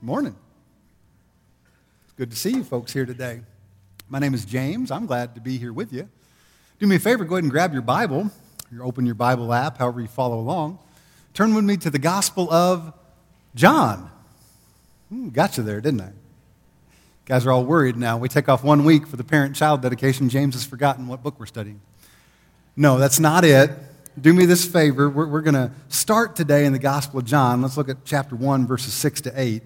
Morning. 0.00 0.36
It's 2.04 2.12
good 2.12 2.30
to 2.30 2.36
see 2.36 2.50
you 2.50 2.62
folks 2.62 2.92
here 2.92 3.04
today. 3.04 3.40
My 4.08 4.20
name 4.20 4.32
is 4.32 4.44
James. 4.44 4.92
I'm 4.92 5.06
glad 5.06 5.34
to 5.34 5.40
be 5.40 5.58
here 5.58 5.72
with 5.72 5.92
you. 5.92 6.08
Do 6.78 6.86
me 6.86 6.94
a 6.94 7.00
favor, 7.00 7.24
go 7.24 7.34
ahead 7.34 7.42
and 7.42 7.50
grab 7.50 7.72
your 7.72 7.82
Bible, 7.82 8.30
or 8.72 8.84
open 8.84 9.06
your 9.06 9.16
Bible 9.16 9.52
app, 9.52 9.78
however 9.78 10.00
you 10.00 10.06
follow 10.06 10.38
along. 10.38 10.78
Turn 11.34 11.52
with 11.52 11.64
me 11.64 11.76
to 11.78 11.90
the 11.90 11.98
Gospel 11.98 12.48
of 12.52 12.92
John. 13.56 14.08
Ooh, 15.12 15.32
got 15.32 15.56
you 15.56 15.64
there, 15.64 15.80
didn't 15.80 16.02
I? 16.02 16.12
guys 17.24 17.44
are 17.44 17.50
all 17.50 17.64
worried 17.64 17.96
now. 17.96 18.16
We 18.16 18.28
take 18.28 18.48
off 18.48 18.62
one 18.62 18.84
week 18.84 19.04
for 19.04 19.16
the 19.16 19.24
parent 19.24 19.56
child 19.56 19.82
dedication. 19.82 20.28
James 20.28 20.54
has 20.54 20.64
forgotten 20.64 21.08
what 21.08 21.24
book 21.24 21.40
we're 21.40 21.46
studying. 21.46 21.80
No, 22.76 22.98
that's 22.98 23.18
not 23.18 23.44
it. 23.44 23.72
Do 24.18 24.32
me 24.32 24.46
this 24.46 24.64
favor. 24.64 25.10
We're, 25.10 25.26
we're 25.26 25.42
going 25.42 25.54
to 25.54 25.72
start 25.88 26.36
today 26.36 26.64
in 26.66 26.72
the 26.72 26.78
Gospel 26.78 27.18
of 27.18 27.26
John. 27.26 27.62
Let's 27.62 27.76
look 27.76 27.88
at 27.88 28.04
chapter 28.04 28.36
1, 28.36 28.68
verses 28.68 28.94
6 28.94 29.22
to 29.22 29.32
8. 29.34 29.62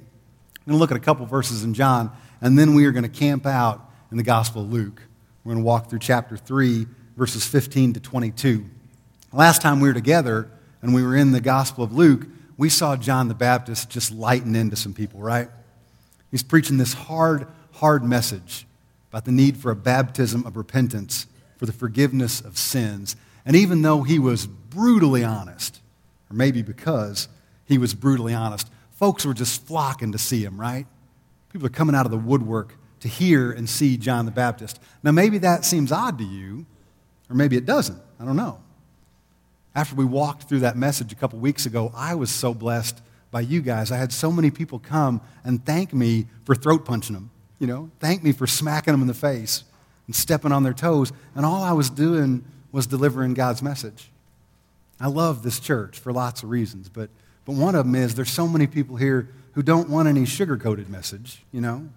I'm 0.62 0.70
going 0.70 0.76
to 0.76 0.80
look 0.80 0.92
at 0.92 0.96
a 0.96 1.00
couple 1.00 1.26
verses 1.26 1.64
in 1.64 1.74
John, 1.74 2.12
and 2.40 2.56
then 2.56 2.74
we 2.74 2.86
are 2.86 2.92
going 2.92 3.02
to 3.02 3.08
camp 3.08 3.46
out 3.46 3.90
in 4.12 4.16
the 4.16 4.22
Gospel 4.22 4.62
of 4.62 4.72
Luke. 4.72 5.02
We're 5.42 5.54
going 5.54 5.64
to 5.64 5.66
walk 5.66 5.90
through 5.90 5.98
chapter 5.98 6.36
3, 6.36 6.86
verses 7.16 7.44
15 7.44 7.94
to 7.94 8.00
22. 8.00 8.64
Last 9.32 9.60
time 9.60 9.80
we 9.80 9.88
were 9.88 9.94
together 9.94 10.48
and 10.80 10.94
we 10.94 11.02
were 11.02 11.16
in 11.16 11.32
the 11.32 11.40
Gospel 11.40 11.82
of 11.82 11.92
Luke, 11.92 12.28
we 12.56 12.68
saw 12.68 12.94
John 12.94 13.26
the 13.26 13.34
Baptist 13.34 13.90
just 13.90 14.12
lighten 14.12 14.54
into 14.54 14.76
some 14.76 14.94
people, 14.94 15.20
right? 15.20 15.48
He's 16.30 16.44
preaching 16.44 16.76
this 16.76 16.92
hard, 16.92 17.48
hard 17.72 18.04
message 18.04 18.64
about 19.10 19.24
the 19.24 19.32
need 19.32 19.56
for 19.56 19.72
a 19.72 19.76
baptism 19.76 20.46
of 20.46 20.56
repentance 20.56 21.26
for 21.56 21.66
the 21.66 21.72
forgiveness 21.72 22.40
of 22.40 22.56
sins. 22.56 23.16
And 23.44 23.56
even 23.56 23.82
though 23.82 24.04
he 24.04 24.20
was 24.20 24.46
brutally 24.46 25.24
honest, 25.24 25.80
or 26.30 26.36
maybe 26.36 26.62
because 26.62 27.26
he 27.64 27.78
was 27.78 27.94
brutally 27.94 28.32
honest, 28.32 28.68
folks 29.02 29.26
were 29.26 29.34
just 29.34 29.66
flocking 29.66 30.12
to 30.12 30.18
see 30.18 30.44
him, 30.44 30.60
right? 30.60 30.86
People 31.52 31.66
are 31.66 31.70
coming 31.70 31.96
out 31.96 32.06
of 32.06 32.12
the 32.12 32.16
woodwork 32.16 32.76
to 33.00 33.08
hear 33.08 33.50
and 33.50 33.68
see 33.68 33.96
John 33.96 34.26
the 34.26 34.30
Baptist. 34.30 34.78
Now, 35.02 35.10
maybe 35.10 35.38
that 35.38 35.64
seems 35.64 35.90
odd 35.90 36.18
to 36.18 36.24
you, 36.24 36.66
or 37.28 37.34
maybe 37.34 37.56
it 37.56 37.66
doesn't. 37.66 38.00
I 38.20 38.24
don't 38.24 38.36
know. 38.36 38.60
After 39.74 39.96
we 39.96 40.04
walked 40.04 40.48
through 40.48 40.60
that 40.60 40.76
message 40.76 41.10
a 41.10 41.16
couple 41.16 41.40
weeks 41.40 41.66
ago, 41.66 41.90
I 41.96 42.14
was 42.14 42.30
so 42.30 42.54
blessed 42.54 43.02
by 43.32 43.40
you 43.40 43.60
guys. 43.60 43.90
I 43.90 43.96
had 43.96 44.12
so 44.12 44.30
many 44.30 44.52
people 44.52 44.78
come 44.78 45.20
and 45.42 45.66
thank 45.66 45.92
me 45.92 46.26
for 46.44 46.54
throat 46.54 46.84
punching 46.84 47.14
them, 47.14 47.32
you 47.58 47.66
know, 47.66 47.90
thank 47.98 48.22
me 48.22 48.30
for 48.30 48.46
smacking 48.46 48.92
them 48.92 49.00
in 49.00 49.08
the 49.08 49.14
face 49.14 49.64
and 50.06 50.14
stepping 50.14 50.52
on 50.52 50.62
their 50.62 50.74
toes. 50.74 51.12
And 51.34 51.44
all 51.44 51.64
I 51.64 51.72
was 51.72 51.90
doing 51.90 52.44
was 52.70 52.86
delivering 52.86 53.34
God's 53.34 53.62
message. 53.62 54.12
I 55.00 55.08
love 55.08 55.42
this 55.42 55.58
church 55.58 55.98
for 55.98 56.12
lots 56.12 56.44
of 56.44 56.50
reasons, 56.50 56.88
but 56.88 57.10
but 57.44 57.54
one 57.54 57.74
of 57.74 57.84
them 57.84 57.94
is 57.94 58.14
there's 58.14 58.30
so 58.30 58.46
many 58.46 58.66
people 58.66 58.96
here 58.96 59.28
who 59.52 59.62
don't 59.62 59.88
want 59.88 60.08
any 60.08 60.24
sugar 60.24 60.56
coated 60.56 60.88
message, 60.88 61.42
you 61.52 61.60
know? 61.60 61.88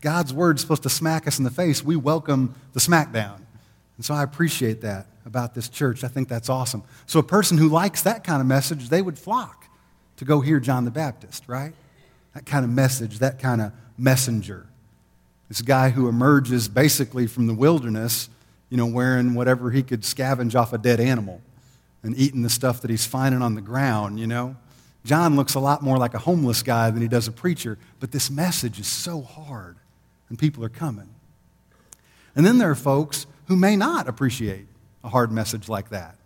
God's 0.00 0.32
word's 0.32 0.62
supposed 0.62 0.82
to 0.84 0.90
smack 0.90 1.26
us 1.26 1.38
in 1.38 1.44
the 1.44 1.50
face. 1.50 1.84
We 1.84 1.96
welcome 1.96 2.54
the 2.72 2.80
smackdown. 2.80 3.40
And 3.96 4.04
so 4.04 4.14
I 4.14 4.22
appreciate 4.22 4.80
that 4.80 5.06
about 5.26 5.54
this 5.54 5.68
church. 5.68 6.02
I 6.04 6.08
think 6.08 6.28
that's 6.28 6.48
awesome. 6.48 6.82
So 7.06 7.20
a 7.20 7.22
person 7.22 7.58
who 7.58 7.68
likes 7.68 8.02
that 8.02 8.24
kind 8.24 8.40
of 8.40 8.46
message, 8.46 8.88
they 8.88 9.02
would 9.02 9.18
flock 9.18 9.66
to 10.16 10.24
go 10.24 10.40
hear 10.40 10.58
John 10.58 10.86
the 10.86 10.90
Baptist, 10.90 11.44
right? 11.46 11.74
That 12.34 12.46
kind 12.46 12.64
of 12.64 12.70
message, 12.70 13.18
that 13.18 13.38
kind 13.38 13.60
of 13.60 13.72
messenger. 13.98 14.66
This 15.48 15.60
guy 15.60 15.90
who 15.90 16.08
emerges 16.08 16.68
basically 16.68 17.26
from 17.26 17.46
the 17.46 17.54
wilderness, 17.54 18.30
you 18.70 18.76
know, 18.76 18.86
wearing 18.86 19.34
whatever 19.34 19.70
he 19.70 19.82
could 19.82 20.02
scavenge 20.02 20.54
off 20.54 20.72
a 20.72 20.78
dead 20.78 21.00
animal 21.00 21.42
and 22.02 22.16
eating 22.16 22.42
the 22.42 22.50
stuff 22.50 22.80
that 22.80 22.90
he's 22.90 23.04
finding 23.04 23.42
on 23.42 23.54
the 23.54 23.60
ground, 23.60 24.18
you 24.18 24.26
know? 24.26 24.56
John 25.04 25.36
looks 25.36 25.54
a 25.54 25.60
lot 25.60 25.82
more 25.82 25.96
like 25.96 26.14
a 26.14 26.18
homeless 26.18 26.62
guy 26.62 26.90
than 26.90 27.00
he 27.00 27.08
does 27.08 27.26
a 27.26 27.32
preacher, 27.32 27.78
but 28.00 28.12
this 28.12 28.30
message 28.30 28.78
is 28.78 28.86
so 28.86 29.22
hard, 29.22 29.76
and 30.28 30.38
people 30.38 30.64
are 30.64 30.68
coming. 30.68 31.08
And 32.36 32.44
then 32.44 32.58
there 32.58 32.70
are 32.70 32.76
folks 32.76 33.26
who 33.46 33.56
may 33.56 33.76
not 33.76 34.08
appreciate 34.08 34.66
a 35.02 35.08
hard 35.08 35.32
message 35.32 35.68
like 35.68 35.88
that. 35.90 36.16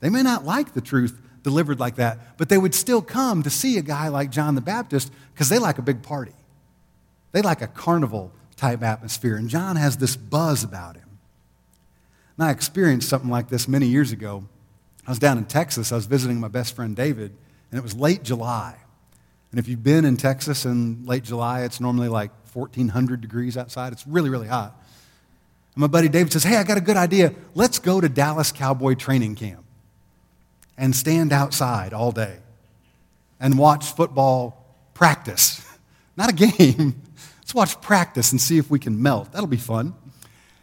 They 0.00 0.08
may 0.08 0.22
not 0.22 0.44
like 0.44 0.72
the 0.72 0.80
truth 0.80 1.20
delivered 1.42 1.80
like 1.80 1.96
that, 1.96 2.38
but 2.38 2.48
they 2.48 2.58
would 2.58 2.74
still 2.74 3.02
come 3.02 3.42
to 3.42 3.50
see 3.50 3.78
a 3.78 3.82
guy 3.82 4.08
like 4.08 4.30
John 4.30 4.54
the 4.54 4.60
Baptist 4.60 5.12
because 5.34 5.48
they 5.48 5.58
like 5.58 5.78
a 5.78 5.82
big 5.82 6.02
party. 6.02 6.32
They 7.32 7.42
like 7.42 7.62
a 7.62 7.66
carnival 7.66 8.32
type 8.56 8.82
atmosphere, 8.82 9.36
and 9.36 9.48
John 9.48 9.76
has 9.76 9.96
this 9.96 10.16
buzz 10.16 10.62
about 10.62 10.96
him. 10.96 11.18
And 12.36 12.46
I 12.46 12.50
experienced 12.50 13.08
something 13.08 13.30
like 13.30 13.48
this 13.48 13.66
many 13.66 13.86
years 13.86 14.12
ago. 14.12 14.44
I 15.06 15.10
was 15.10 15.18
down 15.18 15.38
in 15.38 15.44
Texas. 15.44 15.92
I 15.92 15.96
was 15.96 16.06
visiting 16.06 16.38
my 16.38 16.48
best 16.48 16.76
friend 16.76 16.94
David, 16.94 17.36
and 17.72 17.78
it 17.78 17.82
was 17.82 17.96
late 17.96 18.22
July. 18.22 18.76
And 19.50 19.58
if 19.58 19.66
you've 19.66 19.82
been 19.82 20.04
in 20.04 20.16
Texas 20.16 20.66
in 20.66 21.04
late 21.06 21.24
July, 21.24 21.62
it's 21.62 21.80
normally 21.80 22.08
like 22.08 22.30
1,400 22.52 23.20
degrees 23.20 23.56
outside. 23.56 23.92
It's 23.92 24.06
really, 24.06 24.30
really 24.30 24.46
hot. 24.46 24.78
And 25.74 25.80
my 25.80 25.86
buddy 25.86 26.08
David 26.08 26.32
says, 26.32 26.44
Hey, 26.44 26.56
I 26.56 26.64
got 26.64 26.76
a 26.76 26.82
good 26.82 26.98
idea. 26.98 27.34
Let's 27.54 27.78
go 27.78 28.00
to 28.00 28.08
Dallas 28.08 28.52
Cowboy 28.52 28.94
training 28.94 29.34
camp 29.36 29.64
and 30.76 30.94
stand 30.94 31.32
outside 31.32 31.94
all 31.94 32.12
day 32.12 32.38
and 33.40 33.58
watch 33.58 33.92
football 33.92 34.76
practice. 34.92 35.66
Not 36.16 36.30
a 36.30 36.34
game. 36.34 37.02
Let's 37.38 37.54
watch 37.54 37.80
practice 37.80 38.32
and 38.32 38.40
see 38.40 38.58
if 38.58 38.70
we 38.70 38.78
can 38.78 39.02
melt. 39.02 39.32
That'll 39.32 39.46
be 39.46 39.56
fun. 39.56 39.94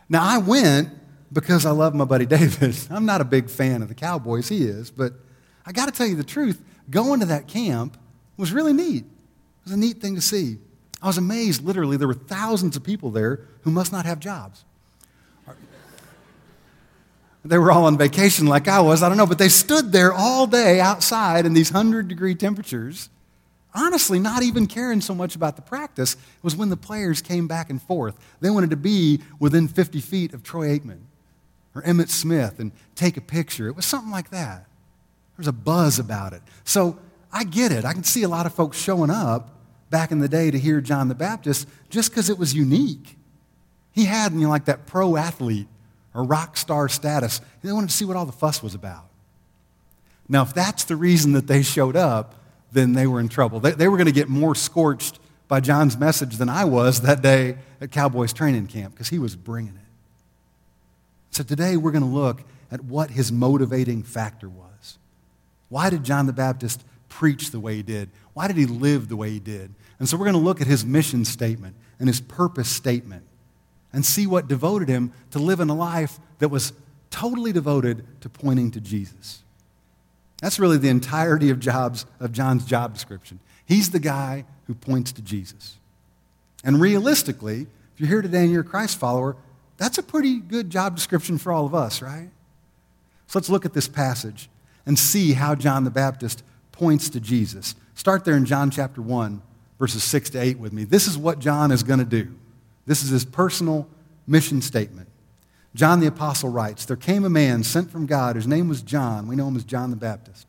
Now, 0.08 0.24
I 0.24 0.38
went 0.38 0.90
because 1.32 1.66
I 1.66 1.72
love 1.72 1.96
my 1.96 2.06
buddy 2.06 2.26
David. 2.28 2.76
I'm 2.90 3.06
not 3.06 3.22
a 3.22 3.26
big 3.26 3.50
fan 3.50 3.82
of 3.82 3.88
the 3.88 3.96
Cowboys, 3.96 4.48
he 4.48 4.64
is, 4.64 4.90
but 4.90 5.14
I 5.66 5.72
got 5.72 5.86
to 5.86 5.92
tell 5.92 6.08
you 6.08 6.16
the 6.16 6.24
truth 6.24 6.64
going 6.90 7.20
to 7.20 7.26
that 7.28 7.48
camp 7.48 7.98
was 8.38 8.52
really 8.52 8.74
neat. 8.74 9.04
It 9.04 9.66
was 9.66 9.74
a 9.74 9.78
neat 9.78 10.02
thing 10.02 10.16
to 10.16 10.22
see. 10.22 10.58
I 11.02 11.08
was 11.08 11.18
amazed, 11.18 11.64
literally, 11.64 11.98
there 11.98 12.08
were 12.08 12.14
thousands 12.14 12.76
of 12.76 12.84
people 12.84 13.12
there 13.12 13.42
who 13.62 13.72
must 13.72 13.92
not 13.92 14.06
have 14.06 14.20
jobs. 14.20 14.66
They 17.46 17.58
were 17.58 17.72
all 17.72 17.86
on 17.86 17.98
vacation 17.98 18.48
like 18.48 18.68
I 18.68 18.82
was, 18.82 19.02
I 19.02 19.08
don't 19.08 19.18
know, 19.18 19.26
but 19.26 19.38
they 19.38 19.50
stood 19.50 19.92
there 19.92 20.12
all 20.12 20.46
day 20.46 20.82
outside 20.82 21.46
in 21.46 21.54
these 21.54 21.72
100 21.72 22.08
degree 22.10 22.36
temperatures, 22.36 23.10
honestly, 23.74 24.20
not 24.20 24.44
even 24.44 24.68
caring 24.68 25.00
so 25.00 25.16
much 25.16 25.36
about 25.36 25.56
the 25.56 25.62
practice. 25.62 26.14
It 26.14 26.44
was 26.44 26.58
when 26.58 26.70
the 26.70 26.78
players 26.78 27.22
came 27.22 27.48
back 27.48 27.70
and 27.70 27.82
forth. 27.82 28.18
They 28.42 28.50
wanted 28.50 28.72
to 28.72 28.76
be 28.76 29.22
within 29.40 29.70
50 29.70 30.02
feet 30.02 30.34
of 30.34 30.44
Troy 30.44 30.78
Aikman 30.78 31.00
or 31.74 31.82
Emmitt 31.84 32.10
Smith 32.10 32.60
and 32.60 32.74
take 32.96 33.16
a 33.16 33.22
picture. 33.22 33.68
It 33.70 33.76
was 33.76 33.86
something 33.86 34.12
like 34.12 34.32
that. 34.32 34.66
There's 35.40 35.48
a 35.48 35.54
buzz 35.54 36.00
about 36.00 36.34
it. 36.34 36.42
So 36.66 37.00
I 37.32 37.46
get 37.46 37.72
it. 37.72 37.86
I 37.86 37.94
can 37.94 38.04
see 38.04 38.24
a 38.24 38.28
lot 38.28 38.46
of 38.46 38.54
folks 38.54 38.78
showing 38.78 39.10
up 39.10 39.52
back 39.90 40.12
in 40.12 40.20
the 40.20 40.28
day 40.28 40.52
to 40.52 40.60
hear 40.60 40.82
John 40.82 41.08
the 41.08 41.16
Baptist 41.16 41.66
just 41.90 42.12
because 42.12 42.30
it 42.30 42.38
was 42.38 42.54
unique. 42.54 43.16
He 43.94 44.04
had, 44.04 44.34
you 44.34 44.42
know, 44.42 44.50
like 44.50 44.66
that 44.66 44.86
pro 44.86 45.16
athlete 45.16 45.68
or 46.14 46.26
rock 46.26 46.58
star 46.58 46.90
status. 46.90 47.40
They 47.64 47.72
wanted 47.72 47.90
to 47.90 47.96
see 47.96 48.04
what 48.04 48.18
all 48.18 48.26
the 48.26 48.34
fuss 48.34 48.62
was 48.62 48.76
about. 48.76 49.06
Now, 50.28 50.42
if 50.42 50.54
that's 50.54 50.84
the 50.84 50.98
reason 50.98 51.32
that 51.32 51.48
they 51.48 51.62
showed 51.62 51.96
up, 51.96 52.36
then 52.74 52.92
they 52.92 53.08
were 53.08 53.22
in 53.22 53.30
trouble. 53.30 53.62
They, 53.62 53.72
they 53.72 53.88
were 53.88 53.96
going 53.96 54.08
to 54.08 54.12
get 54.12 54.28
more 54.28 54.56
scorched 54.56 55.22
by 55.48 55.62
John's 55.62 55.96
message 55.98 56.36
than 56.36 56.50
I 56.50 56.66
was 56.66 57.00
that 57.04 57.22
day 57.22 57.60
at 57.80 57.92
Cowboys 57.92 58.34
training 58.34 58.68
camp 58.68 58.94
because 58.94 59.08
he 59.08 59.20
was 59.20 59.38
bringing 59.38 59.76
it. 59.76 59.82
So 61.32 61.44
today 61.44 61.78
we're 61.78 61.92
going 61.92 62.04
to 62.04 62.10
look 62.10 62.44
at 62.70 62.84
what 62.84 63.12
his 63.12 63.32
motivating 63.32 64.04
factor 64.04 64.50
was. 64.50 64.69
Why 65.70 65.90
did 65.90 66.04
John 66.04 66.26
the 66.26 66.34
Baptist 66.34 66.84
preach 67.08 67.52
the 67.52 67.60
way 67.60 67.76
he 67.76 67.84
did? 67.84 68.10
Why 68.34 68.48
did 68.48 68.58
he 68.58 68.66
live 68.66 69.08
the 69.08 69.16
way 69.16 69.32
he 69.32 69.40
did? 69.40 69.74
And 70.00 70.08
so 70.08 70.18
we're 70.18 70.26
going 70.26 70.34
to 70.34 70.40
look 70.40 70.62
at 70.62 70.68
his 70.68 70.86
mission 70.86 71.26
statement 71.26 71.76
and 72.00 72.08
his 72.08 72.22
purpose 72.22 72.70
statement 72.70 73.24
and 73.92 74.06
see 74.06 74.28
what 74.28 74.48
devoted 74.48 74.88
him 74.88 75.12
to 75.32 75.40
living 75.40 75.70
a 75.70 75.76
life 75.76 76.20
that 76.40 76.50
was 76.50 76.74
totally 77.10 77.52
devoted 77.52 78.06
to 78.22 78.30
pointing 78.30 78.72
to 78.72 78.80
Jesus. 78.80 79.44
That's 80.42 80.60
really 80.60 80.78
the 80.78 80.90
entirety 80.90 81.50
of, 81.50 81.60
jobs, 81.60 82.06
of 82.20 82.32
John's 82.32 82.66
job 82.66 82.94
description. 82.94 83.40
He's 83.66 83.90
the 83.90 84.00
guy 84.00 84.46
who 84.68 84.74
points 84.74 85.12
to 85.14 85.22
Jesus. 85.22 85.78
And 86.64 86.80
realistically, 86.80 87.68
if 87.94 88.00
you're 88.00 88.10
here 88.10 88.22
today 88.22 88.44
and 88.44 88.52
you're 88.52 88.62
a 88.62 88.66
Christ 88.66 88.98
follower, 88.98 89.36
that's 89.78 89.98
a 89.98 90.04
pretty 90.04 90.40
good 90.40 90.70
job 90.70 90.96
description 90.96 91.38
for 91.38 91.52
all 91.52 91.66
of 91.66 91.76
us, 91.76 92.02
right? 92.02 92.30
So 93.28 93.40
let's 93.40 93.50
look 93.50 93.66
at 93.66 93.74
this 93.74 93.88
passage 93.88 94.50
and 94.90 94.98
see 94.98 95.34
how 95.34 95.54
John 95.54 95.84
the 95.84 95.92
Baptist 95.92 96.42
points 96.72 97.12
to 97.12 97.20
Jesus. 97.20 97.76
Start 97.94 98.26
there 98.26 98.36
in 98.36 98.44
John 98.44 98.72
chapter 98.72 99.04
1, 99.04 99.40
verses 99.78 100.04
6 100.04 100.32
to 100.32 100.40
8 100.40 100.58
with 100.58 100.74
me. 100.74 100.84
This 100.84 101.06
is 101.06 101.16
what 101.16 101.38
John 101.38 101.72
is 101.72 101.84
going 101.84 102.00
to 102.00 102.06
do. 102.06 102.34
This 102.88 103.04
is 103.04 103.12
his 103.12 103.24
personal 103.24 103.88
mission 104.26 104.64
statement. 104.64 105.08
John 105.76 106.00
the 106.00 106.08
Apostle 106.08 106.50
writes 106.50 106.86
There 106.86 106.98
came 106.98 107.24
a 107.24 107.30
man 107.30 107.64
sent 107.64 107.92
from 107.92 108.08
God 108.08 108.36
whose 108.36 108.48
name 108.48 108.68
was 108.68 108.82
John. 108.82 109.28
We 109.28 109.36
know 109.36 109.48
him 109.48 109.58
as 109.58 109.64
John 109.64 109.92
the 109.92 109.96
Baptist. 109.96 110.48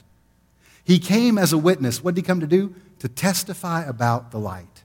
He 0.82 0.98
came 0.98 1.36
as 1.36 1.52
a 1.52 1.58
witness. 1.58 2.02
What 2.02 2.14
did 2.14 2.22
he 2.22 2.26
come 2.26 2.40
to 2.40 2.46
do? 2.46 2.74
To 3.00 3.10
testify 3.10 3.84
about 3.84 4.30
the 4.30 4.38
light, 4.38 4.84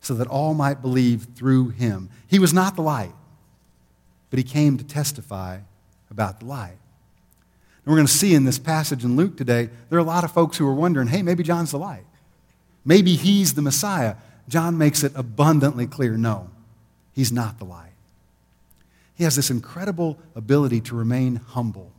so 0.00 0.14
that 0.14 0.26
all 0.26 0.54
might 0.54 0.80
believe 0.80 1.26
through 1.34 1.68
him. 1.68 2.08
He 2.26 2.38
was 2.38 2.54
not 2.54 2.76
the 2.76 2.82
light, 2.82 3.14
but 4.30 4.38
he 4.38 4.42
came 4.42 4.78
to 4.78 4.84
testify 4.84 5.58
about 6.10 6.40
the 6.40 6.46
light. 6.46 6.78
We're 7.88 7.94
going 7.94 8.06
to 8.06 8.12
see 8.12 8.34
in 8.34 8.44
this 8.44 8.58
passage 8.58 9.02
in 9.02 9.16
Luke 9.16 9.38
today, 9.38 9.70
there 9.88 9.98
are 9.98 10.02
a 10.02 10.04
lot 10.04 10.22
of 10.22 10.30
folks 10.30 10.58
who 10.58 10.66
are 10.68 10.74
wondering, 10.74 11.08
hey, 11.08 11.22
maybe 11.22 11.42
John's 11.42 11.70
the 11.70 11.78
light. 11.78 12.04
Maybe 12.84 13.14
he's 13.14 13.54
the 13.54 13.62
Messiah. 13.62 14.16
John 14.46 14.76
makes 14.76 15.02
it 15.02 15.12
abundantly 15.14 15.86
clear 15.86 16.18
no, 16.18 16.50
he's 17.14 17.32
not 17.32 17.58
the 17.58 17.64
light. 17.64 17.94
He 19.14 19.24
has 19.24 19.36
this 19.36 19.48
incredible 19.48 20.18
ability 20.36 20.82
to 20.82 20.94
remain 20.94 21.36
humble. 21.36 21.90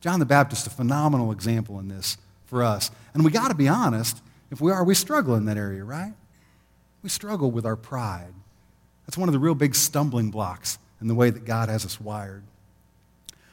John 0.00 0.18
the 0.18 0.24
Baptist, 0.24 0.66
a 0.66 0.70
phenomenal 0.70 1.30
example 1.30 1.78
in 1.78 1.88
this 1.88 2.16
for 2.46 2.62
us. 2.62 2.90
And 3.12 3.22
we 3.22 3.30
got 3.30 3.48
to 3.48 3.54
be 3.54 3.68
honest, 3.68 4.22
if 4.50 4.62
we 4.62 4.72
are, 4.72 4.82
we 4.82 4.94
struggle 4.94 5.34
in 5.34 5.44
that 5.44 5.58
area, 5.58 5.84
right? 5.84 6.14
We 7.02 7.10
struggle 7.10 7.50
with 7.50 7.66
our 7.66 7.76
pride. 7.76 8.32
That's 9.06 9.18
one 9.18 9.28
of 9.28 9.34
the 9.34 9.38
real 9.38 9.54
big 9.54 9.74
stumbling 9.74 10.30
blocks 10.30 10.78
in 11.02 11.06
the 11.06 11.14
way 11.14 11.28
that 11.28 11.44
God 11.44 11.68
has 11.68 11.84
us 11.84 12.00
wired. 12.00 12.44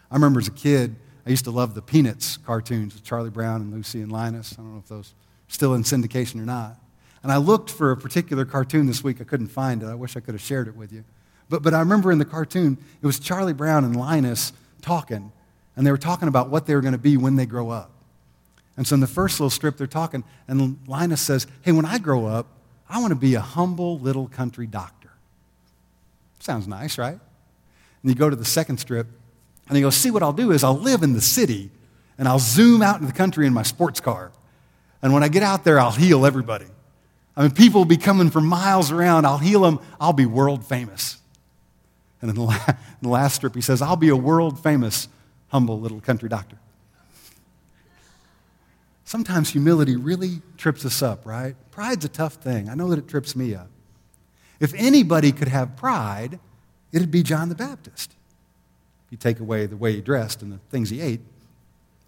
I 0.09 0.15
remember 0.15 0.39
as 0.39 0.47
a 0.47 0.51
kid, 0.51 0.95
I 1.25 1.29
used 1.29 1.45
to 1.45 1.51
love 1.51 1.73
the 1.73 1.81
Peanuts 1.81 2.37
cartoons 2.37 2.93
with 2.93 3.03
Charlie 3.03 3.29
Brown 3.29 3.61
and 3.61 3.73
Lucy 3.73 4.01
and 4.01 4.11
Linus. 4.11 4.53
I 4.53 4.61
don't 4.61 4.73
know 4.73 4.79
if 4.79 4.87
those 4.87 5.09
are 5.09 5.53
still 5.53 5.73
in 5.73 5.83
syndication 5.83 6.39
or 6.39 6.45
not. 6.45 6.77
And 7.23 7.31
I 7.31 7.37
looked 7.37 7.71
for 7.71 7.91
a 7.91 7.97
particular 7.97 8.45
cartoon 8.45 8.85
this 8.85 9.03
week. 9.03 9.19
I 9.19 9.23
couldn't 9.23 9.47
find 9.47 9.81
it. 9.81 9.87
I 9.87 9.95
wish 9.95 10.15
I 10.15 10.19
could 10.19 10.35
have 10.35 10.41
shared 10.41 10.67
it 10.67 10.75
with 10.75 10.93
you. 10.93 11.03
But, 11.49 11.63
but 11.63 11.73
I 11.73 11.79
remember 11.79 12.11
in 12.11 12.19
the 12.19 12.25
cartoon, 12.25 12.77
it 13.01 13.05
was 13.05 13.19
Charlie 13.19 13.53
Brown 13.53 13.83
and 13.83 13.95
Linus 13.95 14.53
talking, 14.81 15.31
and 15.75 15.85
they 15.85 15.91
were 15.91 15.97
talking 15.97 16.27
about 16.27 16.49
what 16.49 16.67
they 16.67 16.75
were 16.75 16.81
going 16.81 16.91
to 16.91 16.99
be 16.99 17.17
when 17.17 17.35
they 17.35 17.47
grow 17.47 17.69
up. 17.71 17.91
And 18.77 18.85
so 18.85 18.93
in 18.93 18.99
the 18.99 19.07
first 19.07 19.39
little 19.39 19.49
strip, 19.49 19.77
they're 19.77 19.87
talking, 19.87 20.23
and 20.47 20.77
Linus 20.87 21.21
says, 21.21 21.47
Hey, 21.61 21.71
when 21.71 21.85
I 21.85 21.97
grow 21.97 22.25
up, 22.25 22.47
I 22.89 22.99
want 22.99 23.11
to 23.11 23.15
be 23.15 23.33
a 23.35 23.41
humble 23.41 23.97
little 23.99 24.27
country 24.27 24.67
doctor. 24.67 25.11
Sounds 26.39 26.67
nice, 26.67 26.97
right? 26.97 27.17
And 28.03 28.11
you 28.11 28.13
go 28.13 28.29
to 28.29 28.35
the 28.35 28.45
second 28.45 28.77
strip, 28.77 29.07
and 29.67 29.75
he 29.75 29.81
goes, 29.81 29.95
See, 29.95 30.11
what 30.11 30.23
I'll 30.23 30.33
do 30.33 30.51
is 30.51 30.63
I'll 30.63 30.77
live 30.77 31.03
in 31.03 31.13
the 31.13 31.21
city 31.21 31.71
and 32.17 32.27
I'll 32.27 32.39
zoom 32.39 32.81
out 32.81 32.95
into 32.95 33.07
the 33.07 33.17
country 33.17 33.45
in 33.45 33.53
my 33.53 33.63
sports 33.63 33.99
car. 33.99 34.31
And 35.01 35.13
when 35.13 35.23
I 35.23 35.27
get 35.27 35.43
out 35.43 35.63
there, 35.63 35.79
I'll 35.79 35.91
heal 35.91 36.25
everybody. 36.25 36.65
I 37.35 37.43
mean, 37.43 37.51
people 37.51 37.81
will 37.81 37.85
be 37.85 37.97
coming 37.97 38.29
from 38.29 38.45
miles 38.45 38.91
around. 38.91 39.25
I'll 39.25 39.37
heal 39.37 39.61
them. 39.61 39.79
I'll 39.99 40.13
be 40.13 40.25
world 40.25 40.65
famous. 40.65 41.17
And 42.21 42.29
in 42.29 42.35
the, 42.37 42.43
in 42.43 42.75
the 43.01 43.09
last 43.09 43.35
strip, 43.35 43.55
he 43.55 43.61
says, 43.61 43.81
I'll 43.81 43.97
be 43.97 44.09
a 44.09 44.15
world 44.15 44.61
famous, 44.61 45.07
humble 45.49 45.79
little 45.79 45.99
country 45.99 46.29
doctor. 46.29 46.57
Sometimes 49.03 49.49
humility 49.49 49.95
really 49.95 50.41
trips 50.57 50.85
us 50.85 51.01
up, 51.03 51.25
right? 51.25 51.55
Pride's 51.71 52.05
a 52.05 52.09
tough 52.09 52.35
thing. 52.35 52.69
I 52.69 52.73
know 52.73 52.89
that 52.89 52.97
it 52.97 53.07
trips 53.07 53.35
me 53.35 53.53
up. 53.53 53.69
If 54.59 54.73
anybody 54.73 55.31
could 55.31 55.49
have 55.49 55.75
pride, 55.75 56.39
it'd 56.91 57.11
be 57.11 57.21
John 57.21 57.49
the 57.49 57.55
Baptist 57.55 58.14
you 59.09 59.17
take 59.17 59.39
away 59.39 59.65
the 59.65 59.77
way 59.77 59.93
he 59.93 60.01
dressed 60.01 60.41
and 60.41 60.51
the 60.51 60.57
things 60.69 60.89
he 60.89 61.01
ate. 61.01 61.21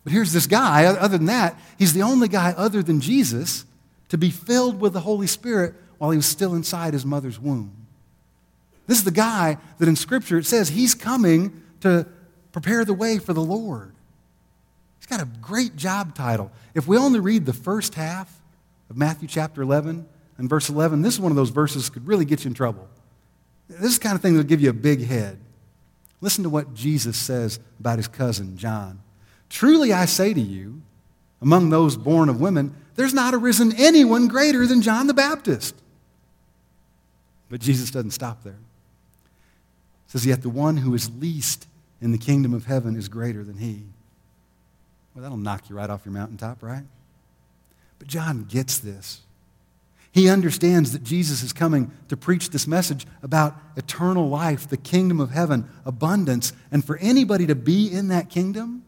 But 0.03 0.13
here's 0.13 0.31
this 0.31 0.47
guy, 0.47 0.85
other 0.85 1.17
than 1.17 1.27
that, 1.27 1.59
he's 1.77 1.93
the 1.93 2.01
only 2.01 2.27
guy 2.27 2.53
other 2.55 2.81
than 2.81 3.01
Jesus 3.01 3.65
to 4.09 4.17
be 4.17 4.29
filled 4.29 4.79
with 4.79 4.93
the 4.93 5.01
Holy 5.01 5.27
Spirit 5.27 5.75
while 5.97 6.11
he 6.11 6.17
was 6.17 6.25
still 6.25 6.55
inside 6.55 6.93
his 6.93 7.05
mother's 7.05 7.39
womb. 7.39 7.73
This 8.87 8.99
is 8.99 9.03
the 9.03 9.11
guy 9.11 9.57
that 9.79 9.87
in 9.87 9.95
Scripture 9.95 10.37
it 10.37 10.45
says 10.45 10.69
he's 10.69 10.95
coming 10.95 11.61
to 11.81 12.07
prepare 12.51 12.85
the 12.85 12.93
way 12.93 13.19
for 13.19 13.33
the 13.33 13.41
Lord. 13.41 13.93
He's 14.99 15.07
got 15.07 15.21
a 15.21 15.29
great 15.41 15.75
job 15.75 16.15
title. 16.15 16.51
If 16.73 16.87
we 16.87 16.97
only 16.97 17.19
read 17.19 17.45
the 17.45 17.53
first 17.53 17.95
half 17.95 18.33
of 18.89 18.97
Matthew 18.97 19.27
chapter 19.27 19.61
11 19.61 20.05
and 20.37 20.49
verse 20.49 20.69
11, 20.69 21.01
this 21.01 21.15
is 21.15 21.19
one 21.19 21.31
of 21.31 21.35
those 21.35 21.49
verses 21.49 21.85
that 21.85 21.93
could 21.93 22.07
really 22.07 22.25
get 22.25 22.45
you 22.45 22.49
in 22.49 22.53
trouble. 22.53 22.87
This 23.67 23.91
is 23.91 23.99
kind 23.99 24.15
of 24.15 24.21
thing 24.21 24.33
that 24.33 24.39
will 24.39 24.47
give 24.47 24.61
you 24.61 24.69
a 24.69 24.73
big 24.73 25.05
head. 25.05 25.37
Listen 26.21 26.43
to 26.43 26.49
what 26.49 26.73
Jesus 26.73 27.17
says 27.17 27.59
about 27.79 27.97
his 27.97 28.07
cousin, 28.07 28.57
John. 28.57 28.99
Truly 29.49 29.93
I 29.93 30.05
say 30.05 30.33
to 30.33 30.41
you, 30.41 30.81
among 31.41 31.69
those 31.69 31.95
born 31.95 32.29
of 32.29 32.41
women, 32.41 32.75
there's 32.95 33.13
not 33.13 33.33
arisen 33.33 33.73
anyone 33.77 34.27
greater 34.27 34.65
than 34.65 34.81
John 34.81 35.07
the 35.07 35.13
Baptist. 35.13 35.75
But 37.49 37.61
Jesus 37.61 37.91
doesn't 37.91 38.11
stop 38.11 38.43
there. 38.43 38.53
He 38.53 40.11
says, 40.11 40.25
Yet 40.25 40.41
the 40.41 40.49
one 40.49 40.77
who 40.77 40.93
is 40.93 41.09
least 41.11 41.67
in 42.01 42.11
the 42.11 42.17
kingdom 42.17 42.53
of 42.53 42.65
heaven 42.65 42.95
is 42.95 43.07
greater 43.07 43.43
than 43.43 43.57
he. 43.57 43.83
Well, 45.13 45.21
that'll 45.21 45.37
knock 45.37 45.69
you 45.69 45.75
right 45.75 45.89
off 45.89 46.05
your 46.05 46.13
mountaintop, 46.13 46.61
right? 46.61 46.83
But 47.99 48.07
John 48.07 48.43
gets 48.43 48.79
this. 48.79 49.21
He 50.17 50.29
understands 50.29 50.93
that 50.93 51.03
Jesus 51.03 51.43
is 51.43 51.53
coming 51.53 51.91
to 52.07 52.17
preach 52.17 52.49
this 52.49 52.65
message 52.65 53.05
about 53.21 53.55
eternal 53.75 54.27
life, 54.27 54.67
the 54.67 54.75
kingdom 54.75 55.19
of 55.19 55.29
heaven, 55.29 55.69
abundance. 55.85 56.53
And 56.71 56.83
for 56.83 56.97
anybody 56.97 57.45
to 57.45 57.53
be 57.53 57.91
in 57.91 58.07
that 58.07 58.27
kingdom, 58.27 58.83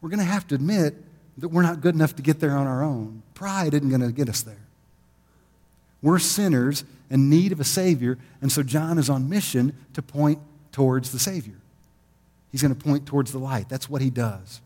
we're 0.00 0.08
going 0.08 0.18
to 0.18 0.24
have 0.24 0.44
to 0.48 0.56
admit 0.56 0.96
that 1.38 1.50
we're 1.50 1.62
not 1.62 1.80
good 1.80 1.94
enough 1.94 2.16
to 2.16 2.22
get 2.22 2.40
there 2.40 2.56
on 2.56 2.66
our 2.66 2.82
own. 2.82 3.22
Pride 3.34 3.72
isn't 3.72 3.88
going 3.88 4.00
to 4.00 4.10
get 4.10 4.28
us 4.28 4.42
there. 4.42 4.58
We're 6.02 6.18
sinners 6.18 6.82
in 7.08 7.30
need 7.30 7.52
of 7.52 7.60
a 7.60 7.64
Savior, 7.64 8.18
and 8.42 8.50
so 8.50 8.64
John 8.64 8.98
is 8.98 9.08
on 9.08 9.28
mission 9.28 9.76
to 9.94 10.02
point 10.02 10.40
towards 10.72 11.12
the 11.12 11.20
Savior. 11.20 11.54
He's 12.50 12.62
going 12.62 12.74
to 12.74 12.84
point 12.84 13.06
towards 13.06 13.30
the 13.30 13.38
light. 13.38 13.68
That's 13.68 13.88
what 13.88 14.02
he 14.02 14.10
does. 14.10 14.60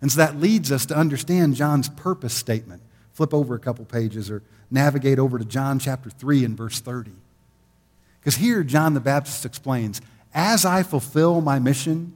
And 0.00 0.12
so 0.12 0.18
that 0.18 0.36
leads 0.36 0.70
us 0.70 0.86
to 0.86 0.96
understand 0.96 1.56
John's 1.56 1.88
purpose 1.88 2.34
statement 2.34 2.82
flip 3.14 3.32
over 3.32 3.54
a 3.54 3.58
couple 3.58 3.84
pages 3.84 4.30
or 4.30 4.42
navigate 4.70 5.18
over 5.18 5.38
to 5.38 5.44
John 5.44 5.78
chapter 5.78 6.10
3 6.10 6.44
and 6.44 6.56
verse 6.56 6.80
30. 6.80 7.12
Because 8.20 8.36
here, 8.36 8.62
John 8.62 8.94
the 8.94 9.00
Baptist 9.00 9.44
explains 9.44 10.00
as 10.34 10.64
I 10.64 10.82
fulfill 10.82 11.40
my 11.40 11.58
mission, 11.58 12.12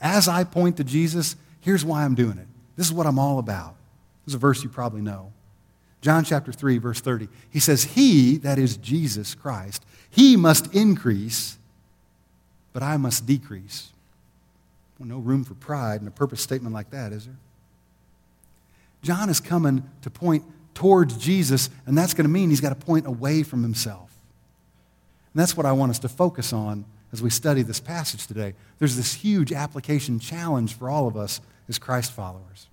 as 0.00 0.26
I 0.26 0.44
point 0.44 0.78
to 0.78 0.84
Jesus, 0.84 1.36
here's 1.60 1.84
why 1.84 2.04
I'm 2.04 2.14
doing 2.14 2.38
it. 2.38 2.46
This 2.76 2.86
is 2.86 2.92
what 2.92 3.06
I'm 3.06 3.18
all 3.18 3.38
about. 3.38 3.74
This 4.24 4.32
is 4.32 4.34
a 4.36 4.38
verse 4.38 4.62
you 4.62 4.68
probably 4.68 5.02
know. 5.02 5.32
John 6.00 6.24
chapter 6.24 6.50
3, 6.50 6.78
verse 6.78 7.00
30. 7.00 7.28
He 7.50 7.60
says, 7.60 7.84
He, 7.84 8.38
that 8.38 8.58
is 8.58 8.76
Jesus 8.76 9.34
Christ, 9.34 9.84
He 10.10 10.36
must 10.36 10.74
increase, 10.74 11.58
but 12.72 12.82
I 12.82 12.96
must 12.96 13.26
decrease. 13.26 13.92
Well, 14.98 15.08
no 15.08 15.18
room 15.18 15.44
for 15.44 15.54
pride 15.54 16.00
in 16.00 16.08
a 16.08 16.12
purpose 16.12 16.40
statement 16.40 16.74
like 16.74 16.90
that, 16.90 17.12
is 17.12 17.26
there? 17.26 17.36
John 19.02 19.28
is 19.28 19.40
coming 19.40 19.88
to 20.02 20.10
point 20.10 20.44
towards 20.74 21.16
Jesus, 21.16 21.70
and 21.86 21.96
that's 21.98 22.14
going 22.14 22.24
to 22.24 22.30
mean 22.30 22.50
he's 22.50 22.60
got 22.60 22.70
to 22.70 22.86
point 22.86 23.06
away 23.06 23.42
from 23.42 23.62
himself. 23.62 24.10
And 25.32 25.40
that's 25.40 25.56
what 25.56 25.66
I 25.66 25.72
want 25.72 25.90
us 25.90 25.98
to 26.00 26.08
focus 26.08 26.52
on 26.52 26.84
as 27.12 27.22
we 27.22 27.30
study 27.30 27.62
this 27.62 27.80
passage 27.80 28.26
today. 28.26 28.54
There's 28.78 28.96
this 28.96 29.14
huge 29.14 29.52
application 29.52 30.18
challenge 30.18 30.74
for 30.74 30.88
all 30.88 31.06
of 31.06 31.16
us 31.16 31.40
as 31.68 31.78
Christ 31.78 32.12
followers. 32.12 32.68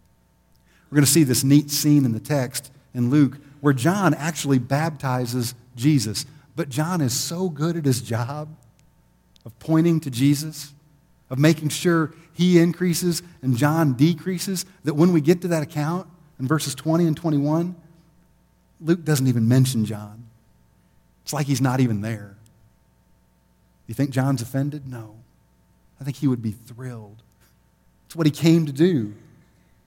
We're 0.90 0.96
going 0.96 1.06
to 1.06 1.12
see 1.12 1.24
this 1.24 1.44
neat 1.44 1.70
scene 1.70 2.06
in 2.06 2.14
the 2.14 2.20
text 2.20 2.72
in 2.94 3.10
Luke 3.10 3.38
where 3.62 3.74
John 3.74 4.14
actually 4.14 4.60
baptizes 4.60 5.54
Jesus. 5.76 6.26
But 6.56 6.70
John 6.70 7.02
is 7.02 7.14
so 7.14 7.50
good 7.50 7.76
at 7.78 7.86
his 7.86 8.02
job 8.02 8.50
of 9.46 9.58
pointing 9.60 10.00
to 10.02 10.10
Jesus, 10.10 10.74
of 11.30 11.38
making 11.40 11.70
sure 11.70 12.14
he 12.34 12.60
increases 12.60 13.22
and 13.42 13.56
John 13.56 13.94
decreases, 13.94 14.66
that 14.84 14.96
when 14.96 15.14
we 15.14 15.22
get 15.22 15.42
to 15.42 15.48
that 15.50 15.64
account, 15.64 16.08
in 16.40 16.48
verses 16.48 16.74
20 16.76 17.06
and 17.06 17.18
21, 17.18 17.76
Luke 18.82 19.04
doesn't 19.04 19.28
even 19.28 19.48
mention 19.48 19.86
John. 19.86 20.26
It's 21.24 21.34
like 21.34 21.48
he's 21.48 21.62
not 21.62 21.80
even 21.80 22.02
there. 22.02 22.36
You 23.88 23.94
think 23.94 24.12
John's 24.12 24.42
offended? 24.42 24.88
No. 24.88 25.16
I 26.00 26.04
think 26.04 26.18
he 26.18 26.28
would 26.28 26.42
be 26.42 26.52
thrilled. 26.52 27.22
It's 28.06 28.16
what 28.16 28.26
he 28.26 28.32
came 28.32 28.66
to 28.66 28.72
do. 28.72 29.14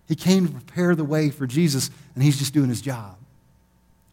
He 0.06 0.14
came 0.14 0.46
to 0.46 0.52
prepare 0.52 0.94
the 0.94 1.04
way 1.04 1.30
for 1.30 1.46
Jesus, 1.46 1.90
and 2.14 2.22
he's 2.22 2.38
just 2.38 2.52
doing 2.52 2.68
his 2.68 2.82
job. 2.82 3.16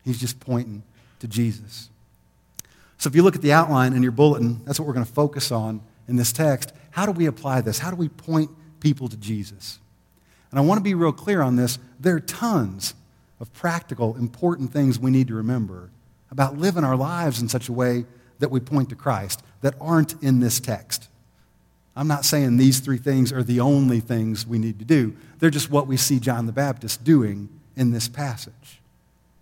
He's 0.06 0.20
just 0.20 0.40
pointing 0.40 0.84
to 1.20 1.28
Jesus. 1.28 1.90
So 2.98 3.10
if 3.10 3.16
you 3.16 3.24
look 3.24 3.36
at 3.36 3.42
the 3.42 3.54
outline 3.54 3.94
in 3.94 4.02
your 4.04 4.12
bulletin, 4.12 4.64
that's 4.66 4.80
what 4.80 4.88
we're 4.88 4.94
going 4.94 5.06
to 5.06 5.12
focus 5.12 5.52
on 5.52 5.82
in 6.08 6.16
this 6.16 6.32
text. 6.32 6.74
How 6.92 7.06
do 7.06 7.12
we 7.12 7.26
apply 7.26 7.62
this? 7.62 7.80
How 7.80 7.90
do 7.90 7.96
we 7.96 8.10
point 8.10 8.50
people 8.80 9.08
to 9.08 9.18
Jesus? 9.18 9.80
And 10.52 10.60
I 10.60 10.64
want 10.64 10.80
to 10.80 10.84
be 10.84 10.94
real 10.94 11.12
clear 11.12 11.42
on 11.42 11.56
this. 11.56 11.78
There 12.00 12.16
are 12.16 12.22
tons 12.22 12.94
of 13.40 13.54
practical, 13.54 14.16
important 14.16 14.72
things 14.74 15.00
we 15.00 15.12
need 15.12 15.28
to 15.28 15.36
remember 15.36 15.90
about 16.32 16.58
living 16.58 16.84
our 16.84 16.96
lives 16.96 17.42
in 17.42 17.50
such 17.50 17.70
a 17.70 17.74
way 17.74 18.06
that 18.40 18.52
we 18.52 18.60
point 18.60 18.90
to 18.90 18.96
Christ 18.96 19.44
that 19.62 19.76
aren't 19.80 20.22
in 20.22 20.40
this 20.40 20.60
text. 20.60 21.08
I'm 21.96 22.08
not 22.08 22.24
saying 22.24 22.58
these 22.58 22.80
three 22.80 22.98
things 22.98 23.34
are 23.34 23.44
the 23.44 23.60
only 23.60 24.00
things 24.00 24.48
we 24.48 24.58
need 24.58 24.80
to 24.80 24.86
do. 24.86 25.16
They're 25.40 25.50
just 25.50 25.70
what 25.70 25.88
we 25.88 25.98
see 25.98 26.20
John 26.20 26.46
the 26.46 26.52
Baptist 26.52 27.04
doing 27.04 27.50
in 27.76 27.92
this 27.92 28.08
passage. 28.08 28.80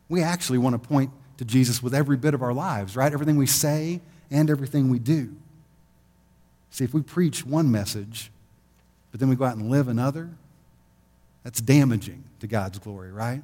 We 0.10 0.24
actually 0.24 0.58
want 0.58 0.82
to 0.82 0.88
point 0.88 1.12
to 1.38 1.46
Jesus 1.46 1.84
with 1.84 1.94
every 1.94 2.18
bit 2.18 2.34
of 2.34 2.42
our 2.42 2.54
lives, 2.54 2.96
right? 2.96 3.14
Everything 3.14 3.36
we 3.36 3.46
say 3.46 4.02
and 4.32 4.50
everything 4.50 4.90
we 4.90 5.00
do. 5.00 5.36
See, 6.72 6.84
if 6.84 6.94
we 6.94 7.02
preach 7.02 7.46
one 7.46 7.72
message, 7.72 8.32
but 9.12 9.20
then 9.20 9.30
we 9.30 9.36
go 9.36 9.46
out 9.46 9.58
and 9.58 9.70
live 9.70 9.88
another, 9.88 10.30
that's 11.48 11.62
damaging 11.62 12.25
to 12.42 12.46
God's 12.46 12.77
glory, 12.77 13.10
right? 13.10 13.42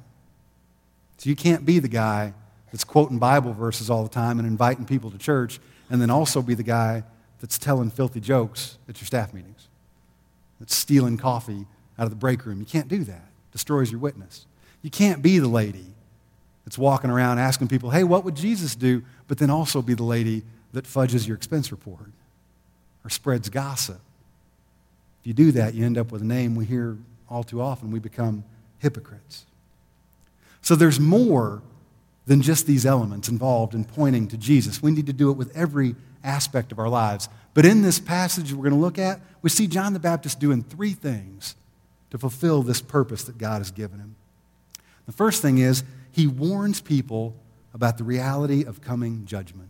So 1.16 1.30
you 1.30 1.34
can't 1.34 1.64
be 1.64 1.78
the 1.78 1.88
guy 1.88 2.34
that's 2.70 2.84
quoting 2.84 3.18
Bible 3.18 3.54
verses 3.54 3.88
all 3.88 4.02
the 4.02 4.10
time 4.10 4.38
and 4.38 4.46
inviting 4.46 4.84
people 4.84 5.10
to 5.10 5.16
church, 5.16 5.58
and 5.88 6.02
then 6.02 6.10
also 6.10 6.42
be 6.42 6.52
the 6.52 6.62
guy 6.62 7.02
that's 7.40 7.56
telling 7.56 7.88
filthy 7.88 8.20
jokes 8.20 8.76
at 8.90 9.00
your 9.00 9.06
staff 9.06 9.32
meetings, 9.32 9.68
that's 10.60 10.76
stealing 10.76 11.16
coffee 11.16 11.64
out 11.98 12.04
of 12.04 12.10
the 12.10 12.16
break 12.16 12.44
room. 12.44 12.60
You 12.60 12.66
can't 12.66 12.88
do 12.88 13.04
that. 13.04 13.14
It 13.14 13.52
destroys 13.52 13.90
your 13.90 14.00
witness. 14.00 14.44
You 14.82 14.90
can't 14.90 15.22
be 15.22 15.38
the 15.38 15.48
lady 15.48 15.86
that's 16.66 16.76
walking 16.76 17.08
around 17.08 17.38
asking 17.38 17.68
people, 17.68 17.88
hey, 17.88 18.04
what 18.04 18.22
would 18.22 18.36
Jesus 18.36 18.76
do? 18.76 19.02
But 19.28 19.38
then 19.38 19.48
also 19.48 19.80
be 19.80 19.94
the 19.94 20.02
lady 20.02 20.42
that 20.74 20.86
fudges 20.86 21.26
your 21.26 21.38
expense 21.38 21.70
report 21.70 22.10
or 23.02 23.08
spreads 23.08 23.48
gossip. 23.48 24.00
If 25.22 25.28
you 25.28 25.32
do 25.32 25.52
that, 25.52 25.72
you 25.72 25.86
end 25.86 25.96
up 25.96 26.12
with 26.12 26.20
a 26.20 26.26
name 26.26 26.54
we 26.54 26.66
hear 26.66 26.98
all 27.34 27.42
too 27.42 27.60
often. 27.60 27.90
We 27.90 27.98
become 27.98 28.44
hypocrites. 28.78 29.44
So 30.62 30.76
there's 30.76 31.00
more 31.00 31.62
than 32.26 32.40
just 32.40 32.66
these 32.66 32.86
elements 32.86 33.28
involved 33.28 33.74
in 33.74 33.84
pointing 33.84 34.28
to 34.28 34.38
Jesus. 34.38 34.80
We 34.80 34.92
need 34.92 35.06
to 35.06 35.12
do 35.12 35.30
it 35.30 35.36
with 35.36 35.54
every 35.56 35.96
aspect 36.22 36.70
of 36.70 36.78
our 36.78 36.88
lives. 36.88 37.28
But 37.52 37.66
in 37.66 37.82
this 37.82 37.98
passage 37.98 38.52
we're 38.52 38.62
going 38.62 38.70
to 38.70 38.78
look 38.80 38.98
at, 38.98 39.20
we 39.42 39.50
see 39.50 39.66
John 39.66 39.92
the 39.92 39.98
Baptist 39.98 40.38
doing 40.38 40.62
three 40.62 40.92
things 40.92 41.56
to 42.10 42.18
fulfill 42.18 42.62
this 42.62 42.80
purpose 42.80 43.24
that 43.24 43.36
God 43.36 43.58
has 43.58 43.72
given 43.72 43.98
him. 43.98 44.14
The 45.06 45.12
first 45.12 45.42
thing 45.42 45.58
is 45.58 45.82
he 46.12 46.28
warns 46.28 46.80
people 46.80 47.34
about 47.74 47.98
the 47.98 48.04
reality 48.04 48.64
of 48.64 48.80
coming 48.80 49.26
judgment. 49.26 49.68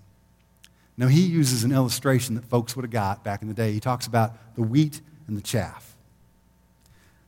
Now, 0.96 1.08
he 1.08 1.22
uses 1.22 1.64
an 1.64 1.72
illustration 1.72 2.36
that 2.36 2.44
folks 2.44 2.76
would 2.76 2.84
have 2.84 2.92
got 2.92 3.24
back 3.24 3.42
in 3.42 3.48
the 3.48 3.54
day. 3.54 3.72
He 3.72 3.80
talks 3.80 4.06
about 4.06 4.54
the 4.54 4.62
wheat 4.62 5.00
and 5.26 5.36
the 5.36 5.42
chaff. 5.42 5.93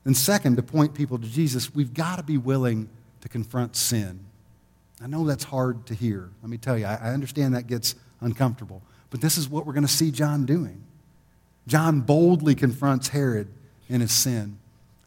Then, 0.06 0.14
second, 0.14 0.54
to 0.54 0.62
point 0.62 0.94
people 0.94 1.18
to 1.18 1.26
Jesus, 1.26 1.74
we've 1.74 1.92
got 1.92 2.18
to 2.18 2.22
be 2.22 2.38
willing 2.38 2.88
to 3.22 3.28
confront 3.28 3.74
sin. 3.74 4.20
I 5.02 5.08
know 5.08 5.26
that's 5.26 5.42
hard 5.42 5.84
to 5.86 5.94
hear. 5.94 6.30
Let 6.42 6.48
me 6.48 6.58
tell 6.58 6.78
you, 6.78 6.86
I 6.86 7.12
understand 7.12 7.56
that 7.56 7.66
gets 7.66 7.96
uncomfortable. 8.20 8.82
But 9.10 9.20
this 9.20 9.36
is 9.36 9.48
what 9.48 9.66
we're 9.66 9.72
going 9.72 9.84
to 9.84 9.92
see 9.92 10.12
John 10.12 10.46
doing. 10.46 10.84
John 11.66 12.02
boldly 12.02 12.54
confronts 12.54 13.08
Herod 13.08 13.48
in 13.88 14.00
his 14.00 14.12
sin. 14.12 14.58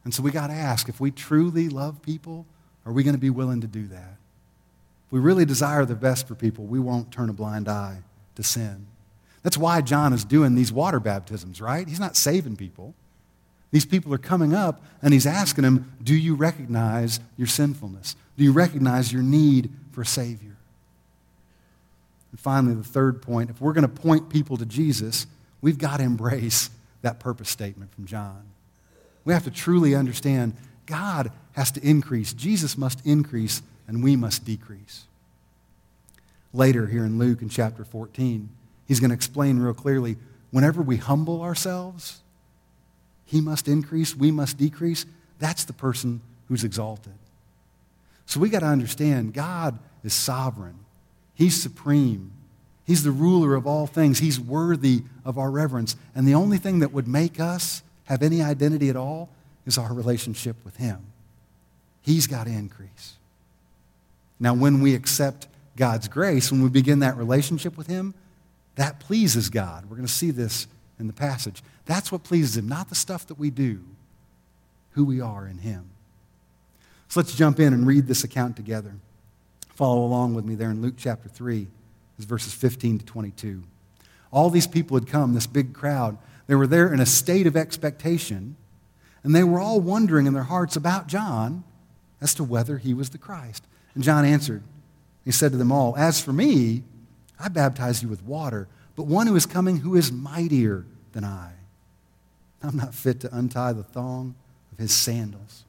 And 0.04 0.14
so 0.14 0.22
we 0.22 0.32
got 0.32 0.48
to 0.48 0.54
ask 0.54 0.90
if 0.90 1.00
we 1.00 1.12
truly 1.12 1.70
love 1.70 2.02
people, 2.02 2.46
are 2.86 2.92
we 2.92 3.04
going 3.04 3.16
to 3.16 3.22
be 3.22 3.30
willing 3.30 3.62
to 3.62 3.68
do 3.68 3.88
that? 3.88 4.18
If 5.08 5.12
we 5.12 5.22
really 5.22 5.46
desire 5.46 5.86
the 5.86 5.96
best 5.96 6.28
for 6.28 6.36
people, 6.36 6.66
we 6.66 6.78
won't 6.78 7.10
turn 7.10 7.30
a 7.30 7.34
blind 7.34 7.70
eye 7.70 8.00
to 8.36 8.44
sin. 8.44 8.86
That's 9.44 9.58
why 9.58 9.80
John 9.80 10.12
is 10.12 10.26
doing 10.26 10.56
these 10.56 10.74
water 10.74 11.00
baptisms, 11.00 11.62
right? 11.62 11.88
He's 11.88 12.02
not 12.02 12.18
saving 12.18 12.58
people. 12.58 12.96
These 13.72 13.86
people 13.86 14.14
are 14.14 14.20
coming 14.20 14.54
up 14.54 14.82
and 15.02 15.14
he's 15.14 15.28
asking 15.28 15.64
them, 15.64 15.92
Do 16.02 16.16
you 16.16 16.36
recognize 16.36 17.20
your 17.38 17.48
sinfulness? 17.48 18.16
Do 18.38 18.44
you 18.44 18.52
recognize 18.52 19.14
your 19.14 19.22
need 19.22 19.70
for 19.92 20.02
a 20.02 20.06
Savior? 20.06 20.56
And 22.32 22.40
finally, 22.40 22.74
the 22.74 22.84
third 22.84 23.22
point 23.22 23.50
if 23.50 23.62
we're 23.62 23.74
going 23.74 23.88
to 23.88 24.02
point 24.02 24.30
people 24.30 24.58
to 24.58 24.66
Jesus, 24.66 25.28
we've 25.62 25.78
got 25.78 25.98
to 25.98 26.04
embrace 26.04 26.70
that 27.02 27.20
purpose 27.20 27.50
statement 27.50 27.94
from 27.94 28.06
John. 28.06 28.44
We 29.26 29.34
have 29.34 29.44
to 29.44 29.52
truly 29.52 29.96
understand 29.96 30.56
God 30.86 31.32
has 31.54 31.72
to 31.72 31.88
increase, 31.88 32.34
Jesus 32.34 32.78
must 32.78 33.06
increase, 33.06 33.62
and 33.88 34.04
we 34.04 34.16
must 34.16 34.46
decrease. 34.46 35.06
Later, 36.54 36.88
here 36.88 37.06
in 37.06 37.20
Luke 37.20 37.42
in 37.42 37.50
chapter 37.50 37.84
14, 37.84 38.50
he's 38.88 39.00
going 39.00 39.12
to 39.12 39.16
explain 39.16 39.60
real 39.60 39.74
clearly 39.74 40.18
whenever 40.50 40.82
we 40.82 40.98
humble 40.98 41.42
ourselves, 41.42 42.22
he 43.30 43.42
must 43.42 43.68
increase, 43.68 44.16
we 44.16 44.32
must 44.32 44.58
decrease. 44.58 45.06
That's 45.38 45.64
the 45.64 45.74
person 45.74 46.20
who's 46.48 46.64
exalted. 46.64 47.14
So 48.26 48.40
we 48.40 48.50
got 48.50 48.62
to 48.62 48.66
understand 48.66 49.36
God 49.36 49.78
is 50.04 50.16
sovereign. 50.16 50.80
He's 51.36 51.62
supreme. 51.62 52.32
He's 52.88 53.04
the 53.04 53.12
ruler 53.12 53.54
of 53.54 53.68
all 53.68 53.86
things. 53.86 54.18
He's 54.18 54.40
worthy 54.40 55.04
of 55.24 55.38
our 55.38 55.52
reverence. 55.52 55.96
And 56.16 56.28
the 56.28 56.34
only 56.34 56.58
thing 56.58 56.80
that 56.80 56.92
would 56.92 57.08
make 57.08 57.40
us 57.40 57.84
have 58.06 58.24
any 58.24 58.42
identity 58.42 58.90
at 58.90 58.96
all 58.96 59.30
is 59.68 59.78
our 59.78 59.94
relationship 59.94 60.56
with 60.66 60.78
Him. 60.78 60.98
He's 62.02 62.26
got 62.26 62.48
to 62.48 62.52
increase. 62.52 63.14
Now, 64.40 64.56
when 64.56 64.82
we 64.82 64.96
accept 64.96 65.48
God's 65.78 66.08
grace, 66.08 66.52
when 66.52 66.64
we 66.64 66.70
begin 66.70 67.00
that 67.00 67.16
relationship 67.16 67.78
with 67.78 67.86
Him, 67.86 68.16
that 68.74 69.00
pleases 69.00 69.50
God. 69.50 69.86
We're 69.86 69.98
going 69.98 70.08
to 70.08 70.12
see 70.12 70.32
this 70.32 70.66
in 71.00 71.08
the 71.08 71.14
passage. 71.14 71.64
That's 71.86 72.12
what 72.12 72.24
pleases 72.24 72.58
Him, 72.58 72.68
not 72.68 72.90
the 72.90 72.96
stuff 72.96 73.26
that 73.28 73.40
we 73.40 73.50
do, 73.50 73.82
who 74.92 75.06
we 75.06 75.22
are 75.22 75.48
in 75.48 75.60
Him. 75.60 75.90
So 77.08 77.20
let's 77.20 77.36
jump 77.36 77.60
in 77.60 77.74
and 77.74 77.88
read 77.88 78.06
this 78.08 78.24
account 78.24 78.56
together. 78.56 78.94
Follow 79.70 80.04
along 80.04 80.36
with 80.36 80.46
me 80.46 80.56
there 80.56 80.70
in 80.70 80.82
Luke 80.82 80.96
chapter 80.98 81.30
3, 81.30 81.68
verses 82.20 82.54
15 82.54 83.00
to 83.00 83.06
22. 83.06 83.64
All 84.32 84.50
these 84.50 84.68
people 84.68 84.98
had 84.98 85.08
come, 85.08 85.34
this 85.34 85.48
big 85.48 85.74
crowd. 85.74 86.18
They 86.48 86.56
were 86.56 86.68
there 86.68 86.94
in 86.94 87.00
a 87.00 87.06
state 87.06 87.48
of 87.48 87.56
expectation, 87.56 88.56
and 89.24 89.34
they 89.34 89.44
were 89.44 89.60
all 89.60 89.80
wondering 89.80 90.28
in 90.28 90.34
their 90.34 90.44
hearts 90.44 90.76
about 90.76 91.08
John 91.08 91.64
as 92.22 92.34
to 92.36 92.44
whether 92.44 92.78
he 92.78 92.94
was 92.94 93.10
the 93.10 93.18
Christ. 93.18 93.64
And 93.96 94.04
John 94.04 94.26
answered, 94.26 94.64
He 95.26 95.32
said 95.32 95.52
to 95.52 95.58
them 95.58 95.72
all, 95.72 95.96
As 95.98 96.22
for 96.22 96.34
me, 96.34 96.84
I 97.40 97.48
baptize 97.48 98.04
you 98.04 98.10
with 98.10 98.24
water, 98.24 98.68
but 99.00 99.08
one 99.08 99.28
who 99.28 99.36
is 99.38 99.46
coming 99.46 99.78
who 99.78 99.96
is 99.96 100.12
mightier 100.12 100.86
than 101.14 101.24
I. 101.24 101.52
I'm 102.62 102.76
not 102.76 102.94
fit 102.94 103.22
to 103.22 103.34
untie 103.34 103.72
the 103.72 103.82
thong 103.82 104.36
of 104.74 104.78
his 104.78 104.94
sandals. 104.94 105.64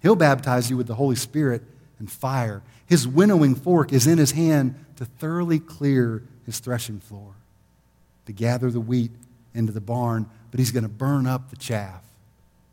He'll 0.00 0.16
baptize 0.16 0.70
you 0.70 0.78
with 0.78 0.86
the 0.86 0.94
Holy 0.94 1.14
Spirit 1.14 1.60
and 1.98 2.10
fire. 2.10 2.62
His 2.86 3.06
winnowing 3.06 3.54
fork 3.54 3.92
is 3.92 4.06
in 4.06 4.16
his 4.16 4.30
hand 4.30 4.82
to 4.96 5.04
thoroughly 5.04 5.58
clear 5.58 6.22
his 6.46 6.58
threshing 6.58 7.00
floor, 7.00 7.34
to 8.24 8.32
gather 8.32 8.70
the 8.70 8.80
wheat 8.80 9.10
into 9.52 9.74
the 9.74 9.82
barn, 9.82 10.24
but 10.50 10.58
he's 10.58 10.70
going 10.70 10.84
to 10.84 10.88
burn 10.88 11.26
up 11.26 11.50
the 11.50 11.56
chaff 11.56 12.02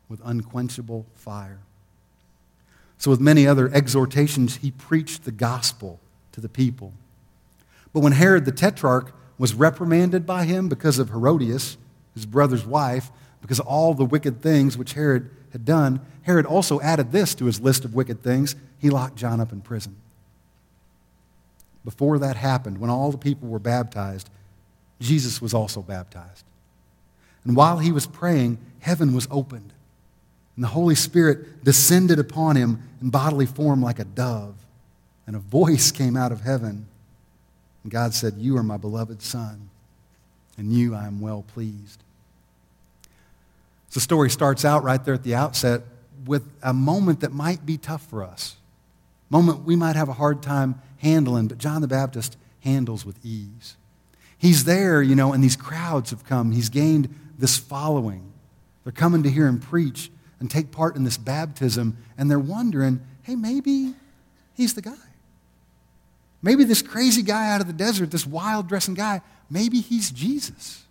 with 0.08 0.22
unquenchable 0.24 1.04
fire. 1.16 1.60
So, 2.96 3.10
with 3.10 3.20
many 3.20 3.46
other 3.46 3.68
exhortations, 3.74 4.56
he 4.56 4.70
preached 4.70 5.26
the 5.26 5.32
gospel 5.32 6.00
to 6.32 6.40
the 6.40 6.48
people. 6.48 6.94
But 7.92 8.00
when 8.00 8.12
Herod 8.12 8.46
the 8.46 8.52
Tetrarch 8.52 9.12
was 9.38 9.54
reprimanded 9.54 10.26
by 10.26 10.44
him 10.44 10.68
because 10.68 10.98
of 10.98 11.10
Herodias, 11.10 11.76
his 12.14 12.26
brother's 12.26 12.64
wife, 12.64 13.10
because 13.40 13.60
of 13.60 13.66
all 13.66 13.94
the 13.94 14.04
wicked 14.04 14.42
things 14.42 14.78
which 14.78 14.94
Herod 14.94 15.30
had 15.52 15.64
done, 15.64 16.00
Herod 16.22 16.46
also 16.46 16.80
added 16.80 17.12
this 17.12 17.34
to 17.36 17.44
his 17.44 17.60
list 17.60 17.84
of 17.84 17.94
wicked 17.94 18.22
things. 18.22 18.56
He 18.78 18.90
locked 18.90 19.16
John 19.16 19.40
up 19.40 19.52
in 19.52 19.60
prison. 19.60 19.96
Before 21.84 22.18
that 22.18 22.36
happened, 22.36 22.78
when 22.78 22.90
all 22.90 23.12
the 23.12 23.18
people 23.18 23.48
were 23.48 23.60
baptized, 23.60 24.28
Jesus 25.00 25.40
was 25.40 25.54
also 25.54 25.82
baptized. 25.82 26.44
And 27.44 27.54
while 27.54 27.78
he 27.78 27.92
was 27.92 28.06
praying, 28.06 28.58
heaven 28.80 29.14
was 29.14 29.28
opened, 29.30 29.72
and 30.56 30.64
the 30.64 30.68
Holy 30.68 30.96
Spirit 30.96 31.62
descended 31.62 32.18
upon 32.18 32.56
him 32.56 32.82
in 33.00 33.10
bodily 33.10 33.46
form 33.46 33.82
like 33.82 33.98
a 33.98 34.04
dove. 34.04 34.54
And 35.26 35.36
a 35.36 35.40
voice 35.40 35.92
came 35.92 36.16
out 36.16 36.32
of 36.32 36.40
heaven. 36.40 36.86
And 37.86 37.92
God 37.92 38.14
said, 38.14 38.34
You 38.38 38.56
are 38.56 38.64
my 38.64 38.78
beloved 38.78 39.22
Son, 39.22 39.70
and 40.58 40.72
you 40.72 40.96
I 40.96 41.06
am 41.06 41.20
well 41.20 41.44
pleased. 41.54 42.02
So 43.90 43.98
The 43.98 44.00
story 44.00 44.28
starts 44.28 44.64
out 44.64 44.82
right 44.82 45.04
there 45.04 45.14
at 45.14 45.22
the 45.22 45.36
outset 45.36 45.82
with 46.26 46.42
a 46.64 46.74
moment 46.74 47.20
that 47.20 47.30
might 47.30 47.64
be 47.64 47.78
tough 47.78 48.04
for 48.04 48.24
us. 48.24 48.56
Moment 49.30 49.62
we 49.62 49.76
might 49.76 49.94
have 49.94 50.08
a 50.08 50.14
hard 50.14 50.42
time 50.42 50.82
handling, 50.98 51.46
but 51.46 51.58
John 51.58 51.80
the 51.80 51.86
Baptist 51.86 52.36
handles 52.58 53.06
with 53.06 53.24
ease. 53.24 53.76
He's 54.36 54.64
there, 54.64 55.00
you 55.00 55.14
know, 55.14 55.32
and 55.32 55.44
these 55.44 55.54
crowds 55.54 56.10
have 56.10 56.24
come. 56.24 56.50
He's 56.50 56.70
gained 56.70 57.14
this 57.38 57.56
following. 57.56 58.32
They're 58.82 58.92
coming 58.92 59.22
to 59.22 59.30
hear 59.30 59.46
him 59.46 59.60
preach 59.60 60.10
and 60.40 60.50
take 60.50 60.72
part 60.72 60.96
in 60.96 61.04
this 61.04 61.18
baptism, 61.18 61.98
and 62.18 62.28
they're 62.28 62.40
wondering, 62.40 63.00
hey, 63.22 63.36
maybe 63.36 63.94
he's 64.56 64.74
the 64.74 64.82
guy. 64.82 65.05
Maybe 66.46 66.62
this 66.62 66.80
crazy 66.80 67.22
guy 67.22 67.50
out 67.50 67.60
of 67.60 67.66
the 67.66 67.72
desert, 67.72 68.12
this 68.12 68.24
wild 68.24 68.68
dressing 68.68 68.94
guy, 68.94 69.20
maybe 69.50 69.80
he's 69.80 70.12
Jesus. 70.12 70.84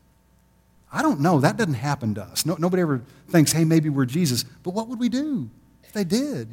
I 0.92 1.02
don't 1.02 1.22
know. 1.22 1.40
That 1.40 1.56
doesn't 1.56 1.76
happen 1.76 2.14
to 2.16 2.24
us. 2.24 2.46
No, 2.46 2.58
nobody 2.60 2.82
ever 2.82 3.02
thinks, 3.30 3.54
hey, 3.54 3.64
maybe 3.64 3.88
we're 3.88 4.06
Jesus. 4.06 4.44
But 4.44 4.74
what 4.74 4.90
would 4.90 5.00
we 5.00 5.08
do 5.08 5.50
if 5.86 5.94
they 5.94 6.04
did? 6.04 6.50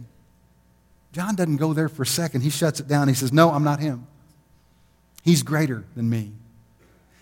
John 1.12 1.34
doesn't 1.34 1.56
go 1.56 1.72
there 1.72 1.88
for 1.88 2.02
a 2.02 2.06
second. 2.06 2.42
He 2.42 2.50
shuts 2.50 2.78
it 2.78 2.86
down. 2.86 3.08
He 3.08 3.14
says, 3.14 3.32
no, 3.32 3.50
I'm 3.50 3.64
not 3.64 3.80
him. 3.80 4.06
He's 5.24 5.42
greater 5.42 5.82
than 5.96 6.08
me. 6.08 6.30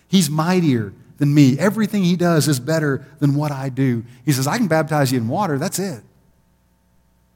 He's 0.07 0.29
mightier 0.29 0.93
than 1.17 1.33
me. 1.33 1.57
Everything 1.57 2.03
he 2.03 2.15
does 2.15 2.47
is 2.47 2.59
better 2.59 3.07
than 3.17 3.33
what 3.33 3.51
I 3.51 3.69
do. 3.69 4.05
He 4.23 4.33
says, 4.33 4.45
I 4.45 4.59
can 4.59 4.67
baptize 4.67 5.11
you 5.11 5.17
in 5.17 5.27
water. 5.27 5.57
That's 5.57 5.79
it. 5.79 6.03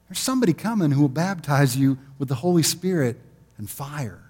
There's 0.08 0.20
somebody 0.20 0.52
coming 0.52 0.92
who 0.92 1.00
will 1.00 1.08
baptize 1.08 1.76
you 1.76 1.98
with 2.20 2.28
the 2.28 2.36
Holy 2.36 2.62
Spirit 2.62 3.18
and 3.58 3.68
fire. 3.68 4.20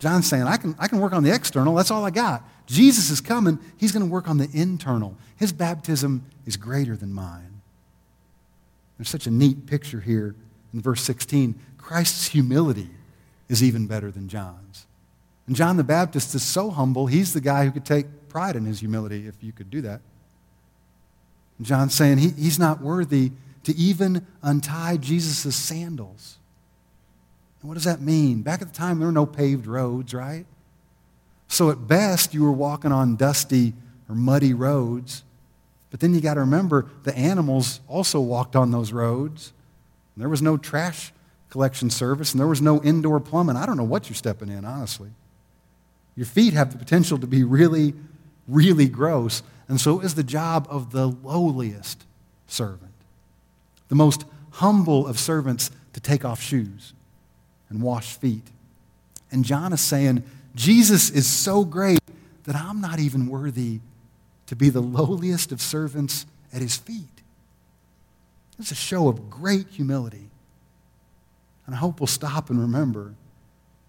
John's 0.00 0.26
saying, 0.26 0.44
I 0.44 0.56
can, 0.56 0.74
I 0.78 0.88
can 0.88 0.98
work 0.98 1.12
on 1.12 1.22
the 1.22 1.32
external. 1.32 1.74
That's 1.74 1.90
all 1.90 2.04
I 2.04 2.10
got. 2.10 2.42
Jesus 2.66 3.10
is 3.10 3.20
coming. 3.20 3.58
He's 3.76 3.92
going 3.92 4.04
to 4.04 4.10
work 4.10 4.28
on 4.28 4.38
the 4.38 4.48
internal. 4.52 5.14
His 5.36 5.52
baptism 5.52 6.24
is 6.46 6.56
greater 6.56 6.96
than 6.96 7.12
mine. 7.12 7.60
There's 8.96 9.10
such 9.10 9.26
a 9.26 9.30
neat 9.30 9.66
picture 9.66 10.00
here 10.00 10.34
in 10.72 10.80
verse 10.80 11.02
16. 11.02 11.54
Christ's 11.76 12.28
humility 12.28 12.88
is 13.48 13.62
even 13.62 13.86
better 13.86 14.10
than 14.10 14.28
John's. 14.28 14.86
And 15.46 15.54
John 15.54 15.76
the 15.76 15.84
Baptist 15.84 16.34
is 16.34 16.42
so 16.42 16.70
humble, 16.70 17.06
he's 17.06 17.34
the 17.34 17.40
guy 17.40 17.64
who 17.64 17.70
could 17.70 17.84
take 17.84 18.06
pride 18.28 18.56
in 18.56 18.64
his 18.64 18.80
humility 18.80 19.26
if 19.26 19.34
you 19.42 19.52
could 19.52 19.68
do 19.68 19.82
that. 19.82 20.00
And 21.58 21.66
John's 21.66 21.94
saying 21.94 22.18
he, 22.18 22.30
he's 22.30 22.58
not 22.58 22.80
worthy 22.80 23.32
to 23.64 23.76
even 23.76 24.26
untie 24.42 24.96
Jesus' 24.96 25.54
sandals. 25.54 26.38
And 27.60 27.68
what 27.68 27.74
does 27.74 27.84
that 27.84 28.00
mean? 28.00 28.42
Back 28.42 28.62
at 28.62 28.68
the 28.68 28.74
time, 28.74 28.98
there 28.98 29.08
were 29.08 29.12
no 29.12 29.26
paved 29.26 29.66
roads, 29.66 30.14
right? 30.14 30.46
So 31.48 31.70
at 31.70 31.86
best, 31.86 32.32
you 32.32 32.44
were 32.44 32.52
walking 32.52 32.92
on 32.92 33.16
dusty 33.16 33.74
or 34.08 34.14
muddy 34.14 34.54
roads. 34.54 35.24
But 35.90 36.00
then 36.00 36.14
you 36.14 36.20
got 36.20 36.34
to 36.34 36.40
remember 36.40 36.88
the 37.02 37.16
animals 37.16 37.80
also 37.88 38.20
walked 38.20 38.54
on 38.56 38.70
those 38.70 38.92
roads. 38.92 39.52
There 40.16 40.28
was 40.28 40.42
no 40.42 40.56
trash 40.56 41.12
collection 41.48 41.90
service 41.90 42.32
and 42.32 42.40
there 42.40 42.46
was 42.46 42.62
no 42.62 42.82
indoor 42.82 43.20
plumbing. 43.20 43.56
I 43.56 43.66
don't 43.66 43.76
know 43.76 43.84
what 43.84 44.08
you're 44.08 44.14
stepping 44.14 44.48
in, 44.48 44.64
honestly. 44.64 45.10
Your 46.14 46.26
feet 46.26 46.52
have 46.52 46.72
the 46.72 46.78
potential 46.78 47.18
to 47.18 47.26
be 47.26 47.42
really, 47.42 47.94
really 48.46 48.88
gross. 48.88 49.42
And 49.66 49.80
so 49.80 49.98
it 49.98 50.02
was 50.02 50.14
the 50.14 50.22
job 50.22 50.66
of 50.70 50.92
the 50.92 51.08
lowliest 51.08 52.04
servant, 52.46 52.92
the 53.88 53.94
most 53.94 54.24
humble 54.50 55.06
of 55.06 55.18
servants 55.18 55.70
to 55.94 56.00
take 56.00 56.24
off 56.24 56.40
shoes 56.40 56.92
and 57.70 57.80
wash 57.80 58.16
feet. 58.16 58.46
And 59.30 59.44
John 59.44 59.72
is 59.72 59.80
saying, 59.80 60.24
Jesus 60.54 61.08
is 61.10 61.26
so 61.26 61.64
great 61.64 62.00
that 62.44 62.56
I'm 62.56 62.80
not 62.80 62.98
even 62.98 63.28
worthy 63.28 63.80
to 64.46 64.56
be 64.56 64.68
the 64.68 64.80
lowliest 64.80 65.52
of 65.52 65.60
servants 65.60 66.26
at 66.52 66.60
his 66.60 66.76
feet. 66.76 67.06
It's 68.58 68.72
a 68.72 68.74
show 68.74 69.08
of 69.08 69.30
great 69.30 69.68
humility. 69.68 70.28
And 71.64 71.74
I 71.74 71.78
hope 71.78 72.00
we'll 72.00 72.08
stop 72.08 72.50
and 72.50 72.60
remember 72.60 73.14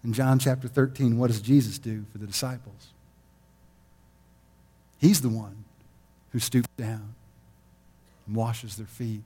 in 0.04 0.12
John 0.12 0.38
chapter 0.38 0.68
13 0.68 1.18
what 1.18 1.26
does 1.28 1.40
Jesus 1.40 1.78
do 1.78 2.04
for 2.12 2.18
the 2.18 2.26
disciples? 2.26 2.92
He's 4.98 5.20
the 5.20 5.28
one 5.28 5.64
who 6.30 6.38
stoops 6.38 6.68
down 6.76 7.14
and 8.26 8.36
washes 8.36 8.76
their 8.76 8.86
feet, 8.86 9.22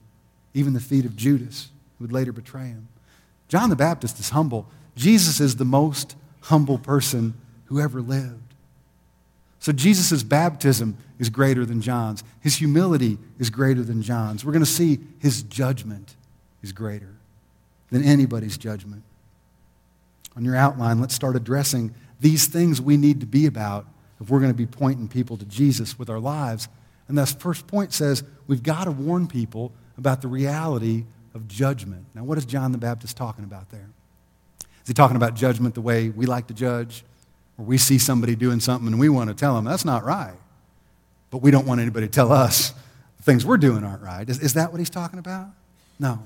even 0.53 0.73
the 0.73 0.79
feet 0.79 1.05
of 1.05 1.15
Judas, 1.15 1.69
who 1.97 2.05
would 2.05 2.11
later 2.11 2.31
betray 2.31 2.65
him. 2.65 2.87
John 3.47 3.69
the 3.69 3.75
Baptist 3.75 4.19
is 4.19 4.29
humble. 4.29 4.67
Jesus 4.95 5.39
is 5.39 5.55
the 5.55 5.65
most 5.65 6.15
humble 6.41 6.77
person 6.77 7.33
who 7.65 7.79
ever 7.79 8.01
lived. 8.01 8.53
So 9.59 9.71
Jesus' 9.71 10.23
baptism 10.23 10.97
is 11.19 11.29
greater 11.29 11.65
than 11.65 11.81
John's. 11.81 12.23
His 12.41 12.55
humility 12.55 13.17
is 13.39 13.49
greater 13.49 13.83
than 13.83 14.01
John's. 14.01 14.45
We're 14.45 14.53
going 14.53 14.63
to 14.63 14.69
see 14.69 14.99
his 15.19 15.43
judgment 15.43 16.15
is 16.61 16.71
greater 16.71 17.15
than 17.89 18.03
anybody's 18.03 18.57
judgment. 18.57 19.03
On 20.35 20.45
your 20.45 20.55
outline, 20.55 21.01
let's 21.01 21.15
start 21.15 21.35
addressing 21.35 21.93
these 22.19 22.47
things 22.47 22.81
we 22.81 22.97
need 22.97 23.19
to 23.21 23.25
be 23.25 23.45
about 23.45 23.85
if 24.21 24.29
we're 24.29 24.39
going 24.39 24.51
to 24.51 24.57
be 24.57 24.65
pointing 24.65 25.07
people 25.07 25.37
to 25.37 25.45
Jesus 25.45 25.97
with 25.97 26.09
our 26.09 26.19
lives. 26.19 26.67
And 27.07 27.17
that 27.17 27.35
first 27.39 27.67
point 27.67 27.93
says 27.93 28.23
we've 28.47 28.63
got 28.63 28.85
to 28.85 28.91
warn 28.91 29.27
people 29.27 29.71
about 29.97 30.21
the 30.21 30.27
reality 30.27 31.05
of 31.37 31.47
judgment. 31.47 32.05
Now, 32.13 32.23
what 32.23 32.37
is 32.37 32.45
John 32.45 32.73
the 32.73 32.77
Baptist 32.77 33.15
talking 33.15 33.45
about 33.45 33.69
there? 33.69 33.87
Is 34.59 34.87
he 34.87 34.93
talking 34.93 35.15
about 35.15 35.35
judgment 35.35 35.75
the 35.75 35.81
way 35.81 36.09
we 36.09 36.25
like 36.25 36.47
to 36.47 36.53
judge? 36.53 37.05
Or 37.57 37.63
we 37.63 37.77
see 37.77 37.97
somebody 37.97 38.35
doing 38.35 38.59
something 38.59 38.87
and 38.87 38.99
we 38.99 39.07
want 39.07 39.29
to 39.29 39.35
tell 39.35 39.55
them 39.55 39.63
that's 39.63 39.85
not 39.85 40.03
right. 40.03 40.35
But 41.31 41.41
we 41.41 41.51
don't 41.51 41.65
want 41.65 41.79
anybody 41.79 42.07
to 42.07 42.11
tell 42.11 42.31
us 42.31 42.73
the 43.17 43.23
things 43.23 43.45
we're 43.45 43.57
doing 43.57 43.83
aren't 43.83 44.01
right. 44.01 44.27
Is, 44.27 44.39
is 44.39 44.53
that 44.53 44.71
what 44.71 44.79
he's 44.79 44.89
talking 44.89 45.19
about? 45.19 45.47
No. 45.99 46.19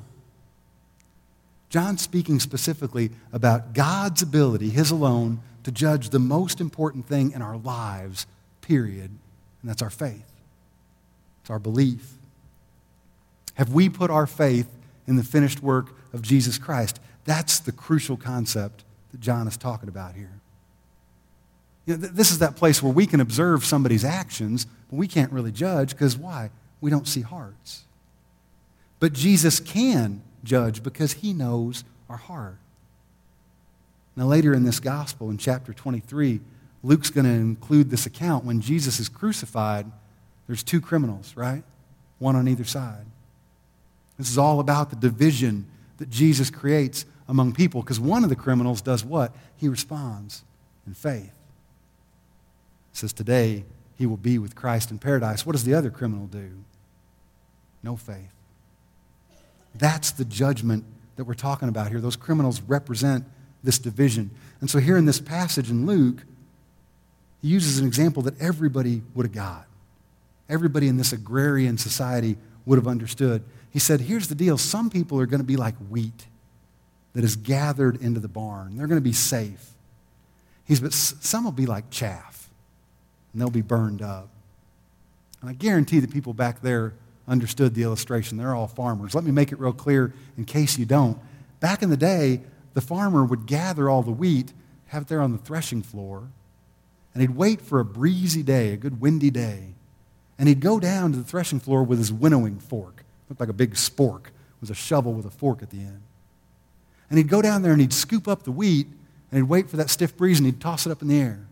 John's 1.69 2.01
speaking 2.01 2.39
specifically 2.39 3.11
about 3.31 3.73
God's 3.73 4.21
ability, 4.21 4.69
his 4.69 4.91
alone, 4.91 5.39
to 5.63 5.71
judge 5.71 6.09
the 6.09 6.19
most 6.19 6.59
important 6.59 7.05
thing 7.05 7.31
in 7.31 7.41
our 7.41 7.57
lives, 7.57 8.25
period, 8.61 9.11
and 9.61 9.69
that's 9.69 9.81
our 9.81 9.89
faith. 9.89 10.29
It's 11.41 11.49
our 11.49 11.59
belief. 11.59 12.13
Have 13.55 13.73
we 13.73 13.89
put 13.89 14.09
our 14.09 14.27
faith 14.27 14.67
in 15.07 15.15
the 15.15 15.23
finished 15.23 15.61
work 15.61 15.95
of 16.13 16.21
Jesus 16.21 16.57
Christ? 16.57 16.99
That's 17.25 17.59
the 17.59 17.71
crucial 17.71 18.17
concept 18.17 18.83
that 19.11 19.21
John 19.21 19.47
is 19.47 19.57
talking 19.57 19.89
about 19.89 20.15
here. 20.15 20.39
You 21.85 21.95
know, 21.95 22.01
th- 22.01 22.13
this 22.13 22.31
is 22.31 22.39
that 22.39 22.55
place 22.55 22.81
where 22.81 22.93
we 22.93 23.05
can 23.05 23.19
observe 23.19 23.65
somebody's 23.65 24.05
actions, 24.05 24.65
but 24.89 24.97
we 24.97 25.07
can't 25.07 25.31
really 25.31 25.51
judge 25.51 25.91
because 25.91 26.17
why? 26.17 26.51
We 26.79 26.89
don't 26.89 27.07
see 27.07 27.21
hearts. 27.21 27.83
But 28.99 29.13
Jesus 29.13 29.59
can 29.59 30.21
judge 30.43 30.83
because 30.83 31.13
he 31.13 31.33
knows 31.33 31.83
our 32.09 32.17
heart. 32.17 32.57
Now, 34.15 34.25
later 34.25 34.53
in 34.53 34.63
this 34.63 34.79
gospel, 34.79 35.29
in 35.29 35.37
chapter 35.37 35.73
23, 35.73 36.41
Luke's 36.83 37.09
going 37.09 37.25
to 37.25 37.31
include 37.31 37.89
this 37.89 38.05
account 38.05 38.43
when 38.43 38.61
Jesus 38.61 38.99
is 38.99 39.07
crucified. 39.07 39.89
There's 40.47 40.63
two 40.63 40.81
criminals, 40.81 41.35
right? 41.35 41.63
One 42.19 42.35
on 42.35 42.47
either 42.47 42.63
side. 42.63 43.05
This 44.21 44.29
is 44.29 44.37
all 44.37 44.59
about 44.59 44.91
the 44.91 44.95
division 44.95 45.65
that 45.97 46.11
Jesus 46.11 46.51
creates 46.51 47.05
among 47.27 47.53
people 47.53 47.81
because 47.81 47.99
one 47.99 48.23
of 48.23 48.29
the 48.29 48.35
criminals 48.35 48.79
does 48.79 49.03
what? 49.03 49.33
He 49.57 49.67
responds 49.67 50.43
in 50.85 50.93
faith. 50.93 51.33
It 52.91 52.97
says, 52.97 53.13
Today 53.13 53.65
he 53.97 54.05
will 54.05 54.17
be 54.17 54.37
with 54.37 54.53
Christ 54.53 54.91
in 54.91 54.99
paradise. 54.99 55.43
What 55.43 55.53
does 55.53 55.63
the 55.63 55.73
other 55.73 55.89
criminal 55.89 56.27
do? 56.27 56.51
No 57.81 57.95
faith. 57.95 58.31
That's 59.73 60.11
the 60.11 60.25
judgment 60.25 60.83
that 61.15 61.23
we're 61.23 61.33
talking 61.33 61.67
about 61.67 61.89
here. 61.89 61.99
Those 61.99 62.15
criminals 62.15 62.61
represent 62.61 63.25
this 63.63 63.79
division. 63.79 64.29
And 64.59 64.69
so, 64.69 64.77
here 64.77 64.97
in 64.97 65.05
this 65.05 65.19
passage 65.19 65.71
in 65.71 65.87
Luke, 65.87 66.25
he 67.41 67.47
uses 67.47 67.79
an 67.79 67.87
example 67.87 68.21
that 68.21 68.39
everybody 68.39 69.01
would 69.15 69.25
have 69.25 69.33
got. 69.33 69.65
Everybody 70.47 70.87
in 70.87 70.97
this 70.97 71.11
agrarian 71.11 71.79
society 71.79 72.37
would 72.65 72.77
have 72.77 72.87
understood. 72.87 73.43
He 73.69 73.79
said, 73.79 74.01
Here's 74.01 74.27
the 74.27 74.35
deal 74.35 74.57
some 74.57 74.89
people 74.89 75.19
are 75.19 75.25
going 75.25 75.41
to 75.41 75.47
be 75.47 75.57
like 75.57 75.75
wheat 75.89 76.27
that 77.13 77.23
is 77.23 77.35
gathered 77.35 78.01
into 78.01 78.19
the 78.19 78.27
barn, 78.27 78.77
they're 78.77 78.87
going 78.87 78.99
to 78.99 79.03
be 79.03 79.13
safe. 79.13 79.69
He's, 80.63 80.79
but 80.79 80.93
some 80.93 81.43
will 81.43 81.51
be 81.51 81.65
like 81.65 81.89
chaff, 81.89 82.49
and 83.33 83.41
they'll 83.41 83.49
be 83.49 83.61
burned 83.61 84.01
up. 84.01 84.29
And 85.41 85.49
I 85.49 85.53
guarantee 85.53 85.99
the 85.99 86.07
people 86.07 86.33
back 86.33 86.61
there 86.61 86.93
understood 87.27 87.73
the 87.73 87.83
illustration. 87.83 88.37
They're 88.37 88.55
all 88.55 88.67
farmers. 88.67 89.13
Let 89.13 89.23
me 89.23 89.31
make 89.31 89.51
it 89.51 89.59
real 89.59 89.73
clear 89.73 90.13
in 90.37 90.45
case 90.45 90.77
you 90.77 90.85
don't. 90.85 91.17
Back 91.59 91.81
in 91.81 91.89
the 91.89 91.97
day, 91.97 92.41
the 92.73 92.81
farmer 92.81 93.25
would 93.25 93.45
gather 93.45 93.89
all 93.89 94.03
the 94.03 94.11
wheat, 94.11 94.53
have 94.87 95.03
it 95.03 95.07
there 95.07 95.21
on 95.21 95.31
the 95.31 95.37
threshing 95.37 95.81
floor, 95.81 96.29
and 97.13 97.21
he'd 97.21 97.35
wait 97.35 97.61
for 97.61 97.79
a 97.79 97.85
breezy 97.85 98.43
day, 98.43 98.73
a 98.73 98.77
good 98.77 99.01
windy 99.01 99.29
day. 99.29 99.73
And 100.41 100.47
he'd 100.47 100.59
go 100.59 100.79
down 100.79 101.11
to 101.11 101.19
the 101.19 101.23
threshing 101.23 101.59
floor 101.59 101.83
with 101.83 101.99
his 101.99 102.11
winnowing 102.11 102.57
fork. 102.57 103.01
It 103.01 103.29
Looked 103.29 103.41
like 103.41 103.49
a 103.49 103.53
big 103.53 103.75
spork. 103.75 104.25
It 104.25 104.59
was 104.59 104.71
a 104.71 104.73
shovel 104.73 105.13
with 105.13 105.27
a 105.27 105.29
fork 105.29 105.61
at 105.61 105.69
the 105.69 105.77
end. 105.77 106.01
And 107.11 107.19
he'd 107.19 107.27
go 107.27 107.43
down 107.43 107.61
there 107.61 107.73
and 107.73 107.79
he'd 107.79 107.93
scoop 107.93 108.27
up 108.27 108.41
the 108.41 108.51
wheat 108.51 108.87
and 109.29 109.37
he'd 109.37 109.47
wait 109.47 109.69
for 109.69 109.77
that 109.77 109.91
stiff 109.91 110.17
breeze 110.17 110.39
and 110.39 110.47
he'd 110.47 110.59
toss 110.59 110.87
it 110.87 110.91
up 110.91 111.03
in 111.03 111.09
the 111.09 111.21
air. 111.21 111.45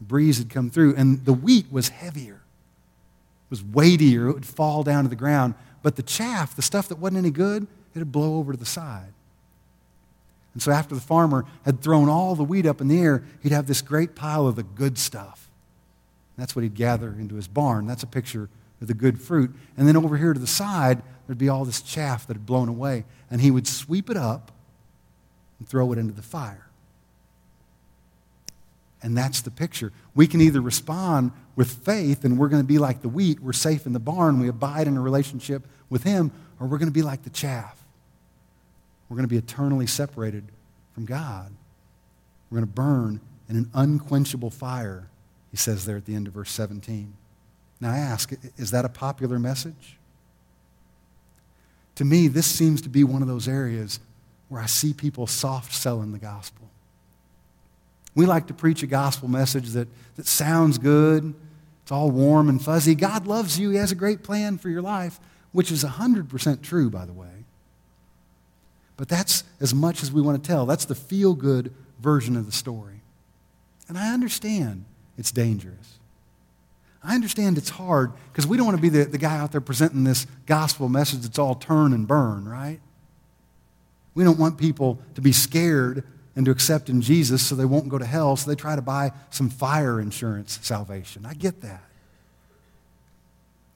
The 0.00 0.04
breeze 0.04 0.38
had 0.38 0.50
come 0.50 0.68
through 0.68 0.96
and 0.96 1.24
the 1.24 1.32
wheat 1.32 1.70
was 1.70 1.90
heavier 1.90 2.40
It 2.40 3.50
was 3.50 3.62
weightier, 3.62 4.30
it 4.30 4.32
would 4.32 4.46
fall 4.46 4.82
down 4.82 5.04
to 5.04 5.08
the 5.08 5.14
ground. 5.14 5.54
But 5.84 5.94
the 5.94 6.02
chaff, 6.02 6.56
the 6.56 6.62
stuff 6.62 6.88
that 6.88 6.98
wasn't 6.98 7.18
any 7.18 7.30
good, 7.30 7.68
it'd 7.94 8.10
blow 8.10 8.34
over 8.38 8.50
to 8.50 8.58
the 8.58 8.66
side. 8.66 9.12
And 10.54 10.60
so 10.60 10.72
after 10.72 10.96
the 10.96 11.00
farmer 11.00 11.44
had 11.64 11.82
thrown 11.82 12.08
all 12.08 12.34
the 12.34 12.42
wheat 12.42 12.66
up 12.66 12.80
in 12.80 12.88
the 12.88 13.00
air, 13.00 13.22
he'd 13.44 13.52
have 13.52 13.68
this 13.68 13.80
great 13.80 14.16
pile 14.16 14.48
of 14.48 14.56
the 14.56 14.64
good 14.64 14.98
stuff. 14.98 15.45
That's 16.36 16.54
what 16.54 16.62
he'd 16.62 16.74
gather 16.74 17.10
into 17.10 17.36
his 17.36 17.48
barn. 17.48 17.86
That's 17.86 18.02
a 18.02 18.06
picture 18.06 18.48
of 18.80 18.88
the 18.88 18.94
good 18.94 19.20
fruit. 19.20 19.54
And 19.76 19.88
then 19.88 19.96
over 19.96 20.16
here 20.16 20.32
to 20.32 20.40
the 20.40 20.46
side, 20.46 21.02
there'd 21.26 21.38
be 21.38 21.48
all 21.48 21.64
this 21.64 21.80
chaff 21.80 22.26
that 22.26 22.34
had 22.34 22.46
blown 22.46 22.68
away. 22.68 23.04
And 23.30 23.40
he 23.40 23.50
would 23.50 23.66
sweep 23.66 24.10
it 24.10 24.16
up 24.16 24.52
and 25.58 25.68
throw 25.68 25.92
it 25.92 25.98
into 25.98 26.12
the 26.12 26.22
fire. 26.22 26.66
And 29.02 29.16
that's 29.16 29.40
the 29.42 29.50
picture. 29.50 29.92
We 30.14 30.26
can 30.26 30.40
either 30.40 30.60
respond 30.60 31.32
with 31.54 31.70
faith 31.70 32.24
and 32.24 32.38
we're 32.38 32.48
going 32.48 32.62
to 32.62 32.66
be 32.66 32.78
like 32.78 33.02
the 33.02 33.08
wheat, 33.08 33.40
we're 33.40 33.52
safe 33.52 33.86
in 33.86 33.92
the 33.92 34.00
barn, 34.00 34.40
we 34.40 34.48
abide 34.48 34.86
in 34.86 34.96
a 34.96 35.00
relationship 35.00 35.62
with 35.88 36.02
Him, 36.02 36.32
or 36.58 36.66
we're 36.66 36.78
going 36.78 36.88
to 36.88 36.94
be 36.94 37.02
like 37.02 37.22
the 37.22 37.30
chaff. 37.30 37.82
We're 39.08 39.16
going 39.16 39.28
to 39.28 39.32
be 39.32 39.38
eternally 39.38 39.86
separated 39.86 40.44
from 40.92 41.04
God. 41.04 41.52
We're 42.50 42.56
going 42.56 42.68
to 42.68 42.74
burn 42.74 43.20
in 43.48 43.56
an 43.56 43.70
unquenchable 43.74 44.50
fire, 44.50 45.08
he 45.50 45.56
says 45.56 45.84
there 45.84 45.96
at 45.96 46.04
the 46.04 46.14
end 46.14 46.26
of 46.26 46.34
verse 46.34 46.50
17. 46.50 47.12
Now 47.80 47.92
I 47.92 47.98
ask, 47.98 48.32
is 48.56 48.70
that 48.70 48.84
a 48.84 48.88
popular 48.88 49.38
message? 49.38 49.96
To 51.96 52.04
me, 52.04 52.28
this 52.28 52.46
seems 52.46 52.82
to 52.82 52.88
be 52.88 53.04
one 53.04 53.22
of 53.22 53.28
those 53.28 53.48
areas 53.48 54.00
where 54.48 54.60
I 54.60 54.66
see 54.66 54.92
people 54.92 55.26
soft 55.26 55.72
selling 55.74 56.12
the 56.12 56.18
gospel. 56.18 56.68
We 58.14 58.26
like 58.26 58.46
to 58.46 58.54
preach 58.54 58.82
a 58.82 58.86
gospel 58.86 59.28
message 59.28 59.70
that, 59.70 59.88
that 60.16 60.26
sounds 60.26 60.78
good. 60.78 61.34
It's 61.82 61.92
all 61.92 62.10
warm 62.10 62.48
and 62.48 62.62
fuzzy. 62.62 62.94
God 62.94 63.26
loves 63.26 63.58
you. 63.58 63.70
He 63.70 63.76
has 63.76 63.92
a 63.92 63.96
great 63.96 64.22
plan 64.22 64.58
for 64.58 64.68
your 64.68 64.82
life, 64.82 65.20
which 65.52 65.70
is 65.70 65.84
100% 65.84 66.62
true, 66.62 66.90
by 66.90 67.04
the 67.04 67.12
way. 67.12 67.28
But 68.96 69.08
that's 69.08 69.44
as 69.60 69.74
much 69.74 70.02
as 70.02 70.10
we 70.10 70.22
want 70.22 70.42
to 70.42 70.46
tell. 70.46 70.64
That's 70.64 70.86
the 70.86 70.94
feel 70.94 71.34
good 71.34 71.72
version 72.00 72.36
of 72.36 72.46
the 72.46 72.52
story. 72.52 73.00
And 73.88 73.98
I 73.98 74.12
understand 74.12 74.84
it's 75.16 75.30
dangerous. 75.30 75.98
I 77.02 77.14
understand 77.14 77.56
it's 77.56 77.70
hard 77.70 78.12
because 78.32 78.46
we 78.46 78.56
don't 78.56 78.66
want 78.66 78.78
to 78.78 78.82
be 78.82 78.88
the, 78.88 79.04
the 79.04 79.18
guy 79.18 79.38
out 79.38 79.52
there 79.52 79.60
presenting 79.60 80.04
this 80.04 80.26
gospel 80.44 80.88
message 80.88 81.20
that's 81.20 81.38
all 81.38 81.54
turn 81.54 81.92
and 81.92 82.06
burn, 82.06 82.48
right? 82.48 82.80
We 84.14 84.24
don't 84.24 84.38
want 84.38 84.58
people 84.58 84.98
to 85.14 85.20
be 85.20 85.30
scared 85.30 86.04
and 86.34 86.44
to 86.46 86.50
accept 86.50 86.88
in 86.88 87.00
Jesus 87.00 87.46
so 87.46 87.54
they 87.54 87.64
won't 87.64 87.88
go 87.88 87.98
to 87.98 88.04
hell, 88.04 88.36
so 88.36 88.50
they 88.50 88.56
try 88.56 88.74
to 88.74 88.82
buy 88.82 89.12
some 89.30 89.48
fire 89.48 90.00
insurance 90.00 90.58
salvation. 90.62 91.24
I 91.24 91.34
get 91.34 91.60
that. 91.62 91.82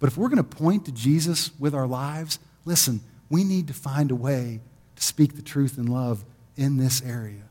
But 0.01 0.09
if 0.09 0.17
we're 0.17 0.29
going 0.29 0.39
to 0.39 0.43
point 0.43 0.87
to 0.87 0.93
Jesus 0.93 1.51
with 1.59 1.75
our 1.75 1.87
lives, 1.87 2.39
listen, 2.65 3.01
we 3.29 3.45
need 3.45 3.69
to 3.69 3.75
find 3.75 4.11
a 4.11 4.15
way 4.15 4.61
to 4.97 5.03
speak 5.03 5.37
the 5.37 5.43
truth 5.43 5.79
in 5.79 5.87
love 5.87 6.25
in 6.57 6.79
this 6.79 7.03
area. 7.03 7.43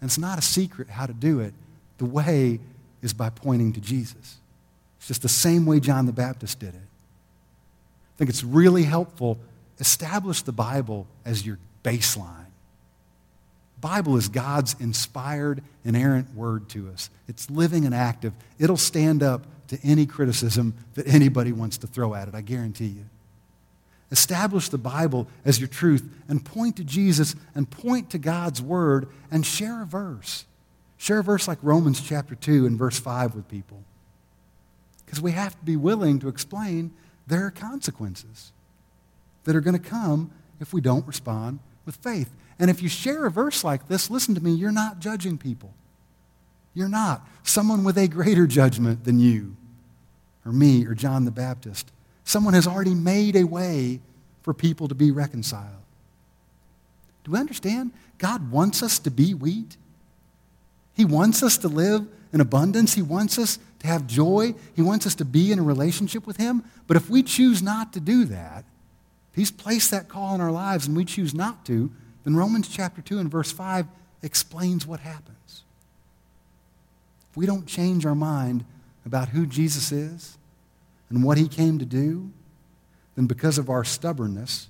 And 0.00 0.08
it's 0.08 0.18
not 0.18 0.38
a 0.38 0.42
secret 0.42 0.90
how 0.90 1.06
to 1.06 1.12
do 1.12 1.40
it. 1.40 1.54
The 2.04 2.10
way 2.10 2.60
is 3.00 3.14
by 3.14 3.30
pointing 3.30 3.72
to 3.72 3.80
Jesus. 3.80 4.36
It's 4.98 5.08
just 5.08 5.22
the 5.22 5.28
same 5.28 5.64
way 5.64 5.80
John 5.80 6.04
the 6.04 6.12
Baptist 6.12 6.60
did 6.60 6.74
it. 6.74 6.74
I 6.74 8.14
think 8.18 8.28
it's 8.28 8.44
really 8.44 8.82
helpful. 8.82 9.38
Establish 9.80 10.42
the 10.42 10.52
Bible 10.52 11.06
as 11.24 11.46
your 11.46 11.58
baseline. 11.82 12.50
Bible 13.80 14.18
is 14.18 14.28
God's 14.28 14.76
inspired, 14.80 15.62
inerrant 15.82 16.34
word 16.34 16.68
to 16.70 16.90
us. 16.90 17.08
It's 17.26 17.48
living 17.48 17.86
and 17.86 17.94
active. 17.94 18.34
It'll 18.58 18.76
stand 18.76 19.22
up 19.22 19.46
to 19.68 19.78
any 19.82 20.04
criticism 20.04 20.74
that 20.92 21.06
anybody 21.06 21.52
wants 21.52 21.78
to 21.78 21.86
throw 21.86 22.12
at 22.12 22.28
it, 22.28 22.34
I 22.34 22.42
guarantee 22.42 22.88
you. 22.88 23.06
Establish 24.10 24.68
the 24.68 24.76
Bible 24.76 25.26
as 25.46 25.58
your 25.58 25.68
truth 25.68 26.06
and 26.28 26.44
point 26.44 26.76
to 26.76 26.84
Jesus 26.84 27.34
and 27.54 27.70
point 27.70 28.10
to 28.10 28.18
God's 28.18 28.60
word 28.60 29.08
and 29.30 29.46
share 29.46 29.80
a 29.82 29.86
verse. 29.86 30.44
Share 30.96 31.18
a 31.18 31.24
verse 31.24 31.48
like 31.48 31.58
Romans 31.62 32.00
chapter 32.00 32.34
2 32.34 32.66
and 32.66 32.78
verse 32.78 32.98
5 32.98 33.34
with 33.34 33.48
people. 33.48 33.82
Because 35.04 35.20
we 35.20 35.32
have 35.32 35.58
to 35.58 35.64
be 35.64 35.76
willing 35.76 36.18
to 36.20 36.28
explain 36.28 36.92
there 37.26 37.46
are 37.46 37.50
consequences 37.50 38.52
that 39.44 39.54
are 39.54 39.60
going 39.60 39.78
to 39.78 39.88
come 39.88 40.30
if 40.60 40.72
we 40.72 40.80
don't 40.80 41.06
respond 41.06 41.58
with 41.84 41.96
faith. 41.96 42.30
And 42.58 42.70
if 42.70 42.82
you 42.82 42.88
share 42.88 43.26
a 43.26 43.30
verse 43.30 43.64
like 43.64 43.88
this, 43.88 44.10
listen 44.10 44.34
to 44.34 44.42
me, 44.42 44.52
you're 44.52 44.72
not 44.72 45.00
judging 45.00 45.38
people. 45.38 45.74
You're 46.72 46.88
not. 46.88 47.26
Someone 47.42 47.84
with 47.84 47.98
a 47.98 48.08
greater 48.08 48.46
judgment 48.46 49.04
than 49.04 49.18
you, 49.18 49.56
or 50.44 50.52
me, 50.52 50.86
or 50.86 50.94
John 50.94 51.24
the 51.24 51.30
Baptist. 51.30 51.92
Someone 52.24 52.54
has 52.54 52.66
already 52.66 52.94
made 52.94 53.36
a 53.36 53.44
way 53.44 54.00
for 54.42 54.54
people 54.54 54.88
to 54.88 54.94
be 54.94 55.10
reconciled. 55.10 55.82
Do 57.24 57.32
we 57.32 57.38
understand? 57.38 57.92
God 58.18 58.50
wants 58.50 58.82
us 58.82 58.98
to 59.00 59.10
be 59.10 59.34
wheat. 59.34 59.76
He 60.94 61.04
wants 61.04 61.42
us 61.42 61.58
to 61.58 61.68
live 61.68 62.06
in 62.32 62.40
abundance. 62.40 62.94
He 62.94 63.02
wants 63.02 63.38
us 63.38 63.58
to 63.80 63.86
have 63.86 64.06
joy. 64.06 64.54
He 64.74 64.82
wants 64.82 65.06
us 65.06 65.14
to 65.16 65.24
be 65.24 65.52
in 65.52 65.58
a 65.58 65.62
relationship 65.62 66.26
with 66.26 66.36
Him. 66.36 66.64
But 66.86 66.96
if 66.96 67.10
we 67.10 67.22
choose 67.22 67.62
not 67.62 67.92
to 67.92 68.00
do 68.00 68.24
that, 68.26 68.64
He's 69.34 69.50
placed 69.50 69.90
that 69.90 70.08
call 70.08 70.34
in 70.34 70.40
our 70.40 70.52
lives 70.52 70.86
and 70.86 70.96
we 70.96 71.04
choose 71.04 71.34
not 71.34 71.64
to, 71.66 71.90
then 72.22 72.36
Romans 72.36 72.68
chapter 72.68 73.02
2 73.02 73.18
and 73.18 73.30
verse 73.30 73.50
5 73.50 73.86
explains 74.22 74.86
what 74.86 75.00
happens. 75.00 75.64
If 77.30 77.36
we 77.36 77.46
don't 77.46 77.66
change 77.66 78.06
our 78.06 78.14
mind 78.14 78.64
about 79.04 79.30
who 79.30 79.44
Jesus 79.44 79.90
is 79.90 80.38
and 81.10 81.24
what 81.24 81.36
he 81.36 81.48
came 81.48 81.78
to 81.78 81.84
do, 81.84 82.30
then 83.16 83.26
because 83.26 83.58
of 83.58 83.68
our 83.68 83.84
stubbornness 83.84 84.68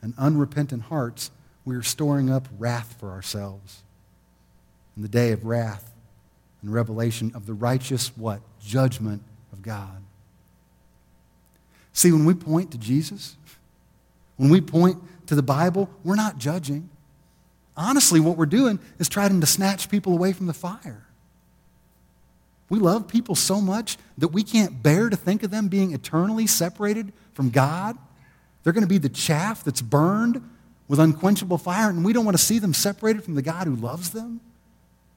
and 0.00 0.14
unrepentant 0.16 0.84
hearts, 0.84 1.30
we 1.64 1.76
are 1.76 1.82
storing 1.82 2.30
up 2.30 2.48
wrath 2.58 2.96
for 2.98 3.10
ourselves. 3.10 3.82
In 4.96 5.02
the 5.02 5.08
day 5.08 5.32
of 5.32 5.44
wrath 5.44 5.92
and 6.62 6.72
revelation 6.72 7.32
of 7.34 7.46
the 7.46 7.54
righteous 7.54 8.08
what? 8.16 8.40
Judgment 8.60 9.22
of 9.52 9.62
God. 9.62 10.02
See, 11.92 12.12
when 12.12 12.24
we 12.24 12.34
point 12.34 12.70
to 12.72 12.78
Jesus, 12.78 13.36
when 14.36 14.50
we 14.50 14.60
point 14.60 14.98
to 15.26 15.34
the 15.34 15.42
Bible, 15.42 15.90
we're 16.04 16.16
not 16.16 16.38
judging. 16.38 16.88
Honestly, 17.76 18.20
what 18.20 18.36
we're 18.36 18.46
doing 18.46 18.78
is 18.98 19.08
trying 19.08 19.40
to 19.40 19.46
snatch 19.46 19.88
people 19.88 20.12
away 20.12 20.32
from 20.32 20.46
the 20.46 20.52
fire. 20.52 21.06
We 22.68 22.78
love 22.78 23.08
people 23.08 23.34
so 23.34 23.60
much 23.60 23.98
that 24.18 24.28
we 24.28 24.42
can't 24.42 24.82
bear 24.82 25.10
to 25.10 25.16
think 25.16 25.42
of 25.42 25.50
them 25.50 25.68
being 25.68 25.92
eternally 25.92 26.46
separated 26.46 27.12
from 27.32 27.50
God. 27.50 27.98
They're 28.62 28.72
going 28.72 28.84
to 28.84 28.88
be 28.88 28.98
the 28.98 29.08
chaff 29.08 29.64
that's 29.64 29.82
burned 29.82 30.48
with 30.86 31.00
unquenchable 31.00 31.58
fire, 31.58 31.90
and 31.90 32.04
we 32.04 32.12
don't 32.12 32.24
want 32.24 32.36
to 32.36 32.42
see 32.42 32.58
them 32.58 32.74
separated 32.74 33.24
from 33.24 33.34
the 33.34 33.42
God 33.42 33.66
who 33.66 33.74
loves 33.74 34.10
them, 34.10 34.40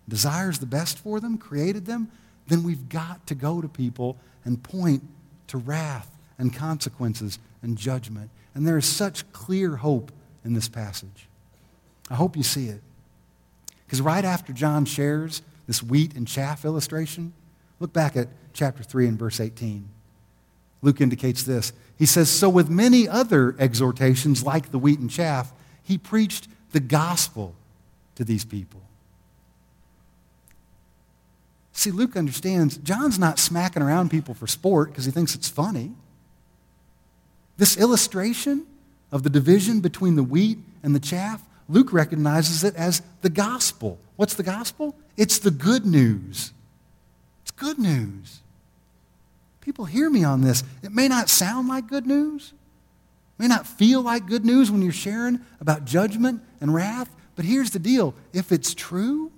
desires 0.08 0.60
the 0.60 0.66
best 0.66 0.98
for 1.00 1.20
them, 1.20 1.38
created 1.38 1.86
them. 1.86 2.12
Then 2.48 2.64
we've 2.64 2.90
got 2.90 3.26
to 3.28 3.36
go 3.36 3.62
to 3.62 3.68
people 3.68 4.18
and 4.46 4.62
point 4.62 5.04
to 5.48 5.58
wrath 5.58 6.10
and 6.38 6.54
consequences 6.54 7.40
and 7.62 7.78
judgment. 7.78 8.30
And 8.54 8.68
there 8.68 8.78
is 8.78 8.86
such 8.86 9.32
clear 9.32 9.78
hope 9.78 10.12
in 10.44 10.54
this 10.54 10.68
passage. 10.68 11.28
I 12.10 12.16
hope 12.16 12.36
you 12.36 12.44
see 12.44 12.68
it. 12.68 12.82
Because 13.86 14.02
right 14.02 14.26
after 14.26 14.54
John 14.54 14.86
shares 14.86 15.42
this 15.68 15.82
wheat 15.82 16.16
and 16.16 16.28
chaff 16.28 16.66
illustration, 16.66 17.34
look 17.80 17.94
back 17.94 18.18
at 18.18 18.28
chapter 18.54 18.84
3 18.84 19.08
and 19.08 19.20
verse 19.20 19.40
18. 19.40 19.88
Luke 20.82 21.00
indicates 21.00 21.44
this. 21.44 21.72
He 21.98 22.06
says, 22.06 22.30
So 22.30 22.50
with 22.50 22.70
many 22.70 23.08
other 23.08 23.56
exhortations 23.58 24.44
like 24.44 24.72
the 24.72 24.80
wheat 24.80 25.00
and 25.00 25.10
chaff, 25.10 25.54
he 25.82 25.98
preached 25.98 26.48
the 26.72 26.80
gospel 26.80 27.56
to 28.16 28.24
these 28.24 28.44
people. 28.44 28.82
See, 31.74 31.92
Luke 31.92 32.16
understands 32.16 32.78
John's 32.78 33.18
not 33.18 33.40
smacking 33.40 33.82
around 33.82 34.12
people 34.12 34.36
for 34.36 34.48
sport 34.48 34.90
because 34.90 35.06
he 35.06 35.12
thinks 35.12 35.34
it's 35.36 35.50
funny. 35.50 35.92
This 37.58 37.78
illustration 37.78 38.66
of 39.12 39.24
the 39.24 39.30
division 39.30 39.80
between 39.80 40.16
the 40.16 40.24
wheat 40.24 40.60
and 40.84 40.96
the 40.96 41.00
chaff, 41.00 41.42
Luke 41.68 41.92
recognizes 41.92 42.64
it 42.64 42.76
as 42.76 43.02
the 43.22 43.30
gospel. 43.30 44.00
What's 44.16 44.36
the 44.36 44.44
gospel? 44.44 44.96
It's 45.18 45.40
the 45.40 45.52
good 45.52 45.86
news. 45.86 46.54
It's 47.42 47.52
good 47.52 47.80
news. 47.80 48.40
People 49.62 49.86
hear 49.86 50.10
me 50.10 50.24
on 50.24 50.42
this. 50.42 50.64
It 50.84 50.92
may 50.92 51.08
not 51.08 51.30
sound 51.30 51.68
like 51.68 51.88
good 51.88 52.06
news, 52.06 52.54
it 52.54 53.42
may 53.42 53.48
not 53.48 53.66
feel 53.66 54.02
like 54.02 54.28
good 54.28 54.46
news 54.46 54.70
when 54.70 54.82
you're 54.82 54.92
sharing 54.92 55.40
about 55.60 55.86
judgment 55.86 56.42
and 56.62 56.74
wrath, 56.74 57.10
but 57.36 57.46
here's 57.46 57.72
the 57.72 57.80
deal 57.80 58.14
if 58.32 58.52
it's 58.52 58.74
true, 58.76 59.32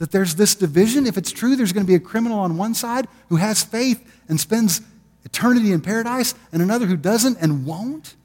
that 0.00 0.10
there's 0.12 0.34
this 0.34 0.54
division, 0.54 1.06
if 1.06 1.18
it's 1.18 1.30
true 1.30 1.54
there's 1.54 1.74
going 1.74 1.84
to 1.84 1.88
be 1.88 1.94
a 1.94 2.00
criminal 2.00 2.38
on 2.40 2.56
one 2.56 2.72
side 2.72 3.06
who 3.28 3.36
has 3.36 3.62
faith 3.62 4.02
and 4.28 4.40
spends 4.40 4.80
eternity 5.24 5.72
in 5.72 5.82
paradise 5.82 6.34
and 6.52 6.62
another 6.62 6.86
who 6.86 6.96
doesn't 6.96 7.36
and 7.38 7.66
won't? 7.66 8.16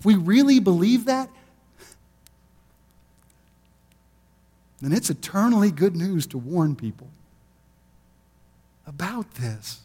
If 0.00 0.04
we 0.04 0.16
really 0.16 0.58
believe 0.58 1.04
that, 1.04 1.30
then 4.80 4.92
it's 4.92 5.08
eternally 5.08 5.70
good 5.70 5.94
news 5.94 6.26
to 6.26 6.38
warn 6.38 6.74
people 6.74 7.06
about 8.88 9.34
this. 9.34 9.82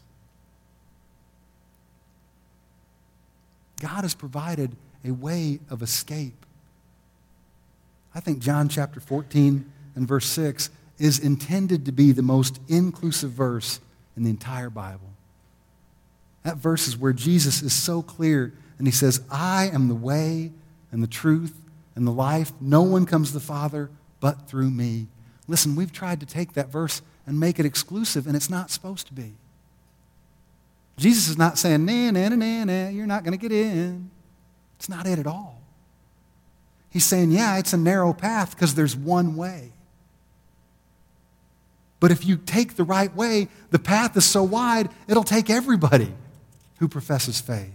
God 3.80 4.02
has 4.02 4.14
provided 4.14 4.74
a 5.04 5.12
way 5.12 5.60
of 5.70 5.80
escape. 5.80 6.44
I 8.16 8.18
think 8.18 8.40
John 8.40 8.68
chapter 8.68 8.98
14 8.98 9.70
and 9.94 10.06
verse 10.06 10.26
6 10.26 10.70
is 10.98 11.18
intended 11.18 11.86
to 11.86 11.92
be 11.92 12.12
the 12.12 12.22
most 12.22 12.60
inclusive 12.68 13.30
verse 13.30 13.80
in 14.16 14.22
the 14.22 14.30
entire 14.30 14.70
Bible. 14.70 15.10
That 16.42 16.56
verse 16.56 16.86
is 16.86 16.96
where 16.96 17.12
Jesus 17.12 17.62
is 17.62 17.72
so 17.72 18.02
clear 18.02 18.52
and 18.78 18.86
he 18.86 18.92
says, 18.92 19.22
I 19.30 19.70
am 19.72 19.88
the 19.88 19.94
way 19.94 20.52
and 20.92 21.02
the 21.02 21.08
truth 21.08 21.54
and 21.96 22.06
the 22.06 22.12
life. 22.12 22.52
No 22.60 22.82
one 22.82 23.06
comes 23.06 23.28
to 23.28 23.34
the 23.34 23.40
Father 23.40 23.90
but 24.20 24.48
through 24.48 24.70
me. 24.70 25.06
Listen, 25.46 25.76
we've 25.76 25.92
tried 25.92 26.20
to 26.20 26.26
take 26.26 26.54
that 26.54 26.68
verse 26.68 27.02
and 27.26 27.38
make 27.38 27.58
it 27.58 27.66
exclusive, 27.66 28.26
and 28.26 28.36
it's 28.36 28.50
not 28.50 28.70
supposed 28.70 29.06
to 29.08 29.12
be. 29.12 29.34
Jesus 30.96 31.28
is 31.28 31.36
not 31.36 31.58
saying, 31.58 31.84
nah, 31.84 32.10
nah, 32.10 32.28
nah, 32.28 32.36
nah, 32.36 32.64
nah, 32.64 32.88
you're 32.88 33.06
not 33.06 33.24
going 33.24 33.32
to 33.32 33.38
get 33.38 33.52
in. 33.52 34.10
It's 34.76 34.88
not 34.88 35.06
it 35.06 35.18
at 35.18 35.26
all. 35.26 35.60
He's 36.90 37.04
saying, 37.04 37.32
yeah, 37.32 37.58
it's 37.58 37.72
a 37.72 37.76
narrow 37.76 38.12
path 38.12 38.54
because 38.54 38.74
there's 38.74 38.96
one 38.96 39.36
way. 39.36 39.72
But 42.04 42.12
if 42.12 42.26
you 42.26 42.36
take 42.36 42.76
the 42.76 42.84
right 42.84 43.16
way, 43.16 43.48
the 43.70 43.78
path 43.78 44.14
is 44.14 44.26
so 44.26 44.42
wide, 44.42 44.90
it'll 45.08 45.24
take 45.24 45.48
everybody 45.48 46.12
who 46.78 46.86
professes 46.86 47.40
faith. 47.40 47.72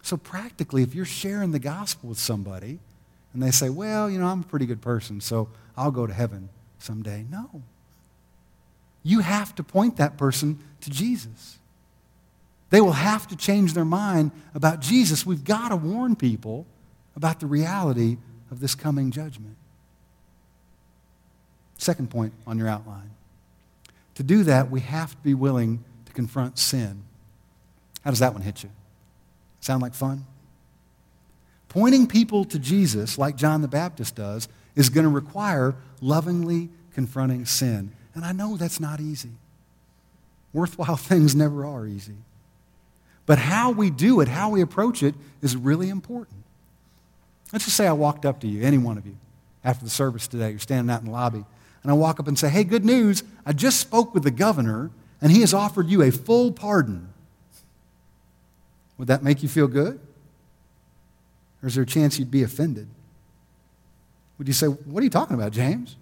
So, 0.00 0.16
practically, 0.16 0.82
if 0.82 0.94
you're 0.94 1.04
sharing 1.04 1.50
the 1.50 1.58
gospel 1.58 2.08
with 2.08 2.18
somebody 2.18 2.78
and 3.34 3.42
they 3.42 3.50
say, 3.50 3.68
Well, 3.68 4.08
you 4.08 4.18
know, 4.18 4.28
I'm 4.28 4.40
a 4.40 4.44
pretty 4.44 4.64
good 4.64 4.80
person, 4.80 5.20
so 5.20 5.50
I'll 5.76 5.90
go 5.90 6.06
to 6.06 6.14
heaven 6.14 6.48
someday. 6.78 7.26
No. 7.30 7.60
You 9.02 9.20
have 9.20 9.54
to 9.56 9.62
point 9.62 9.98
that 9.98 10.16
person 10.16 10.60
to 10.80 10.88
Jesus. 10.88 11.58
They 12.70 12.80
will 12.80 12.92
have 12.92 13.28
to 13.28 13.36
change 13.36 13.74
their 13.74 13.84
mind 13.84 14.30
about 14.54 14.80
Jesus. 14.80 15.26
We've 15.26 15.44
got 15.44 15.68
to 15.68 15.76
warn 15.76 16.16
people 16.16 16.64
about 17.14 17.40
the 17.40 17.46
reality 17.46 18.16
of 18.50 18.60
this 18.60 18.74
coming 18.74 19.10
judgment. 19.10 19.58
Second 21.84 22.08
point 22.08 22.32
on 22.46 22.56
your 22.58 22.66
outline. 22.66 23.10
To 24.14 24.22
do 24.22 24.42
that, 24.44 24.70
we 24.70 24.80
have 24.80 25.10
to 25.10 25.22
be 25.22 25.34
willing 25.34 25.84
to 26.06 26.12
confront 26.14 26.58
sin. 26.58 27.02
How 28.02 28.08
does 28.08 28.20
that 28.20 28.32
one 28.32 28.40
hit 28.40 28.62
you? 28.62 28.70
Sound 29.60 29.82
like 29.82 29.92
fun? 29.92 30.24
Pointing 31.68 32.06
people 32.06 32.46
to 32.46 32.58
Jesus, 32.58 33.18
like 33.18 33.36
John 33.36 33.60
the 33.60 33.68
Baptist 33.68 34.14
does, 34.14 34.48
is 34.74 34.88
going 34.88 35.04
to 35.04 35.10
require 35.10 35.74
lovingly 36.00 36.70
confronting 36.94 37.44
sin. 37.44 37.92
And 38.14 38.24
I 38.24 38.32
know 38.32 38.56
that's 38.56 38.80
not 38.80 38.98
easy. 38.98 39.32
Worthwhile 40.54 40.96
things 41.10 41.34
never 41.36 41.66
are 41.66 41.86
easy. 41.86 42.16
But 43.26 43.36
how 43.36 43.72
we 43.72 43.90
do 43.90 44.22
it, 44.22 44.28
how 44.28 44.48
we 44.48 44.62
approach 44.62 45.02
it, 45.02 45.14
is 45.42 45.54
really 45.54 45.90
important. 45.90 46.44
Let's 47.52 47.66
just 47.66 47.76
say 47.76 47.86
I 47.86 47.92
walked 47.92 48.24
up 48.24 48.40
to 48.40 48.46
you, 48.46 48.62
any 48.62 48.78
one 48.78 48.96
of 48.96 49.04
you, 49.04 49.18
after 49.62 49.84
the 49.84 49.90
service 49.90 50.26
today. 50.26 50.48
You're 50.48 50.60
standing 50.60 50.90
out 50.90 51.00
in 51.00 51.08
the 51.08 51.12
lobby. 51.12 51.44
And 51.84 51.90
I 51.90 51.94
walk 51.94 52.18
up 52.18 52.26
and 52.26 52.36
say, 52.36 52.48
Hey, 52.48 52.64
good 52.64 52.84
news. 52.84 53.22
I 53.46 53.52
just 53.52 53.78
spoke 53.78 54.14
with 54.14 54.24
the 54.24 54.32
governor, 54.32 54.90
and 55.20 55.30
he 55.30 55.42
has 55.42 55.54
offered 55.54 55.88
you 55.88 56.02
a 56.02 56.10
full 56.10 56.50
pardon. 56.50 57.10
Would 58.98 59.08
that 59.08 59.22
make 59.22 59.42
you 59.42 59.48
feel 59.48 59.68
good? 59.68 60.00
Or 61.62 61.68
is 61.68 61.74
there 61.74 61.84
a 61.84 61.86
chance 61.86 62.18
you'd 62.18 62.30
be 62.30 62.42
offended? 62.42 62.88
Would 64.38 64.48
you 64.48 64.54
say, 64.54 64.66
What 64.66 65.00
are 65.00 65.04
you 65.04 65.10
talking 65.10 65.36
about, 65.36 65.52
James? 65.52 65.96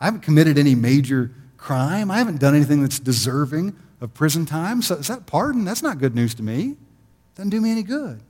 I 0.00 0.06
haven't 0.06 0.20
committed 0.20 0.58
any 0.58 0.74
major 0.74 1.30
crime. 1.56 2.10
I 2.10 2.18
haven't 2.18 2.40
done 2.40 2.54
anything 2.54 2.82
that's 2.82 2.98
deserving 2.98 3.76
of 4.00 4.12
prison 4.12 4.44
time. 4.44 4.82
So 4.82 4.96
is 4.96 5.08
that 5.08 5.26
pardon? 5.26 5.64
That's 5.64 5.82
not 5.82 5.98
good 5.98 6.14
news 6.14 6.34
to 6.34 6.42
me. 6.42 6.76
Doesn't 7.36 7.50
do 7.50 7.60
me 7.60 7.70
any 7.70 7.82
good. 7.82 8.20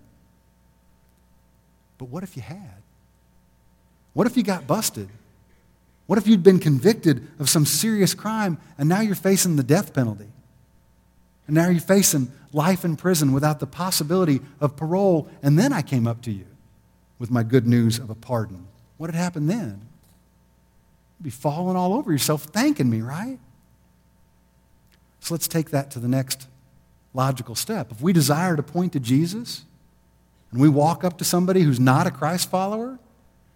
But 1.96 2.08
what 2.08 2.22
if 2.22 2.36
you 2.36 2.42
had? 2.42 2.82
What 4.12 4.26
if 4.26 4.36
you 4.36 4.42
got 4.42 4.66
busted? 4.66 5.08
What 6.10 6.18
if 6.18 6.26
you'd 6.26 6.42
been 6.42 6.58
convicted 6.58 7.28
of 7.38 7.48
some 7.48 7.64
serious 7.64 8.14
crime 8.14 8.58
and 8.76 8.88
now 8.88 9.00
you're 9.00 9.14
facing 9.14 9.54
the 9.54 9.62
death 9.62 9.94
penalty? 9.94 10.26
And 11.46 11.54
now 11.54 11.68
you're 11.68 11.80
facing 11.80 12.32
life 12.52 12.84
in 12.84 12.96
prison 12.96 13.30
without 13.30 13.60
the 13.60 13.66
possibility 13.68 14.40
of 14.60 14.74
parole, 14.74 15.28
and 15.40 15.56
then 15.56 15.72
I 15.72 15.82
came 15.82 16.08
up 16.08 16.20
to 16.22 16.32
you 16.32 16.46
with 17.20 17.30
my 17.30 17.44
good 17.44 17.64
news 17.64 18.00
of 18.00 18.10
a 18.10 18.16
pardon. 18.16 18.66
What 18.96 19.08
had 19.08 19.14
happened 19.14 19.48
then? 19.48 19.82
You'd 21.20 21.26
be 21.26 21.30
falling 21.30 21.76
all 21.76 21.94
over 21.94 22.10
yourself 22.10 22.42
thanking 22.42 22.90
me, 22.90 23.02
right? 23.02 23.38
So 25.20 25.32
let's 25.34 25.46
take 25.46 25.70
that 25.70 25.92
to 25.92 26.00
the 26.00 26.08
next 26.08 26.48
logical 27.14 27.54
step. 27.54 27.92
If 27.92 28.02
we 28.02 28.12
desire 28.12 28.56
to 28.56 28.64
point 28.64 28.94
to 28.94 28.98
Jesus 28.98 29.64
and 30.50 30.60
we 30.60 30.68
walk 30.68 31.04
up 31.04 31.18
to 31.18 31.24
somebody 31.24 31.60
who's 31.60 31.78
not 31.78 32.08
a 32.08 32.10
Christ 32.10 32.50
follower, 32.50 32.98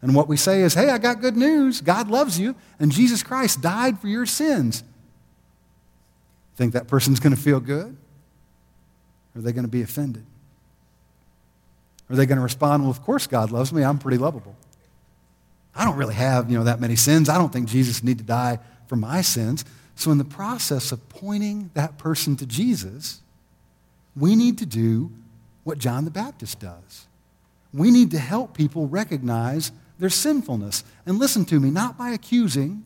and 0.04 0.14
what 0.14 0.28
we 0.28 0.36
say 0.36 0.60
is, 0.60 0.74
hey, 0.74 0.90
I 0.90 0.98
got 0.98 1.22
good 1.22 1.34
news. 1.34 1.80
God 1.80 2.10
loves 2.10 2.38
you, 2.38 2.54
and 2.78 2.92
Jesus 2.92 3.22
Christ 3.22 3.62
died 3.62 3.98
for 3.98 4.06
your 4.06 4.26
sins. 4.26 4.84
Think 6.56 6.74
that 6.74 6.88
person's 6.88 7.20
going 7.20 7.34
to 7.34 7.40
feel 7.40 7.58
good? 7.58 7.96
Or 9.34 9.38
are 9.38 9.40
they 9.40 9.52
going 9.52 9.64
to 9.64 9.70
be 9.70 9.80
offended? 9.80 10.26
Are 12.10 12.16
they 12.16 12.26
going 12.26 12.36
to 12.36 12.42
respond, 12.42 12.82
well, 12.82 12.90
of 12.90 13.00
course 13.00 13.26
God 13.26 13.50
loves 13.50 13.72
me. 13.72 13.82
I'm 13.82 13.98
pretty 13.98 14.18
lovable. 14.18 14.54
I 15.74 15.86
don't 15.86 15.96
really 15.96 16.16
have, 16.16 16.50
you 16.50 16.58
know, 16.58 16.64
that 16.64 16.80
many 16.80 16.96
sins. 16.96 17.30
I 17.30 17.38
don't 17.38 17.50
think 17.50 17.66
Jesus 17.66 18.04
need 18.04 18.18
to 18.18 18.24
die 18.24 18.58
for 18.88 18.96
my 18.96 19.22
sins. 19.22 19.64
So 19.94 20.10
in 20.10 20.18
the 20.18 20.24
process 20.24 20.92
of 20.92 21.08
pointing 21.08 21.70
that 21.72 21.96
person 21.96 22.36
to 22.36 22.44
Jesus, 22.44 23.22
we 24.14 24.36
need 24.36 24.58
to 24.58 24.66
do 24.66 25.12
what 25.62 25.78
John 25.78 26.04
the 26.04 26.10
Baptist 26.10 26.60
does. 26.60 27.06
We 27.72 27.90
need 27.90 28.10
to 28.10 28.18
help 28.18 28.54
people 28.54 28.86
recognize 28.86 29.72
their 29.98 30.10
sinfulness. 30.10 30.84
And 31.06 31.18
listen 31.18 31.44
to 31.46 31.60
me, 31.60 31.70
not 31.70 31.96
by 31.96 32.10
accusing, 32.10 32.84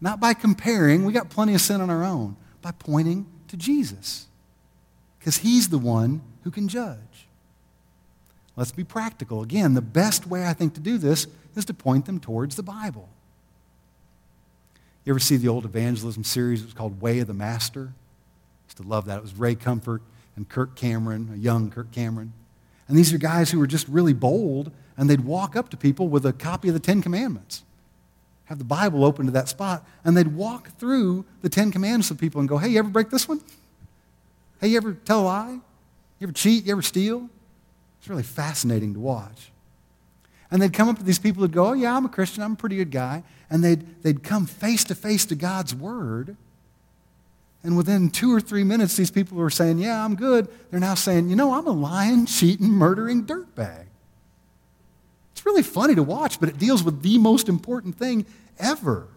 not 0.00 0.20
by 0.20 0.34
comparing, 0.34 1.04
we 1.04 1.12
got 1.12 1.30
plenty 1.30 1.54
of 1.54 1.60
sin 1.60 1.80
on 1.80 1.90
our 1.90 2.04
own, 2.04 2.36
by 2.62 2.72
pointing 2.72 3.26
to 3.48 3.56
Jesus. 3.56 4.26
Because 5.18 5.38
he's 5.38 5.68
the 5.68 5.78
one 5.78 6.22
who 6.42 6.50
can 6.50 6.68
judge. 6.68 7.26
Let's 8.56 8.72
be 8.72 8.84
practical. 8.84 9.42
Again, 9.42 9.74
the 9.74 9.80
best 9.80 10.26
way 10.26 10.46
I 10.46 10.52
think 10.52 10.74
to 10.74 10.80
do 10.80 10.98
this 10.98 11.26
is 11.54 11.64
to 11.66 11.74
point 11.74 12.06
them 12.06 12.20
towards 12.20 12.56
the 12.56 12.62
Bible. 12.62 13.08
You 15.04 15.12
ever 15.12 15.20
see 15.20 15.36
the 15.36 15.48
old 15.48 15.64
evangelism 15.64 16.24
series? 16.24 16.62
It 16.62 16.66
was 16.66 16.74
called 16.74 17.00
Way 17.00 17.20
of 17.20 17.26
the 17.26 17.34
Master. 17.34 17.92
I 17.92 18.64
used 18.66 18.76
to 18.78 18.82
love 18.82 19.06
that. 19.06 19.18
It 19.18 19.22
was 19.22 19.34
Ray 19.34 19.54
Comfort 19.54 20.02
and 20.36 20.48
Kirk 20.48 20.76
Cameron, 20.76 21.30
a 21.32 21.36
young 21.36 21.70
Kirk 21.70 21.90
Cameron. 21.92 22.32
And 22.88 22.96
these 22.96 23.12
are 23.12 23.18
guys 23.18 23.50
who 23.50 23.58
were 23.58 23.66
just 23.66 23.86
really 23.86 24.14
bold, 24.14 24.72
and 24.96 25.08
they'd 25.08 25.20
walk 25.20 25.54
up 25.54 25.68
to 25.70 25.76
people 25.76 26.08
with 26.08 26.24
a 26.24 26.32
copy 26.32 26.68
of 26.68 26.74
the 26.74 26.80
Ten 26.80 27.02
Commandments, 27.02 27.62
have 28.46 28.58
the 28.58 28.64
Bible 28.64 29.04
open 29.04 29.26
to 29.26 29.32
that 29.32 29.48
spot, 29.48 29.86
and 30.04 30.16
they'd 30.16 30.34
walk 30.34 30.70
through 30.78 31.26
the 31.42 31.50
Ten 31.50 31.70
Commandments 31.70 32.08
with 32.08 32.18
people 32.18 32.40
and 32.40 32.48
go, 32.48 32.56
Hey, 32.56 32.68
you 32.68 32.78
ever 32.78 32.88
break 32.88 33.10
this 33.10 33.28
one? 33.28 33.42
Hey, 34.60 34.68
you 34.68 34.78
ever 34.78 34.94
tell 34.94 35.20
a 35.20 35.22
lie? 35.22 35.58
You 36.18 36.26
ever 36.26 36.32
cheat? 36.32 36.64
You 36.64 36.72
ever 36.72 36.82
steal? 36.82 37.28
It's 38.00 38.08
really 38.08 38.22
fascinating 38.22 38.94
to 38.94 39.00
watch. 39.00 39.52
And 40.50 40.62
they'd 40.62 40.72
come 40.72 40.88
up 40.88 40.96
to 40.96 41.04
these 41.04 41.18
people 41.18 41.42
who'd 41.42 41.52
go, 41.52 41.68
Oh, 41.68 41.72
yeah, 41.74 41.94
I'm 41.94 42.06
a 42.06 42.08
Christian. 42.08 42.42
I'm 42.42 42.52
a 42.52 42.56
pretty 42.56 42.76
good 42.76 42.90
guy. 42.90 43.22
And 43.50 43.62
they'd, 43.62 44.02
they'd 44.02 44.22
come 44.22 44.46
face 44.46 44.82
to 44.84 44.94
face 44.94 45.26
to 45.26 45.34
God's 45.34 45.74
Word. 45.74 46.36
And 47.62 47.76
within 47.76 48.10
two 48.10 48.32
or 48.32 48.40
three 48.40 48.64
minutes, 48.64 48.96
these 48.96 49.10
people 49.10 49.36
were 49.38 49.50
saying, 49.50 49.78
Yeah, 49.78 50.04
I'm 50.04 50.14
good. 50.14 50.48
They're 50.70 50.80
now 50.80 50.94
saying, 50.94 51.28
You 51.28 51.36
know, 51.36 51.54
I'm 51.54 51.66
a 51.66 51.72
lying, 51.72 52.26
cheating, 52.26 52.70
murdering 52.70 53.24
dirtbag. 53.24 53.86
It's 55.32 55.46
really 55.46 55.62
funny 55.62 55.94
to 55.94 56.02
watch, 56.02 56.40
but 56.40 56.48
it 56.48 56.58
deals 56.58 56.82
with 56.82 57.02
the 57.02 57.18
most 57.18 57.48
important 57.48 57.96
thing 57.96 58.26
ever. 58.58 59.08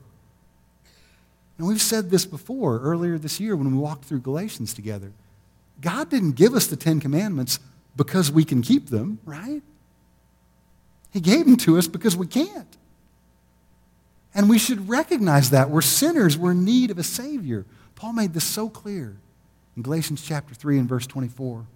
And 1.57 1.67
we've 1.67 1.81
said 1.81 2.09
this 2.09 2.25
before 2.25 2.79
earlier 2.79 3.17
this 3.17 3.39
year 3.39 3.55
when 3.55 3.71
we 3.71 3.77
walked 3.77 4.05
through 4.05 4.21
Galatians 4.21 4.73
together. 4.73 5.13
God 5.79 6.09
didn't 6.09 6.33
give 6.33 6.53
us 6.53 6.67
the 6.67 6.75
Ten 6.75 6.99
Commandments 6.99 7.59
because 7.95 8.31
we 8.31 8.43
can 8.43 8.61
keep 8.61 8.89
them, 8.89 9.19
right? 9.25 9.61
He 11.11 11.19
gave 11.19 11.45
them 11.45 11.57
to 11.57 11.77
us 11.77 11.87
because 11.87 12.15
we 12.15 12.27
can't. 12.27 12.77
And 14.33 14.49
we 14.49 14.57
should 14.57 14.87
recognize 14.87 15.49
that. 15.49 15.69
We're 15.69 15.81
sinners. 15.81 16.37
We're 16.37 16.51
in 16.51 16.63
need 16.63 16.89
of 16.89 16.97
a 16.97 17.03
Savior. 17.03 17.65
Paul 18.01 18.13
made 18.13 18.33
this 18.33 18.43
so 18.43 18.67
clear 18.67 19.15
in 19.77 19.83
Galatians 19.83 20.23
chapter 20.23 20.55
3 20.55 20.79
and 20.79 20.89
verse 20.89 21.05
24. 21.05 21.67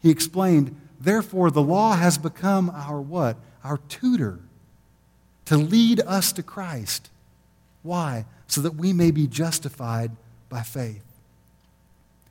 He 0.00 0.08
explained, 0.08 0.74
therefore 0.98 1.50
the 1.50 1.60
law 1.60 1.96
has 1.96 2.16
become 2.16 2.70
our 2.70 2.98
what? 2.98 3.36
Our 3.62 3.76
tutor 3.90 4.38
to 5.44 5.58
lead 5.58 6.00
us 6.00 6.32
to 6.32 6.42
Christ. 6.42 7.10
Why? 7.82 8.24
So 8.46 8.62
that 8.62 8.76
we 8.76 8.94
may 8.94 9.10
be 9.10 9.26
justified 9.26 10.12
by 10.48 10.62
faith. 10.62 11.04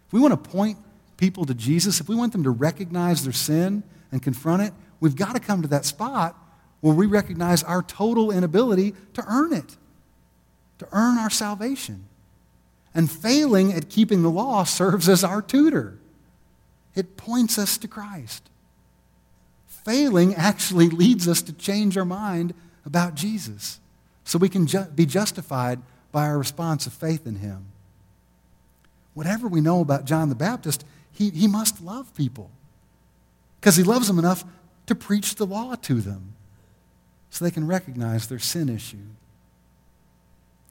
If 0.08 0.14
we 0.14 0.20
want 0.20 0.32
to 0.32 0.50
point 0.50 0.80
people 1.18 1.46
to 1.46 1.54
Jesus, 1.54 2.00
if 2.00 2.10
we 2.10 2.16
want 2.16 2.32
them 2.32 2.46
to 2.46 2.50
recognize 2.50 3.24
their 3.24 3.32
sin 3.32 3.84
and 4.12 4.24
confront 4.24 4.64
it, 4.64 4.74
we've 5.02 5.16
got 5.16 5.36
to 5.36 5.40
come 5.40 5.62
to 5.62 5.68
that 5.68 5.86
spot 5.86 6.36
where 6.82 6.96
we 6.96 7.06
recognize 7.06 7.62
our 7.62 7.84
total 7.84 8.32
inability 8.32 8.96
to 9.14 9.24
earn 9.30 9.54
it, 9.54 9.78
to 10.80 10.88
earn 10.92 11.20
our 11.20 11.30
salvation. 11.30 12.06
And 12.98 13.12
failing 13.12 13.72
at 13.74 13.90
keeping 13.90 14.24
the 14.24 14.32
law 14.32 14.64
serves 14.64 15.08
as 15.08 15.24
our 15.24 15.40
tutor. 15.40 16.00
It 16.96 17.16
points 17.16 17.60
us 17.60 17.78
to 17.78 17.88
Christ. 17.88 18.50
Failing 19.68 20.34
actually 20.34 20.90
leads 20.90 21.28
us 21.28 21.44
to 21.44 21.54
change 21.54 21.96
our 21.96 22.06
mind 22.06 22.56
about 22.88 23.14
Jesus 23.14 23.80
so 24.24 24.40
we 24.40 24.50
can 24.50 24.66
ju- 24.66 24.88
be 24.96 25.06
justified 25.06 25.80
by 26.12 26.26
our 26.26 26.40
response 26.40 26.88
of 26.88 26.94
faith 26.94 27.28
in 27.28 27.36
him. 27.36 27.68
Whatever 29.14 29.48
we 29.48 29.62
know 29.62 29.82
about 29.82 30.06
John 30.06 30.30
the 30.30 30.36
Baptist, 30.36 30.84
he, 31.12 31.30
he 31.30 31.48
must 31.48 31.84
love 31.84 32.12
people 32.16 32.50
because 33.60 33.76
he 33.76 33.84
loves 33.84 34.08
them 34.08 34.18
enough 34.18 34.44
to 34.88 34.96
preach 34.96 35.36
the 35.36 35.46
law 35.46 35.76
to 35.76 36.02
them 36.02 36.34
so 37.30 37.46
they 37.46 37.52
can 37.52 37.68
recognize 37.68 38.28
their 38.28 38.40
sin 38.40 38.70
issue. 38.70 38.98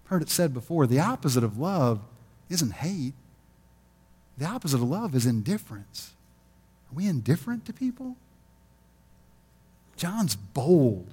I've 0.04 0.10
heard 0.10 0.22
it 0.22 0.28
said 0.28 0.52
before 0.52 0.88
the 0.88 0.98
opposite 0.98 1.44
of 1.44 1.56
love 1.56 2.00
isn't 2.48 2.72
hate, 2.74 3.14
the 4.38 4.46
opposite 4.46 4.76
of 4.76 4.82
love 4.82 5.14
is 5.14 5.26
indifference. 5.26 6.12
Are 6.90 6.94
we 6.94 7.06
indifferent 7.06 7.64
to 7.66 7.72
people? 7.72 8.16
John's 9.96 10.36
bold. 10.36 11.06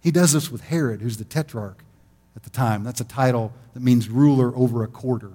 He 0.00 0.10
does 0.10 0.32
this 0.32 0.50
with 0.50 0.62
Herod, 0.62 1.02
who's 1.02 1.18
the 1.18 1.24
tetrarch 1.24 1.84
at 2.34 2.42
the 2.42 2.50
time. 2.50 2.84
That's 2.84 3.00
a 3.00 3.04
title 3.04 3.52
that 3.74 3.82
means 3.82 4.08
ruler 4.08 4.54
over 4.56 4.82
a 4.82 4.88
quarter. 4.88 5.32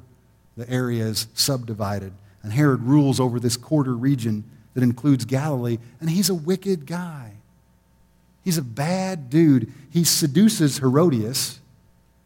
The 0.58 0.70
area 0.70 1.06
is 1.06 1.28
subdivided. 1.34 2.14
And 2.44 2.52
Herod 2.52 2.82
rules 2.82 3.20
over 3.20 3.40
this 3.40 3.58
quarter 3.58 3.96
region 3.96 4.44
that 4.74 4.84
includes 4.84 5.26
Galilee, 5.26 5.78
and 6.00 6.10
he's 6.10 6.30
a 6.30 6.36
wicked 6.36 6.86
guy. 6.86 7.34
He's 8.44 8.58
a 8.58 8.64
bad 8.64 9.30
dude. 9.30 9.72
He 9.90 10.04
seduces 10.04 10.80
Herodias, 10.80 11.60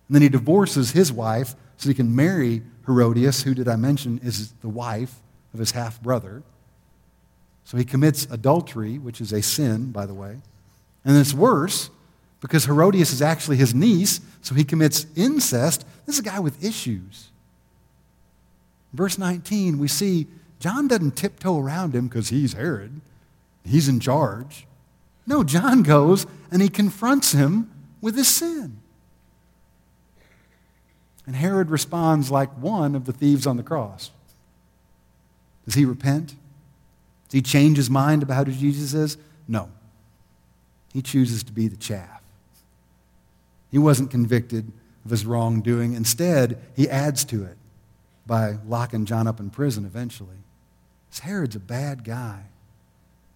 and 0.08 0.16
then 0.16 0.22
he 0.22 0.30
divorces 0.30 0.92
his 0.92 1.12
wife 1.12 1.56
so 1.78 1.90
he 1.90 1.96
can 1.96 2.16
marry 2.16 2.62
Herodias, 2.86 3.44
who, 3.44 3.54
did 3.54 3.68
I 3.68 3.76
mention, 3.76 4.20
is 4.24 4.52
the 4.62 4.70
wife 4.70 5.20
of 5.54 5.60
his 5.60 5.72
half 5.72 6.02
brother. 6.02 6.44
So 7.64 7.78
he 7.78 7.86
commits 7.86 8.26
adultery, 8.32 8.98
which 8.98 9.22
is 9.22 9.32
a 9.32 9.42
sin, 9.42 9.92
by 9.92 10.06
the 10.06 10.14
way. 10.14 10.38
And 11.06 11.18
it's 11.18 11.34
worse 11.34 11.90
because 12.42 12.66
Herodias 12.66 13.14
is 13.14 13.22
actually 13.22 13.58
his 13.58 13.74
niece, 13.74 14.20
so 14.42 14.56
he 14.56 14.64
commits 14.64 15.06
incest. 15.16 15.86
This 16.06 16.16
is 16.16 16.20
a 16.20 16.24
guy 16.24 16.40
with 16.40 16.64
issues. 16.64 17.30
Verse 18.94 19.18
19, 19.18 19.80
we 19.80 19.88
see 19.88 20.28
John 20.60 20.88
doesn't 20.88 21.16
tiptoe 21.16 21.60
around 21.60 21.96
him 21.96 22.08
because 22.08 22.30
he's 22.30 22.54
Herod. 22.54 23.00
He's 23.64 23.88
in 23.88 24.00
charge. 24.00 24.68
No, 25.26 25.44
John 25.44 25.84
goes 25.84 26.26
and 26.52 26.62
he 26.62 26.70
confronts 26.70 27.32
him 27.32 27.72
with 28.02 28.16
his 28.16 28.28
sin. 28.28 28.78
And 31.32 31.38
Herod 31.38 31.70
responds 31.70 32.30
like 32.30 32.50
one 32.58 32.94
of 32.94 33.06
the 33.06 33.14
thieves 33.14 33.48
on 33.48 33.56
the 33.56 33.64
cross. 33.64 34.12
Does 35.64 35.76
he 35.76 35.86
repent? 35.86 36.36
Does 37.30 37.32
he 37.32 37.42
change 37.42 37.78
his 37.78 37.90
mind 37.90 38.22
about 38.22 38.48
who 38.48 38.54
Jesus 38.54 38.94
is? 38.94 39.18
No. 39.48 39.70
He 40.92 41.02
chooses 41.02 41.42
to 41.44 41.54
be 41.54 41.70
the 41.70 41.78
chaff. 41.78 42.22
He 43.72 43.78
wasn't 43.78 44.12
convicted 44.12 44.74
of 45.06 45.12
his 45.12 45.26
wrongdoing. 45.26 45.94
Instead, 45.94 46.62
he 46.76 46.90
adds 46.90 47.24
to 47.24 47.46
it 47.46 47.56
by 48.28 48.58
locking 48.68 49.06
John 49.06 49.26
up 49.26 49.40
in 49.40 49.52
prison 49.52 49.86
eventually. 49.86 50.36
Herod's 51.22 51.56
a 51.56 51.62
bad 51.62 52.04
guy. 52.04 52.42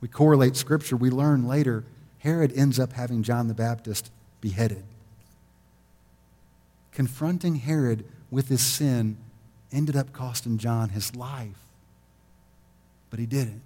We 0.01 0.10
correlate 0.10 0.58
scripture. 0.58 0.97
We 0.97 1.10
learn 1.10 1.47
later 1.47 1.86
Herod 2.17 2.51
ends 2.58 2.77
up 2.77 2.91
having 2.91 3.23
John 3.23 3.47
the 3.47 3.53
Baptist 3.53 4.12
beheaded. 4.41 4.84
Confronting 6.95 7.55
Herod 7.55 8.05
with 8.31 8.47
his 8.47 8.62
sin 8.62 9.17
ended 9.71 9.95
up 9.95 10.13
costing 10.13 10.58
John 10.58 10.89
his 10.89 11.15
life. 11.15 11.60
But 13.10 13.19
he 13.19 13.25
didn't 13.25 13.62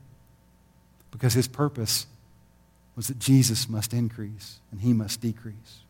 because 1.11 1.33
his 1.33 1.47
purpose 1.47 2.07
was 2.95 3.07
that 3.07 3.19
Jesus 3.19 3.69
must 3.69 3.93
increase 3.93 4.59
and 4.71 4.81
he 4.81 4.93
must 4.93 5.21
decrease. 5.21 5.81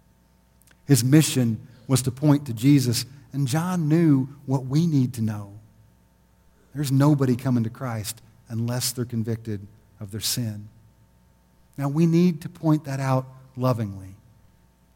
His 0.85 1.03
mission 1.03 1.65
was 1.87 2.01
to 2.03 2.11
point 2.11 2.45
to 2.47 2.53
Jesus, 2.53 3.05
and 3.33 3.47
John 3.47 3.87
knew 3.87 4.27
what 4.45 4.65
we 4.65 4.85
need 4.85 5.13
to 5.15 5.21
know. 5.21 5.53
There's 6.75 6.91
nobody 6.91 7.35
coming 7.35 7.63
to 7.63 7.69
Christ 7.69 8.21
unless 8.47 8.91
they're 8.91 9.05
convicted 9.05 9.65
of 9.99 10.11
their 10.11 10.19
sin. 10.19 10.69
Now, 11.77 11.87
we 11.87 12.05
need 12.05 12.41
to 12.41 12.49
point 12.49 12.83
that 12.85 12.99
out 12.99 13.25
lovingly. 13.55 14.15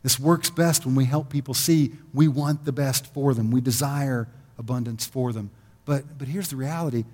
This 0.04 0.20
works 0.20 0.50
best 0.50 0.86
when 0.86 0.96
we 0.96 1.06
help 1.06 1.30
people 1.30 1.54
see 1.54 1.94
we 2.13 2.28
want 2.28 2.66
the 2.66 2.74
best 2.74 3.08
for 3.08 3.34
them. 3.34 3.50
We 3.50 3.62
desire 3.62 4.28
abundance 4.60 5.06
for 5.06 5.32
them. 5.32 5.50
But, 5.86 6.18
but 6.18 6.28
here's 6.28 6.50
the 6.50 6.58
reality 6.58 7.06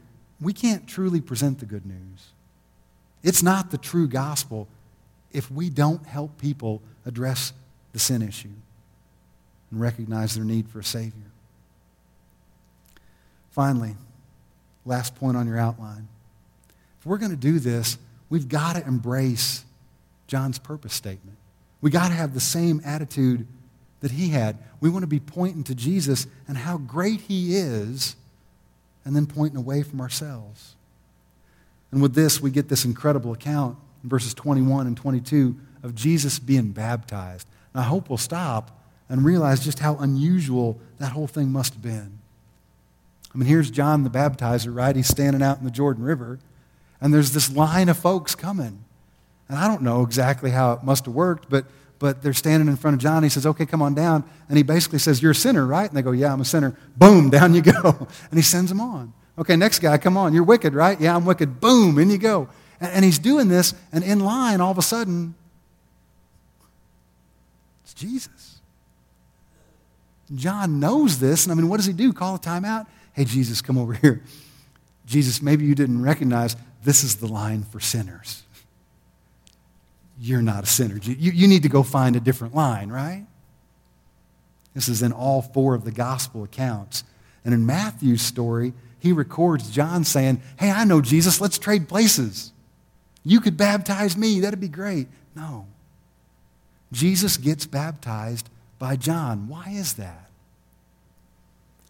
we 0.41 0.53
can't 0.53 0.87
truly 0.87 1.21
present 1.21 1.59
the 1.59 1.65
good 1.65 1.85
news. 1.85 2.29
It's 3.23 3.43
not 3.43 3.71
the 3.71 3.77
true 3.77 4.07
gospel 4.07 4.67
if 5.31 5.51
we 5.51 5.69
don't 5.69 6.05
help 6.05 6.37
people 6.39 6.81
address 7.05 7.53
the 7.93 7.99
sin 7.99 8.21
issue 8.21 8.49
and 9.69 9.81
recognize 9.81 10.35
their 10.35 10.45
need 10.45 10.67
for 10.69 10.79
a 10.79 10.83
Savior. 10.83 11.31
Finally, 13.51 13.95
last 14.85 15.15
point 15.15 15.35
on 15.35 15.45
your 15.47 15.57
outline. 15.57 16.07
If 16.99 17.05
we're 17.05 17.17
going 17.17 17.31
to 17.31 17.37
do 17.37 17.59
this, 17.59 17.97
we've 18.29 18.47
got 18.47 18.75
to 18.75 18.85
embrace 18.87 19.65
John's 20.27 20.59
purpose 20.59 20.93
statement. 20.93 21.38
We 21.81 21.89
got 21.89 22.09
to 22.09 22.13
have 22.13 22.33
the 22.33 22.39
same 22.39 22.81
attitude 22.83 23.47
that 24.01 24.11
he 24.11 24.29
had. 24.29 24.57
We 24.79 24.89
want 24.89 25.03
to 25.03 25.07
be 25.07 25.19
pointing 25.19 25.63
to 25.65 25.75
Jesus 25.75 26.27
and 26.47 26.57
how 26.57 26.77
great 26.77 27.21
he 27.21 27.55
is, 27.55 28.15
and 29.05 29.15
then 29.15 29.25
pointing 29.25 29.57
away 29.57 29.81
from 29.83 30.01
ourselves. 30.01 30.75
And 31.91 32.01
with 32.01 32.13
this, 32.13 32.41
we 32.41 32.51
get 32.51 32.69
this 32.69 32.85
incredible 32.85 33.33
account 33.33 33.77
in 34.03 34.09
verses 34.09 34.33
21 34.33 34.87
and 34.87 34.95
22 34.95 35.57
of 35.83 35.95
Jesus 35.95 36.39
being 36.39 36.71
baptized. 36.71 37.47
And 37.73 37.81
I 37.81 37.85
hope 37.85 38.09
we'll 38.09 38.17
stop 38.17 38.79
and 39.07 39.25
realize 39.25 39.63
just 39.63 39.79
how 39.79 39.95
unusual 39.97 40.79
that 40.99 41.13
whole 41.13 41.27
thing 41.27 41.51
must 41.51 41.73
have 41.73 41.81
been. 41.81 42.19
I 43.33 43.37
mean, 43.37 43.47
here's 43.47 43.71
John 43.71 44.03
the 44.03 44.09
baptizer, 44.09 44.75
right? 44.75 44.95
He's 44.95 45.07
standing 45.07 45.41
out 45.41 45.59
in 45.59 45.65
the 45.65 45.71
Jordan 45.71 46.03
River, 46.03 46.39
and 47.01 47.13
there's 47.13 47.31
this 47.31 47.51
line 47.51 47.89
of 47.89 47.97
folks 47.97 48.35
coming. 48.35 48.83
And 49.49 49.57
I 49.57 49.67
don't 49.67 49.81
know 49.81 50.03
exactly 50.03 50.51
how 50.51 50.73
it 50.73 50.83
must 50.83 51.05
have 51.05 51.15
worked, 51.15 51.49
but, 51.49 51.65
but 51.97 52.21
they're 52.21 52.33
standing 52.33 52.69
in 52.69 52.77
front 52.77 52.93
of 52.93 53.01
John. 53.01 53.23
He 53.23 53.29
says, 53.29 53.45
Okay, 53.45 53.65
come 53.65 53.81
on 53.81 53.95
down. 53.95 54.23
And 54.47 54.57
he 54.57 54.63
basically 54.63 54.99
says, 54.99 55.21
You're 55.21 55.31
a 55.31 55.35
sinner, 55.35 55.65
right? 55.65 55.89
And 55.89 55.97
they 55.97 56.03
go, 56.03 56.11
Yeah, 56.11 56.31
I'm 56.31 56.41
a 56.41 56.45
sinner. 56.45 56.77
Boom, 56.95 57.29
down 57.31 57.55
you 57.55 57.63
go. 57.63 58.07
And 58.29 58.37
he 58.37 58.43
sends 58.43 58.69
them 58.69 58.79
on. 58.79 59.11
Okay, 59.37 59.55
next 59.55 59.79
guy, 59.79 59.97
come 59.97 60.15
on. 60.17 60.33
You're 60.33 60.43
wicked, 60.43 60.73
right? 60.73 60.99
Yeah, 60.99 61.15
I'm 61.15 61.25
wicked. 61.25 61.59
Boom, 61.59 61.97
in 61.97 62.09
you 62.09 62.17
go. 62.17 62.47
And, 62.79 62.91
and 62.91 63.05
he's 63.05 63.19
doing 63.19 63.47
this, 63.47 63.73
and 63.91 64.03
in 64.03 64.19
line, 64.19 64.61
all 64.61 64.71
of 64.71 64.77
a 64.77 64.83
sudden, 64.83 65.33
it's 67.83 67.93
Jesus. 67.93 68.59
John 70.35 70.79
knows 70.79 71.19
this, 71.19 71.45
and 71.45 71.51
I 71.51 71.55
mean, 71.55 71.69
what 71.69 71.77
does 71.77 71.87
he 71.87 71.93
do? 71.93 72.13
Call 72.13 72.35
a 72.35 72.39
timeout? 72.39 72.85
Hey, 73.13 73.25
Jesus, 73.25 73.61
come 73.61 73.77
over 73.79 73.93
here. 73.93 74.21
Jesus, 75.07 75.41
maybe 75.41 75.65
you 75.65 75.73
didn't 75.73 76.03
recognize 76.03 76.55
this 76.83 77.03
is 77.03 77.15
the 77.15 77.27
line 77.27 77.63
for 77.63 77.79
sinners 77.79 78.43
you're 80.19 80.41
not 80.41 80.63
a 80.63 80.67
sinner. 80.67 80.97
You, 80.97 81.31
you 81.31 81.47
need 81.47 81.63
to 81.63 81.69
go 81.69 81.81
find 81.81 82.15
a 82.15 82.19
different 82.19 82.53
line, 82.53 82.89
right? 82.89 83.25
This 84.73 84.89
is 84.89 85.01
in 85.01 85.11
all 85.11 85.41
four 85.41 85.75
of 85.75 85.85
the 85.85 85.91
gospel 85.91 86.43
accounts. 86.43 87.03
And 87.45 87.53
in 87.53 87.65
Matthew's 87.65 88.21
story, 88.21 88.73
he 88.99 89.13
records 89.13 89.71
John 89.71 90.03
saying, 90.03 90.41
Hey, 90.57 90.71
I 90.71 90.83
know 90.83 91.01
Jesus, 91.01 91.39
let's 91.39 91.57
trade 91.57 91.87
places. 91.87 92.51
You 93.23 93.39
could 93.39 93.57
baptize 93.57 94.17
me, 94.17 94.41
that'd 94.41 94.59
be 94.59 94.67
great. 94.67 95.07
No. 95.35 95.67
Jesus 96.91 97.37
gets 97.37 97.65
baptized 97.65 98.49
by 98.77 98.95
John. 98.95 99.47
Why 99.47 99.69
is 99.69 99.93
that? 99.93 100.29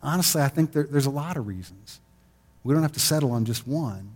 Honestly, 0.02 0.42
I 0.42 0.48
think 0.50 0.72
there, 0.72 0.84
there's 0.84 1.06
a 1.06 1.12
lot 1.12 1.38
of 1.38 1.48
reasons. 1.48 2.00
We 2.64 2.74
don't 2.74 2.84
have 2.84 2.94
to 2.94 3.00
settle 3.00 3.32
on 3.32 3.46
just 3.46 3.68
one. 3.68 4.16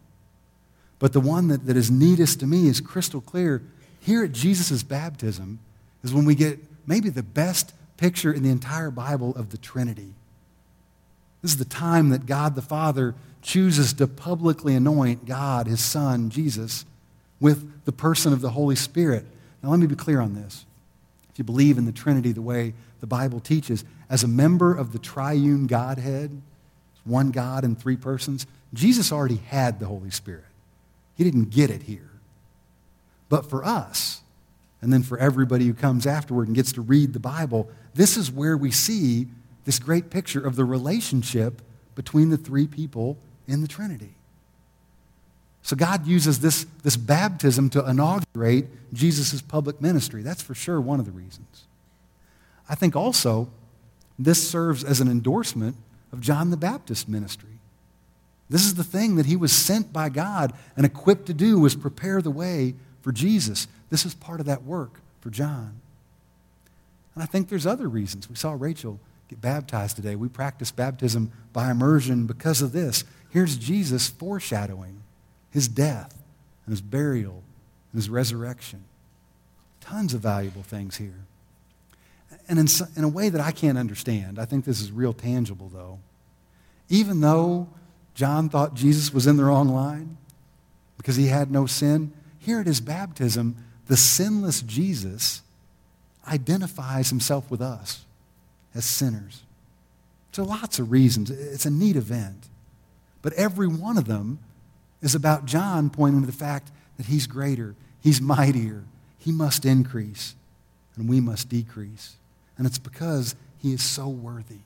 But 1.00 1.14
the 1.14 1.20
one 1.20 1.48
that, 1.50 1.66
that 1.66 1.78
is 1.78 1.90
neatest 1.90 2.40
to 2.42 2.48
me 2.48 2.68
is 2.68 2.80
crystal 2.80 3.22
clear 3.22 3.62
here 4.04 4.24
at 4.24 4.34
Jesus' 4.34 4.84
baptism 4.84 5.60
is 6.04 6.14
when 6.14 6.26
we 6.26 6.36
get 6.36 6.60
maybe 6.86 7.10
the 7.10 7.24
best 7.24 7.74
picture 7.96 8.34
in 8.34 8.44
the 8.44 8.50
entire 8.50 8.92
Bible 8.92 9.34
of 9.36 9.52
the 9.52 9.58
Trinity. 9.58 10.14
This 11.42 11.52
is 11.52 11.58
the 11.58 11.66
time 11.66 12.10
that 12.10 12.26
God 12.26 12.56
the 12.56 12.62
Father 12.62 13.16
chooses 13.42 13.94
to 13.94 14.08
publicly 14.08 14.76
anoint 14.76 15.26
God, 15.26 15.68
his 15.68 15.80
Son, 15.80 16.30
Jesus, 16.30 16.86
with 17.40 17.86
the 17.86 17.94
person 17.94 18.34
of 18.34 18.42
the 18.42 18.50
Holy 18.50 18.76
Spirit. 18.76 19.26
Now, 19.62 19.70
let 19.70 19.80
me 19.80 19.88
be 19.88 19.96
clear 19.96 20.20
on 20.20 20.36
this. 20.36 20.66
If 21.32 21.40
you 21.40 21.46
believe 21.46 21.78
in 21.78 21.86
the 21.86 21.92
Trinity 21.94 22.34
the 22.34 22.42
way 22.42 22.74
the 23.00 23.08
Bible 23.08 23.40
teaches, 23.40 23.86
as 24.10 24.24
a 24.24 24.28
member 24.28 24.74
of 24.74 24.92
the 24.92 25.00
triune 25.00 25.66
Godhead, 25.66 26.42
one 27.06 27.32
God 27.32 27.64
in 27.64 27.76
three 27.76 27.98
persons, 27.98 28.48
Jesus 28.74 29.14
already 29.14 29.38
had 29.48 29.80
the 29.80 29.86
Holy 29.86 30.12
Spirit. 30.12 30.44
He 31.16 31.24
didn't 31.24 31.52
get 31.52 31.70
it 31.70 31.84
here 31.84 32.13
but 33.34 33.50
for 33.50 33.66
us. 33.66 34.22
And 34.80 34.94
then 34.94 35.02
for 35.02 35.18
everybody 35.18 35.66
who 35.66 35.74
comes 35.74 36.06
afterward 36.06 36.46
and 36.46 36.56
gets 36.56 36.72
to 36.74 36.82
read 36.82 37.14
the 37.14 37.20
Bible, 37.20 37.68
this 37.96 38.16
is 38.16 38.32
where 38.32 38.56
we 38.56 38.70
see 38.70 39.26
this 39.66 39.80
great 39.80 40.12
picture 40.12 40.46
of 40.46 40.56
the 40.56 40.64
relationship 40.64 41.64
between 41.96 42.30
the 42.30 42.38
three 42.38 42.68
people 42.68 43.18
in 43.48 43.64
the 43.64 43.68
Trinity. 43.68 44.14
So 45.64 45.76
God 45.76 46.06
uses 46.06 46.42
this, 46.42 46.68
this 46.84 46.96
baptism 46.96 47.72
to 47.72 47.84
inaugurate 47.90 48.68
Jesus' 48.94 49.42
public 49.42 49.82
ministry. 49.82 50.22
That's 50.22 50.44
for 50.44 50.54
sure 50.54 50.80
one 50.80 51.00
of 51.00 51.08
the 51.08 51.12
reasons. 51.12 51.64
I 52.70 52.76
think 52.76 52.96
also 52.96 53.50
this 54.20 54.48
serves 54.48 54.84
as 54.84 55.02
an 55.02 55.08
endorsement 55.08 55.76
of 56.12 56.22
John 56.22 56.52
the 56.52 56.58
Baptist 56.58 57.10
ministry. 57.10 57.50
This 58.48 58.66
is 58.66 58.76
the 58.76 58.84
thing 58.84 59.16
that 59.16 59.26
he 59.26 59.36
was 59.36 59.52
sent 59.52 59.92
by 59.92 60.10
God 60.10 60.54
and 60.78 60.86
equipped 60.86 61.26
to 61.26 61.34
do 61.34 61.58
was 61.58 61.76
prepare 61.76 62.22
the 62.22 62.30
way 62.30 62.76
for 63.04 63.12
Jesus. 63.12 63.68
This 63.92 64.06
is 64.06 64.16
part 64.16 64.40
of 64.40 64.48
that 64.48 64.64
work 64.64 65.00
for 65.22 65.30
John. 65.30 65.80
And 67.14 67.22
I 67.22 67.28
think 67.28 67.50
there's 67.50 67.68
other 67.68 67.88
reasons. 67.88 68.28
We 68.28 68.36
saw 68.36 68.56
Rachel 68.58 69.00
get 69.28 69.40
baptized 69.40 69.98
today. 69.98 70.16
We 70.16 70.30
practice 70.30 70.72
baptism 70.72 71.32
by 71.52 71.70
immersion 71.70 72.26
because 72.26 72.64
of 72.64 72.72
this. 72.72 73.04
Here's 73.30 73.58
Jesus 73.58 74.10
foreshadowing 74.10 75.02
his 75.52 75.68
death 75.68 76.18
and 76.66 76.72
his 76.72 76.82
burial 76.82 77.44
and 77.92 78.02
his 78.02 78.10
resurrection. 78.10 78.86
Tons 79.82 80.14
of 80.14 80.22
valuable 80.22 80.64
things 80.64 80.98
here. 80.98 81.26
And 82.48 82.58
in, 82.58 82.68
in 82.96 83.04
a 83.04 83.10
way 83.10 83.30
that 83.30 83.42
I 83.42 83.52
can't 83.52 83.78
understand, 83.78 84.40
I 84.40 84.46
think 84.46 84.66
this 84.66 84.82
is 84.82 84.92
real 84.92 85.14
tangible, 85.14 85.70
though. 85.70 86.00
Even 86.90 87.22
though 87.22 87.68
John 88.16 88.50
thought 88.50 88.74
Jesus 88.74 89.14
was 89.14 89.28
in 89.28 89.38
the 89.38 89.44
wrong 89.44 89.70
line 89.70 90.18
because 90.98 91.16
he 91.16 91.28
had 91.28 91.52
no 91.52 91.66
sin, 91.66 92.12
here 92.44 92.60
at 92.60 92.68
his 92.68 92.82
baptism, 92.82 93.56
the 93.88 93.98
sinless 93.98 94.62
Jesus 94.62 95.42
identifies 96.28 97.10
himself 97.10 97.50
with 97.50 97.62
us 97.62 98.06
as 98.76 98.86
sinners. 98.86 99.44
So 100.32 100.44
lots 100.44 100.80
of 100.80 100.92
reasons. 100.92 101.30
It's 101.30 101.66
a 101.66 101.70
neat 101.70 101.96
event. 101.96 102.48
But 103.22 103.34
every 103.34 103.68
one 103.68 103.98
of 103.98 104.06
them 104.06 104.40
is 105.02 105.16
about 105.16 105.46
John 105.46 105.90
pointing 105.90 106.22
to 106.22 106.28
the 106.28 106.34
fact 106.34 106.72
that 106.98 107.06
he's 107.06 107.28
greater, 107.28 107.76
he's 108.02 108.22
mightier, 108.22 108.84
he 109.20 109.32
must 109.32 109.66
increase, 109.66 110.36
and 110.96 111.08
we 111.08 111.22
must 111.22 111.50
decrease. 111.50 112.16
And 112.58 112.68
it's 112.68 112.78
because 112.80 113.36
he 113.60 113.74
is 113.74 113.82
so 113.82 114.08
worthy. 114.08 114.60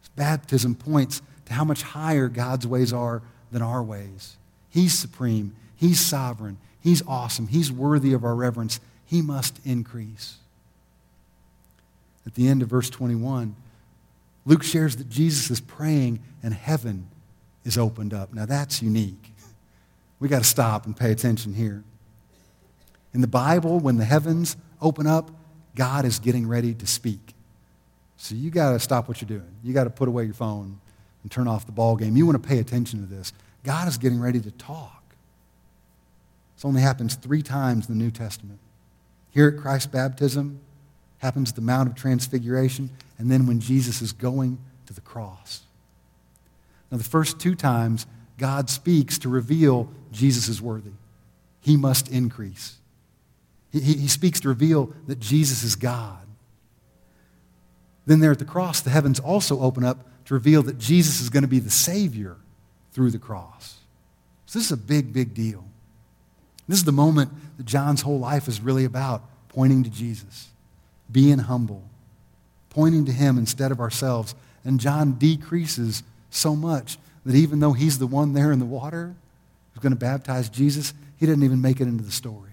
His 0.00 0.08
baptism 0.16 0.74
points 0.74 1.20
to 1.46 1.52
how 1.52 1.64
much 1.64 1.82
higher 1.82 2.28
God's 2.28 2.66
ways 2.66 2.92
are 2.92 3.22
than 3.52 3.62
our 3.62 3.82
ways. 3.82 4.36
He's 4.70 4.98
supreme. 4.98 5.54
He's 5.80 5.98
sovereign. 5.98 6.58
He's 6.82 7.02
awesome. 7.06 7.46
He's 7.46 7.72
worthy 7.72 8.12
of 8.12 8.22
our 8.22 8.34
reverence. 8.34 8.80
He 9.06 9.22
must 9.22 9.58
increase. 9.64 10.36
At 12.26 12.34
the 12.34 12.48
end 12.48 12.60
of 12.60 12.68
verse 12.68 12.90
21, 12.90 13.56
Luke 14.44 14.62
shares 14.62 14.96
that 14.96 15.08
Jesus 15.08 15.50
is 15.50 15.58
praying 15.58 16.20
and 16.42 16.52
heaven 16.52 17.08
is 17.64 17.78
opened 17.78 18.12
up. 18.12 18.34
Now 18.34 18.44
that's 18.44 18.82
unique. 18.82 19.32
We 20.18 20.28
got 20.28 20.42
to 20.42 20.48
stop 20.48 20.84
and 20.84 20.94
pay 20.94 21.12
attention 21.12 21.54
here. 21.54 21.82
In 23.14 23.22
the 23.22 23.26
Bible, 23.26 23.80
when 23.80 23.96
the 23.96 24.04
heavens 24.04 24.58
open 24.82 25.06
up, 25.06 25.30
God 25.74 26.04
is 26.04 26.18
getting 26.18 26.46
ready 26.46 26.74
to 26.74 26.86
speak. 26.86 27.32
So 28.18 28.34
you 28.34 28.50
got 28.50 28.72
to 28.72 28.80
stop 28.80 29.08
what 29.08 29.22
you're 29.22 29.28
doing. 29.28 29.50
You 29.64 29.72
got 29.72 29.84
to 29.84 29.90
put 29.90 30.08
away 30.08 30.24
your 30.24 30.34
phone 30.34 30.78
and 31.22 31.32
turn 31.32 31.48
off 31.48 31.64
the 31.64 31.72
ball 31.72 31.96
game. 31.96 32.18
You 32.18 32.26
want 32.26 32.42
to 32.42 32.46
pay 32.46 32.58
attention 32.58 33.00
to 33.00 33.06
this. 33.06 33.32
God 33.64 33.88
is 33.88 33.96
getting 33.96 34.20
ready 34.20 34.40
to 34.40 34.50
talk. 34.50 34.99
This 36.60 36.66
only 36.66 36.82
happens 36.82 37.14
three 37.14 37.40
times 37.40 37.88
in 37.88 37.96
the 37.96 38.04
New 38.04 38.10
Testament. 38.10 38.58
Here 39.30 39.48
at 39.48 39.56
Christ's 39.56 39.86
baptism, 39.86 40.60
happens 41.16 41.48
at 41.48 41.54
the 41.54 41.62
Mount 41.62 41.88
of 41.88 41.94
Transfiguration, 41.94 42.90
and 43.16 43.30
then 43.30 43.46
when 43.46 43.60
Jesus 43.60 44.02
is 44.02 44.12
going 44.12 44.58
to 44.84 44.92
the 44.92 45.00
cross. 45.00 45.62
Now, 46.92 46.98
the 46.98 47.04
first 47.04 47.40
two 47.40 47.54
times, 47.54 48.06
God 48.36 48.68
speaks 48.68 49.16
to 49.20 49.30
reveal 49.30 49.88
Jesus 50.12 50.48
is 50.48 50.60
worthy. 50.60 50.90
He 51.62 51.78
must 51.78 52.10
increase. 52.10 52.76
He, 53.72 53.80
he, 53.80 54.08
speaks 54.08 54.38
to 54.40 54.48
reveal 54.48 54.92
that 55.06 55.18
Jesus 55.18 55.62
is 55.62 55.76
God. 55.76 56.26
Then, 58.04 58.20
there 58.20 58.32
at 58.32 58.38
the 58.38 58.44
cross, 58.44 58.82
the 58.82 58.90
heavens 58.90 59.18
also 59.18 59.62
open 59.62 59.82
up 59.82 60.06
to 60.26 60.34
reveal 60.34 60.62
that 60.64 60.76
Jesus 60.76 61.22
is 61.22 61.30
going 61.30 61.42
to 61.42 61.48
be 61.48 61.58
the 61.58 61.70
Savior 61.70 62.36
through 62.92 63.12
the 63.12 63.18
cross. 63.18 63.78
So, 64.44 64.58
this 64.58 64.66
is 64.66 64.72
a 64.72 64.76
big, 64.76 65.14
big 65.14 65.32
deal. 65.32 65.64
This 66.70 66.78
is 66.78 66.84
the 66.84 66.92
moment 66.92 67.32
that 67.56 67.66
John's 67.66 68.02
whole 68.02 68.20
life 68.20 68.46
is 68.46 68.60
really 68.60 68.84
about 68.84 69.24
pointing 69.48 69.82
to 69.82 69.90
Jesus, 69.90 70.50
being 71.10 71.38
humble, 71.38 71.82
pointing 72.68 73.04
to 73.06 73.12
Him 73.12 73.38
instead 73.38 73.72
of 73.72 73.80
ourselves. 73.80 74.36
And 74.62 74.78
John 74.78 75.14
decreases 75.14 76.04
so 76.30 76.54
much 76.54 76.96
that 77.26 77.34
even 77.34 77.58
though 77.58 77.72
he's 77.72 77.98
the 77.98 78.06
one 78.06 78.34
there 78.34 78.52
in 78.52 78.60
the 78.60 78.64
water 78.64 79.16
who's 79.72 79.82
going 79.82 79.92
to 79.92 79.98
baptize 79.98 80.48
Jesus, 80.48 80.94
he 81.16 81.26
doesn't 81.26 81.42
even 81.42 81.60
make 81.60 81.80
it 81.80 81.88
into 81.88 82.04
the 82.04 82.12
story. 82.12 82.52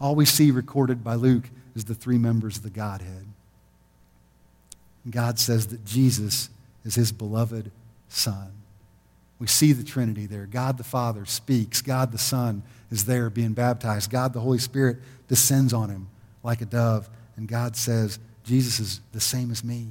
All 0.00 0.16
we 0.16 0.26
see 0.26 0.50
recorded 0.50 1.04
by 1.04 1.14
Luke 1.14 1.50
is 1.76 1.84
the 1.84 1.94
three 1.94 2.18
members 2.18 2.56
of 2.56 2.64
the 2.64 2.70
Godhead. 2.70 3.26
God 5.08 5.38
says 5.38 5.68
that 5.68 5.84
Jesus 5.84 6.50
is 6.84 6.96
his 6.96 7.12
beloved 7.12 7.70
Son. 8.08 8.50
We 9.42 9.48
see 9.48 9.72
the 9.72 9.82
Trinity 9.82 10.26
there. 10.26 10.46
God 10.46 10.78
the 10.78 10.84
Father 10.84 11.26
speaks. 11.26 11.82
God 11.82 12.12
the 12.12 12.16
Son 12.18 12.62
is 12.92 13.06
there 13.06 13.28
being 13.28 13.54
baptized. 13.54 14.08
God 14.08 14.32
the 14.32 14.38
Holy 14.38 14.58
Spirit 14.58 14.98
descends 15.26 15.72
on 15.72 15.90
him 15.90 16.06
like 16.44 16.60
a 16.60 16.64
dove. 16.64 17.10
And 17.34 17.48
God 17.48 17.74
says, 17.74 18.20
Jesus 18.44 18.78
is 18.78 19.00
the 19.10 19.20
same 19.20 19.50
as 19.50 19.64
me. 19.64 19.88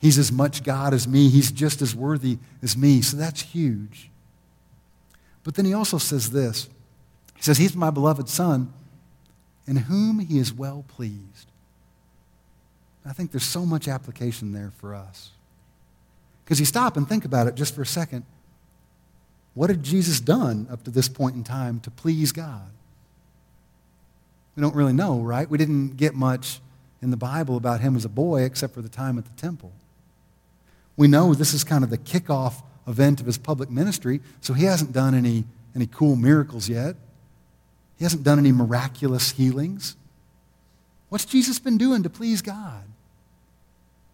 He's 0.00 0.18
as 0.18 0.32
much 0.32 0.64
God 0.64 0.94
as 0.94 1.06
me. 1.06 1.28
He's 1.28 1.52
just 1.52 1.80
as 1.80 1.94
worthy 1.94 2.38
as 2.60 2.76
me. 2.76 3.02
So 3.02 3.16
that's 3.16 3.40
huge. 3.40 4.10
But 5.44 5.54
then 5.54 5.64
he 5.64 5.72
also 5.72 5.98
says 5.98 6.32
this 6.32 6.68
He 7.36 7.42
says, 7.44 7.56
He's 7.56 7.76
my 7.76 7.90
beloved 7.90 8.28
Son, 8.28 8.72
in 9.64 9.76
whom 9.76 10.18
he 10.18 10.40
is 10.40 10.52
well 10.52 10.84
pleased. 10.88 11.52
I 13.06 13.12
think 13.12 13.30
there's 13.30 13.44
so 13.44 13.64
much 13.64 13.86
application 13.86 14.50
there 14.50 14.72
for 14.78 14.96
us. 14.96 15.30
Because 16.48 16.60
you 16.60 16.64
stop 16.64 16.96
and 16.96 17.06
think 17.06 17.26
about 17.26 17.46
it 17.46 17.56
just 17.56 17.74
for 17.74 17.82
a 17.82 17.86
second. 17.86 18.24
What 19.52 19.68
had 19.68 19.82
Jesus 19.82 20.18
done 20.18 20.66
up 20.70 20.82
to 20.84 20.90
this 20.90 21.06
point 21.06 21.36
in 21.36 21.44
time 21.44 21.78
to 21.80 21.90
please 21.90 22.32
God? 22.32 22.70
We 24.56 24.62
don't 24.62 24.74
really 24.74 24.94
know, 24.94 25.20
right? 25.20 25.46
We 25.46 25.58
didn't 25.58 25.98
get 25.98 26.14
much 26.14 26.60
in 27.02 27.10
the 27.10 27.18
Bible 27.18 27.58
about 27.58 27.82
him 27.82 27.96
as 27.96 28.06
a 28.06 28.08
boy 28.08 28.44
except 28.44 28.72
for 28.72 28.80
the 28.80 28.88
time 28.88 29.18
at 29.18 29.26
the 29.26 29.38
temple. 29.38 29.72
We 30.96 31.06
know 31.06 31.34
this 31.34 31.52
is 31.52 31.64
kind 31.64 31.84
of 31.84 31.90
the 31.90 31.98
kickoff 31.98 32.62
event 32.86 33.20
of 33.20 33.26
his 33.26 33.36
public 33.36 33.68
ministry, 33.68 34.22
so 34.40 34.54
he 34.54 34.64
hasn't 34.64 34.92
done 34.92 35.14
any, 35.14 35.44
any 35.76 35.86
cool 35.86 36.16
miracles 36.16 36.66
yet. 36.66 36.96
He 37.98 38.06
hasn't 38.06 38.22
done 38.22 38.38
any 38.38 38.52
miraculous 38.52 39.32
healings. 39.32 39.96
What's 41.10 41.26
Jesus 41.26 41.58
been 41.58 41.76
doing 41.76 42.04
to 42.04 42.08
please 42.08 42.40
God? 42.40 42.84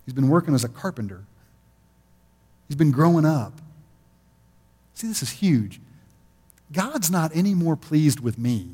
He's 0.05 0.14
been 0.14 0.28
working 0.28 0.53
as 0.53 0.64
a 0.64 0.68
carpenter. 0.68 1.26
He's 2.75 2.79
been 2.81 2.91
growing 2.91 3.25
up. 3.25 3.61
See, 4.95 5.07
this 5.07 5.22
is 5.22 5.31
huge. 5.31 5.81
God's 6.72 7.09
not 7.09 7.31
any 7.33 7.55
more 7.55 7.77
pleased 7.77 8.18
with 8.18 8.37
me 8.37 8.68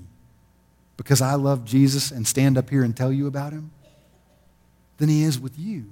because 0.96 1.20
I 1.20 1.34
love 1.34 1.66
Jesus 1.66 2.10
and 2.10 2.26
stand 2.26 2.56
up 2.56 2.70
here 2.70 2.82
and 2.82 2.96
tell 2.96 3.12
you 3.12 3.26
about 3.26 3.52
him 3.52 3.72
than 4.96 5.10
he 5.10 5.22
is 5.22 5.38
with 5.38 5.58
you 5.58 5.84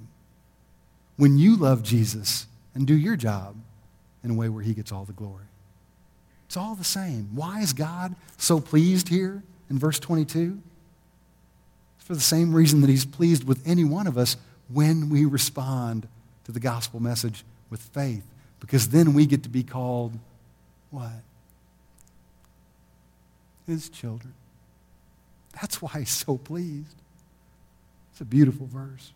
when 1.17 1.37
you 1.37 1.55
love 1.55 1.83
Jesus 1.83 2.47
and 2.73 2.87
do 2.87 2.95
your 2.97 3.15
job 3.15 3.55
in 4.23 4.31
a 4.31 4.33
way 4.33 4.49
where 4.49 4.63
he 4.63 4.73
gets 4.73 4.91
all 4.91 5.05
the 5.05 5.13
glory. 5.13 5.45
It's 6.47 6.57
all 6.57 6.73
the 6.73 6.83
same. 6.83 7.29
Why 7.35 7.59
is 7.59 7.73
God 7.73 8.15
so 8.37 8.59
pleased 8.59 9.09
here 9.09 9.43
in 9.69 9.77
verse 9.77 9.99
22? 9.99 10.59
It's 11.99 12.07
for 12.07 12.15
the 12.15 12.21
same 12.21 12.55
reason 12.55 12.81
that 12.81 12.89
he's 12.89 13.05
pleased 13.05 13.43
with 13.43 13.61
any 13.67 13.83
one 13.83 14.07
of 14.07 14.17
us 14.17 14.35
when 14.67 15.11
we 15.11 15.25
respond 15.25 16.07
to 16.45 16.51
the 16.51 16.59
gospel 16.59 16.99
message 16.99 17.45
with 17.69 17.81
faith. 17.81 18.23
Because 18.59 18.89
then 18.89 19.13
we 19.13 19.25
get 19.25 19.43
to 19.43 19.49
be 19.49 19.63
called 19.63 20.13
what? 20.91 21.11
His 23.67 23.89
children. 23.89 24.33
That's 25.53 25.81
why 25.81 25.99
he's 25.99 26.09
so 26.09 26.37
pleased. 26.37 26.95
It's 28.11 28.21
a 28.21 28.25
beautiful 28.25 28.67
verse. 28.67 29.13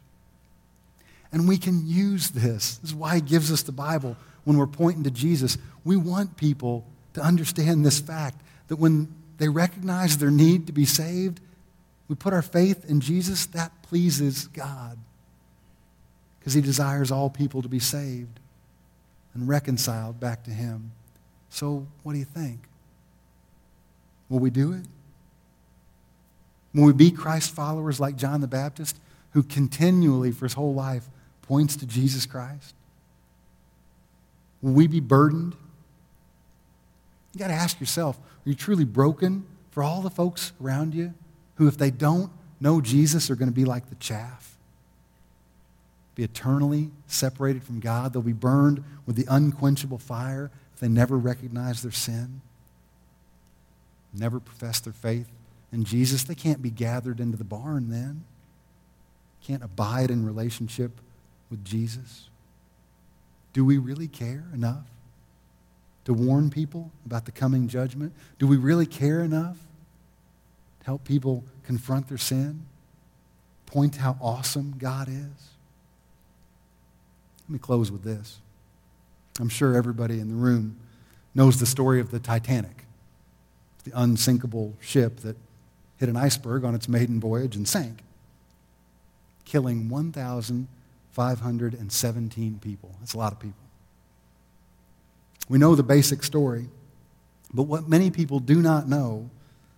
And 1.31 1.47
we 1.47 1.57
can 1.57 1.87
use 1.87 2.29
this. 2.29 2.77
This 2.77 2.91
is 2.91 2.95
why 2.95 3.15
he 3.15 3.21
gives 3.21 3.51
us 3.51 3.63
the 3.63 3.71
Bible 3.71 4.15
when 4.43 4.57
we're 4.57 4.67
pointing 4.67 5.03
to 5.03 5.11
Jesus. 5.11 5.57
We 5.83 5.97
want 5.97 6.37
people 6.37 6.85
to 7.13 7.21
understand 7.21 7.85
this 7.85 7.99
fact 7.99 8.39
that 8.67 8.75
when 8.75 9.13
they 9.39 9.49
recognize 9.49 10.17
their 10.17 10.31
need 10.31 10.67
to 10.67 10.73
be 10.73 10.85
saved, 10.85 11.39
we 12.07 12.15
put 12.15 12.33
our 12.33 12.41
faith 12.41 12.89
in 12.89 13.01
Jesus, 13.01 13.47
that 13.47 13.71
pleases 13.83 14.47
God 14.47 14.97
because 16.39 16.53
he 16.53 16.61
desires 16.61 17.11
all 17.11 17.29
people 17.29 17.61
to 17.61 17.69
be 17.69 17.79
saved 17.79 18.39
and 19.33 19.47
reconciled 19.47 20.19
back 20.19 20.43
to 20.43 20.51
him. 20.51 20.91
So, 21.49 21.87
what 22.03 22.13
do 22.13 22.19
you 22.19 22.25
think? 22.25 22.59
Will 24.29 24.39
we 24.39 24.49
do 24.49 24.73
it? 24.73 24.85
Will 26.73 26.85
we 26.85 26.93
be 26.93 27.11
Christ 27.11 27.51
followers 27.51 27.99
like 27.99 28.15
John 28.15 28.41
the 28.41 28.47
Baptist, 28.47 28.99
who 29.31 29.43
continually, 29.43 30.31
for 30.31 30.45
his 30.45 30.53
whole 30.53 30.73
life, 30.73 31.09
points 31.43 31.75
to 31.77 31.85
Jesus 31.85 32.25
Christ? 32.25 32.73
Will 34.61 34.73
we 34.73 34.87
be 34.87 34.99
burdened? 34.99 35.55
You 37.33 37.39
got 37.39 37.47
to 37.47 37.53
ask 37.53 37.79
yourself 37.79 38.17
are 38.17 38.49
you 38.49 38.55
truly 38.55 38.85
broken 38.85 39.45
for 39.71 39.83
all 39.83 40.01
the 40.01 40.09
folks 40.09 40.51
around 40.61 40.93
you 40.93 41.13
who, 41.55 41.67
if 41.67 41.77
they 41.77 41.91
don't 41.91 42.31
know 42.59 42.81
Jesus, 42.81 43.29
are 43.29 43.35
going 43.35 43.49
to 43.49 43.55
be 43.55 43.65
like 43.65 43.89
the 43.89 43.95
chaff? 43.95 44.52
Be 46.15 46.23
eternally 46.23 46.91
separated 47.07 47.63
from 47.63 47.79
God. 47.79 48.13
They'll 48.13 48.21
be 48.21 48.33
burned 48.33 48.83
with 49.05 49.15
the 49.15 49.25
unquenchable 49.27 49.97
fire 49.97 50.51
if 50.73 50.79
they 50.79 50.87
never 50.87 51.17
recognize 51.17 51.81
their 51.81 51.91
sin, 51.91 52.41
never 54.13 54.39
profess 54.39 54.79
their 54.79 54.93
faith 54.93 55.27
in 55.71 55.83
Jesus. 55.83 56.23
They 56.23 56.35
can't 56.35 56.61
be 56.61 56.69
gathered 56.69 57.19
into 57.19 57.37
the 57.37 57.43
barn 57.43 57.89
then. 57.89 58.23
Can't 59.43 59.63
abide 59.63 60.09
in 60.09 60.25
relationship 60.25 60.91
with 61.49 61.65
Jesus. 61.65 62.29
Do 63.51 63.65
we 63.65 63.77
really 63.77 64.07
care 64.07 64.45
enough 64.53 64.85
to 66.05 66.13
warn 66.13 66.49
people 66.49 66.91
about 67.05 67.25
the 67.25 67.31
coming 67.31 67.67
judgment? 67.67 68.13
Do 68.39 68.47
we 68.47 68.57
really 68.57 68.85
care 68.85 69.21
enough 69.21 69.57
to 70.79 70.85
help 70.85 71.03
people 71.03 71.43
confront 71.65 72.07
their 72.07 72.17
sin? 72.17 72.65
Point 73.65 73.97
how 73.97 74.17
awesome 74.21 74.75
God 74.77 75.07
is? 75.09 75.52
Let 77.47 77.53
me 77.53 77.59
close 77.59 77.91
with 77.91 78.03
this. 78.03 78.39
I'm 79.39 79.49
sure 79.49 79.75
everybody 79.75 80.19
in 80.19 80.29
the 80.29 80.35
room 80.35 80.77
knows 81.35 81.59
the 81.59 81.65
story 81.65 81.99
of 81.99 82.11
the 82.11 82.19
Titanic, 82.19 82.85
the 83.83 83.91
unsinkable 83.99 84.75
ship 84.79 85.21
that 85.21 85.35
hit 85.97 86.07
an 86.09 86.15
iceberg 86.15 86.63
on 86.63 86.75
its 86.75 86.87
maiden 86.87 87.19
voyage 87.19 87.55
and 87.55 87.67
sank, 87.67 88.03
killing 89.45 89.89
1,517 89.89 92.59
people. 92.59 92.95
That's 92.99 93.13
a 93.13 93.17
lot 93.17 93.33
of 93.33 93.39
people. 93.39 93.57
We 95.49 95.57
know 95.57 95.73
the 95.75 95.83
basic 95.83 96.23
story, 96.23 96.69
but 97.53 97.63
what 97.63 97.89
many 97.89 98.09
people 98.09 98.39
do 98.39 98.61
not 98.61 98.87
know 98.87 99.29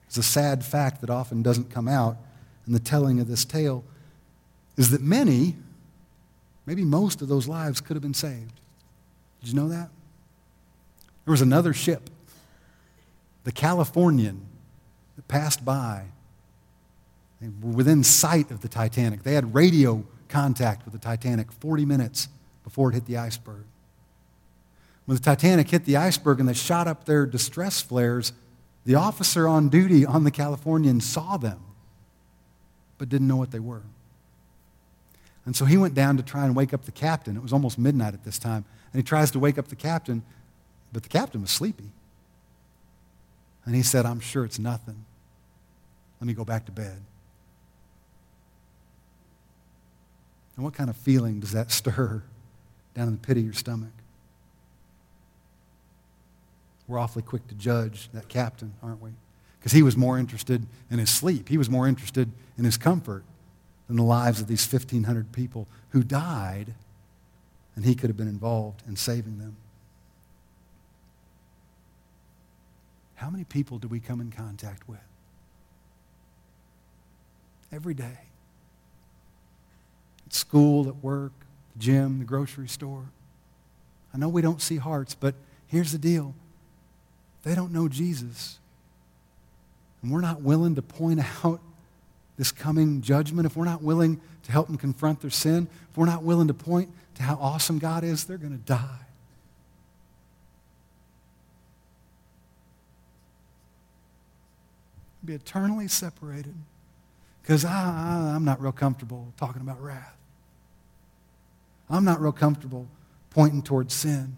is 0.09 0.17
a 0.17 0.23
sad 0.23 0.63
fact 0.63 1.01
that 1.01 1.09
often 1.09 1.41
doesn't 1.41 1.71
come 1.71 1.87
out 1.87 2.17
in 2.67 2.73
the 2.73 2.79
telling 2.79 3.19
of 3.19 3.27
this 3.27 3.43
tale 3.45 3.83
is 4.77 4.91
that 4.91 5.01
many 5.01 5.55
Maybe 6.65 6.83
most 6.83 7.21
of 7.21 7.27
those 7.27 7.47
lives 7.47 7.81
could 7.81 7.95
have 7.95 8.01
been 8.01 8.13
saved. 8.13 8.59
Did 9.39 9.49
you 9.49 9.55
know 9.55 9.69
that? 9.69 9.89
There 11.25 11.31
was 11.31 11.41
another 11.41 11.73
ship, 11.73 12.09
the 13.43 13.51
Californian, 13.51 14.45
that 15.15 15.27
passed 15.27 15.63
by. 15.63 16.05
They 17.41 17.49
were 17.61 17.73
within 17.73 18.03
sight 18.03 18.51
of 18.51 18.61
the 18.61 18.67
Titanic. 18.67 19.23
They 19.23 19.33
had 19.33 19.53
radio 19.53 20.03
contact 20.29 20.85
with 20.85 20.93
the 20.93 20.99
Titanic 20.99 21.51
40 21.51 21.85
minutes 21.85 22.29
before 22.63 22.89
it 22.89 22.95
hit 22.95 23.05
the 23.05 23.17
iceberg. 23.17 23.63
When 25.05 25.15
the 25.15 25.23
Titanic 25.23 25.69
hit 25.69 25.85
the 25.85 25.97
iceberg 25.97 26.39
and 26.39 26.49
they 26.49 26.53
shot 26.53 26.87
up 26.87 27.05
their 27.05 27.25
distress 27.25 27.81
flares, 27.81 28.33
the 28.85 28.95
officer 28.95 29.47
on 29.47 29.69
duty 29.69 30.05
on 30.05 30.23
the 30.23 30.31
Californian 30.31 30.99
saw 31.01 31.37
them, 31.37 31.59
but 32.97 33.09
didn't 33.09 33.27
know 33.27 33.35
what 33.35 33.51
they 33.51 33.59
were. 33.59 33.83
And 35.45 35.55
so 35.55 35.65
he 35.65 35.77
went 35.77 35.93
down 35.93 36.17
to 36.17 36.23
try 36.23 36.45
and 36.45 36.55
wake 36.55 36.73
up 36.73 36.85
the 36.85 36.91
captain. 36.91 37.37
It 37.37 37.43
was 37.43 37.53
almost 37.53 37.77
midnight 37.77 38.13
at 38.13 38.23
this 38.23 38.39
time. 38.39 38.65
And 38.91 38.99
he 38.99 39.03
tries 39.03 39.31
to 39.31 39.39
wake 39.39 39.57
up 39.57 39.67
the 39.67 39.75
captain, 39.75 40.23
but 40.91 41.03
the 41.03 41.09
captain 41.09 41.41
was 41.41 41.51
sleepy. 41.51 41.91
And 43.65 43.75
he 43.75 43.83
said, 43.83 44.05
I'm 44.05 44.19
sure 44.19 44.43
it's 44.43 44.59
nothing. 44.59 45.05
Let 46.19 46.27
me 46.27 46.33
go 46.33 46.45
back 46.45 46.65
to 46.65 46.71
bed. 46.71 47.01
And 50.55 50.63
what 50.63 50.73
kind 50.73 50.89
of 50.89 50.95
feeling 50.95 51.39
does 51.39 51.51
that 51.51 51.71
stir 51.71 52.23
down 52.95 53.07
in 53.07 53.13
the 53.13 53.19
pit 53.19 53.37
of 53.37 53.43
your 53.43 53.53
stomach? 53.53 53.91
We're 56.87 56.99
awfully 56.99 57.23
quick 57.23 57.47
to 57.47 57.55
judge 57.55 58.09
that 58.13 58.29
captain, 58.29 58.73
aren't 58.81 59.01
we? 59.01 59.11
Because 59.59 59.71
he 59.71 59.81
was 59.81 59.97
more 59.97 60.19
interested 60.19 60.65
in 60.91 60.99
his 60.99 61.09
sleep. 61.09 61.49
He 61.49 61.57
was 61.57 61.69
more 61.69 61.87
interested 61.87 62.31
in 62.57 62.63
his 62.63 62.77
comfort 62.77 63.23
than 63.87 63.97
the 63.97 64.03
lives 64.03 64.41
of 64.41 64.47
these 64.47 64.71
1,500 64.71 65.31
people 65.31 65.67
who 65.89 66.03
died, 66.03 66.73
and 67.75 67.85
he 67.85 67.95
could 67.95 68.09
have 68.09 68.17
been 68.17 68.27
involved 68.27 68.83
in 68.87 68.95
saving 68.95 69.37
them. 69.37 69.55
How 73.15 73.29
many 73.29 73.43
people 73.43 73.77
do 73.77 73.87
we 73.87 73.99
come 73.99 74.19
in 74.19 74.31
contact 74.31 74.87
with? 74.87 74.99
Every 77.71 77.93
day. 77.93 78.19
At 80.25 80.33
school, 80.33 80.87
at 80.87 80.95
work, 80.97 81.31
the 81.73 81.79
gym, 81.79 82.19
the 82.19 82.25
grocery 82.25 82.67
store. 82.67 83.05
I 84.13 84.17
know 84.17 84.29
we 84.29 84.41
don't 84.41 84.61
see 84.61 84.77
hearts, 84.77 85.15
but 85.15 85.35
here's 85.67 85.91
the 85.91 85.97
deal. 85.97 86.33
They 87.43 87.55
don't 87.55 87.71
know 87.71 87.87
Jesus. 87.87 88.59
And 90.01 90.11
we're 90.11 90.21
not 90.21 90.41
willing 90.41 90.75
to 90.75 90.81
point 90.81 91.21
out 91.43 91.61
this 92.37 92.51
coming 92.51 93.01
judgment, 93.01 93.45
if 93.45 93.55
we're 93.55 93.65
not 93.65 93.81
willing 93.81 94.19
to 94.43 94.51
help 94.51 94.67
them 94.67 94.77
confront 94.77 95.21
their 95.21 95.29
sin, 95.29 95.67
if 95.89 95.97
we're 95.97 96.05
not 96.05 96.23
willing 96.23 96.47
to 96.47 96.53
point 96.53 96.89
to 97.15 97.23
how 97.23 97.35
awesome 97.35 97.79
God 97.79 98.03
is, 98.03 98.25
they're 98.25 98.37
going 98.37 98.51
to 98.51 98.65
die. 98.65 98.99
Be 105.23 105.33
eternally 105.33 105.87
separated 105.87 106.53
because 107.41 107.65
I'm 107.65 108.43
not 108.43 108.61
real 108.61 108.71
comfortable 108.71 109.33
talking 109.37 109.61
about 109.61 109.81
wrath. 109.81 110.15
I'm 111.89 112.03
not 112.03 112.19
real 112.19 112.31
comfortable 112.31 112.87
pointing 113.29 113.61
towards 113.61 113.93
sin. 113.93 114.37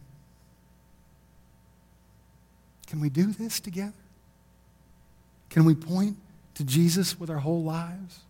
Can 2.87 3.01
we 3.01 3.09
do 3.09 3.33
this 3.33 3.59
together? 3.59 3.91
Can 5.49 5.65
we 5.65 5.75
point 5.75 6.17
to 6.57 6.63
Jesus 6.63 7.19
with 7.19 7.29
our 7.29 7.37
whole 7.37 7.63
lives? 7.63 8.21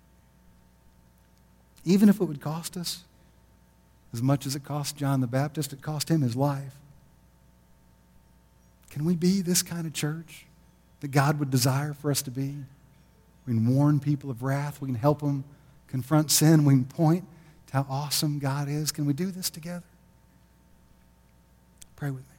Even 1.86 2.10
if 2.10 2.20
it 2.20 2.26
would 2.26 2.42
cost 2.42 2.76
us 2.76 3.06
as 4.12 4.22
much 4.22 4.46
as 4.46 4.54
it 4.54 4.66
cost 4.66 4.98
John 4.98 5.22
the 5.22 5.28
Baptist, 5.28 5.72
it 5.72 5.82
cost 5.82 6.10
him 6.10 6.22
his 6.22 6.36
life. 6.36 6.76
Can 8.90 9.06
we 9.06 9.16
be 9.16 9.42
this 9.42 9.64
kind 9.64 9.88
of 9.88 9.94
church 9.94 10.46
that 11.00 11.10
God 11.10 11.40
would 11.40 11.50
desire 11.50 11.94
for 11.94 12.12
us 12.12 12.22
to 12.24 12.32
be? 12.32 12.56
We 13.46 13.54
can 13.54 13.74
warn 13.74 14.02
people 14.02 14.30
of 14.30 14.44
wrath. 14.44 14.82
We 14.82 14.88
can 14.88 14.96
help 14.96 15.22
them 15.22 15.46
confront 15.88 16.30
sin. 16.30 16.66
We 16.66 16.74
can 16.74 16.86
point 16.86 17.26
to 17.68 17.74
how 17.74 17.86
awesome 17.90 18.40
God 18.40 18.68
is. 18.68 18.92
Can 18.92 19.06
we 19.06 19.14
do 19.14 19.32
this 19.32 19.50
together? 19.50 19.86
Pray 21.96 22.12
with 22.12 22.24
me. 22.24 22.37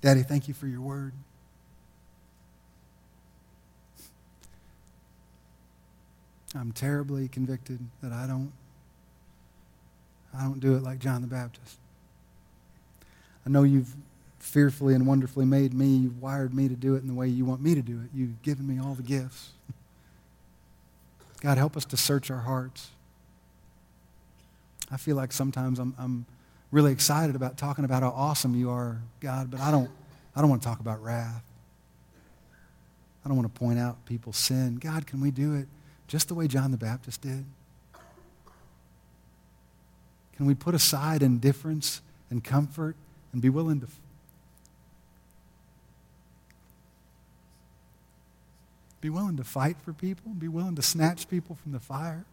Daddy, 0.00 0.22
thank 0.22 0.48
you 0.48 0.54
for 0.54 0.66
your 0.66 0.80
word. 0.80 1.12
I'm 6.54 6.72
terribly 6.72 7.28
convicted 7.28 7.78
that 8.02 8.12
I 8.12 8.26
don't 8.26 8.52
I 10.36 10.44
don't 10.44 10.60
do 10.60 10.76
it 10.76 10.82
like 10.82 11.00
John 11.00 11.22
the 11.22 11.26
Baptist. 11.26 11.76
I 13.44 13.50
know 13.50 13.64
you've 13.64 13.94
fearfully 14.38 14.94
and 14.94 15.06
wonderfully 15.06 15.44
made 15.44 15.74
me, 15.74 15.86
you've 15.86 16.22
wired 16.22 16.54
me 16.54 16.68
to 16.68 16.74
do 16.74 16.94
it 16.94 17.02
in 17.02 17.08
the 17.08 17.14
way 17.14 17.28
you 17.28 17.44
want 17.44 17.60
me 17.60 17.74
to 17.74 17.82
do 17.82 18.00
it. 18.00 18.10
You've 18.14 18.40
given 18.42 18.66
me 18.66 18.80
all 18.80 18.94
the 18.94 19.02
gifts. 19.02 19.50
God, 21.40 21.58
help 21.58 21.76
us 21.76 21.84
to 21.86 21.96
search 21.96 22.30
our 22.30 22.40
hearts. 22.40 22.90
I 24.90 24.96
feel 24.96 25.16
like 25.16 25.32
sometimes 25.32 25.78
I'm, 25.78 25.94
I'm 25.98 26.26
really 26.70 26.92
excited 26.92 27.34
about 27.36 27.56
talking 27.56 27.84
about 27.84 28.02
how 28.02 28.10
awesome 28.10 28.54
you 28.54 28.70
are, 28.70 29.00
God, 29.20 29.50
but 29.50 29.60
I 29.60 29.70
don't, 29.70 29.90
I 30.34 30.40
don't 30.40 30.50
want 30.50 30.62
to 30.62 30.68
talk 30.68 30.80
about 30.80 31.02
wrath. 31.02 31.42
I 33.24 33.28
don't 33.28 33.36
want 33.36 33.52
to 33.52 33.58
point 33.58 33.78
out 33.78 34.04
people's 34.06 34.36
sin. 34.36 34.76
God, 34.76 35.06
can 35.06 35.20
we 35.20 35.30
do 35.30 35.54
it 35.54 35.68
just 36.06 36.28
the 36.28 36.34
way 36.34 36.48
John 36.48 36.70
the 36.70 36.76
Baptist 36.76 37.22
did? 37.22 37.44
Can 40.36 40.46
we 40.46 40.54
put 40.54 40.74
aside 40.74 41.22
indifference 41.22 42.00
and 42.30 42.42
comfort 42.42 42.96
and 43.32 43.42
be 43.42 43.50
willing 43.50 43.80
to 43.80 43.86
be 49.00 49.10
willing 49.10 49.36
to 49.36 49.44
fight 49.44 49.76
for 49.82 49.92
people, 49.92 50.32
be 50.32 50.48
willing 50.48 50.76
to 50.76 50.82
snatch 50.82 51.28
people 51.28 51.56
from 51.56 51.72
the 51.72 51.80
fire? 51.80 52.24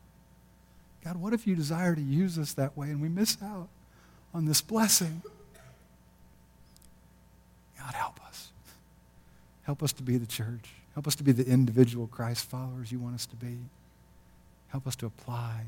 God, 1.04 1.18
what 1.18 1.34
if 1.34 1.48
you 1.48 1.56
desire 1.56 1.96
to 1.96 2.02
use 2.02 2.38
us 2.38 2.54
that 2.54 2.78
way 2.78 2.88
and 2.90 3.02
we 3.02 3.08
miss 3.08 3.38
out? 3.42 3.70
On 4.34 4.46
this 4.46 4.62
blessing. 4.62 5.22
God, 7.80 7.94
help 7.94 8.20
us. 8.28 8.50
Help 9.64 9.84
us 9.84 9.94
to 9.94 10.04
be 10.04 10.18
the 10.18 10.26
church. 10.26 10.70
Help 10.94 11.08
us 11.08 11.16
to 11.16 11.24
be 11.24 11.32
the 11.32 11.46
individual 11.46 12.08
Christ 12.08 12.50
followers 12.50 12.92
you 12.92 13.00
want 13.00 13.16
us 13.16 13.26
to 13.28 13.36
be. 13.36 13.58
Help 14.70 14.88
us 14.88 14.96
to 14.98 15.06
apply 15.06 15.66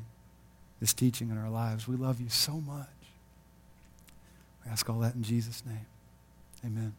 this 0.80 0.92
teaching 0.92 1.30
in 1.30 1.38
our 1.38 1.50
lives. 1.50 1.86
We 1.86 1.96
love 1.96 2.20
you 2.20 2.28
so 2.28 2.52
much. 2.52 2.88
We 4.64 4.70
ask 4.70 4.88
all 4.90 4.98
that 5.00 5.14
in 5.14 5.22
Jesus' 5.22 5.62
name. 5.66 5.86
Amen. 6.64 6.94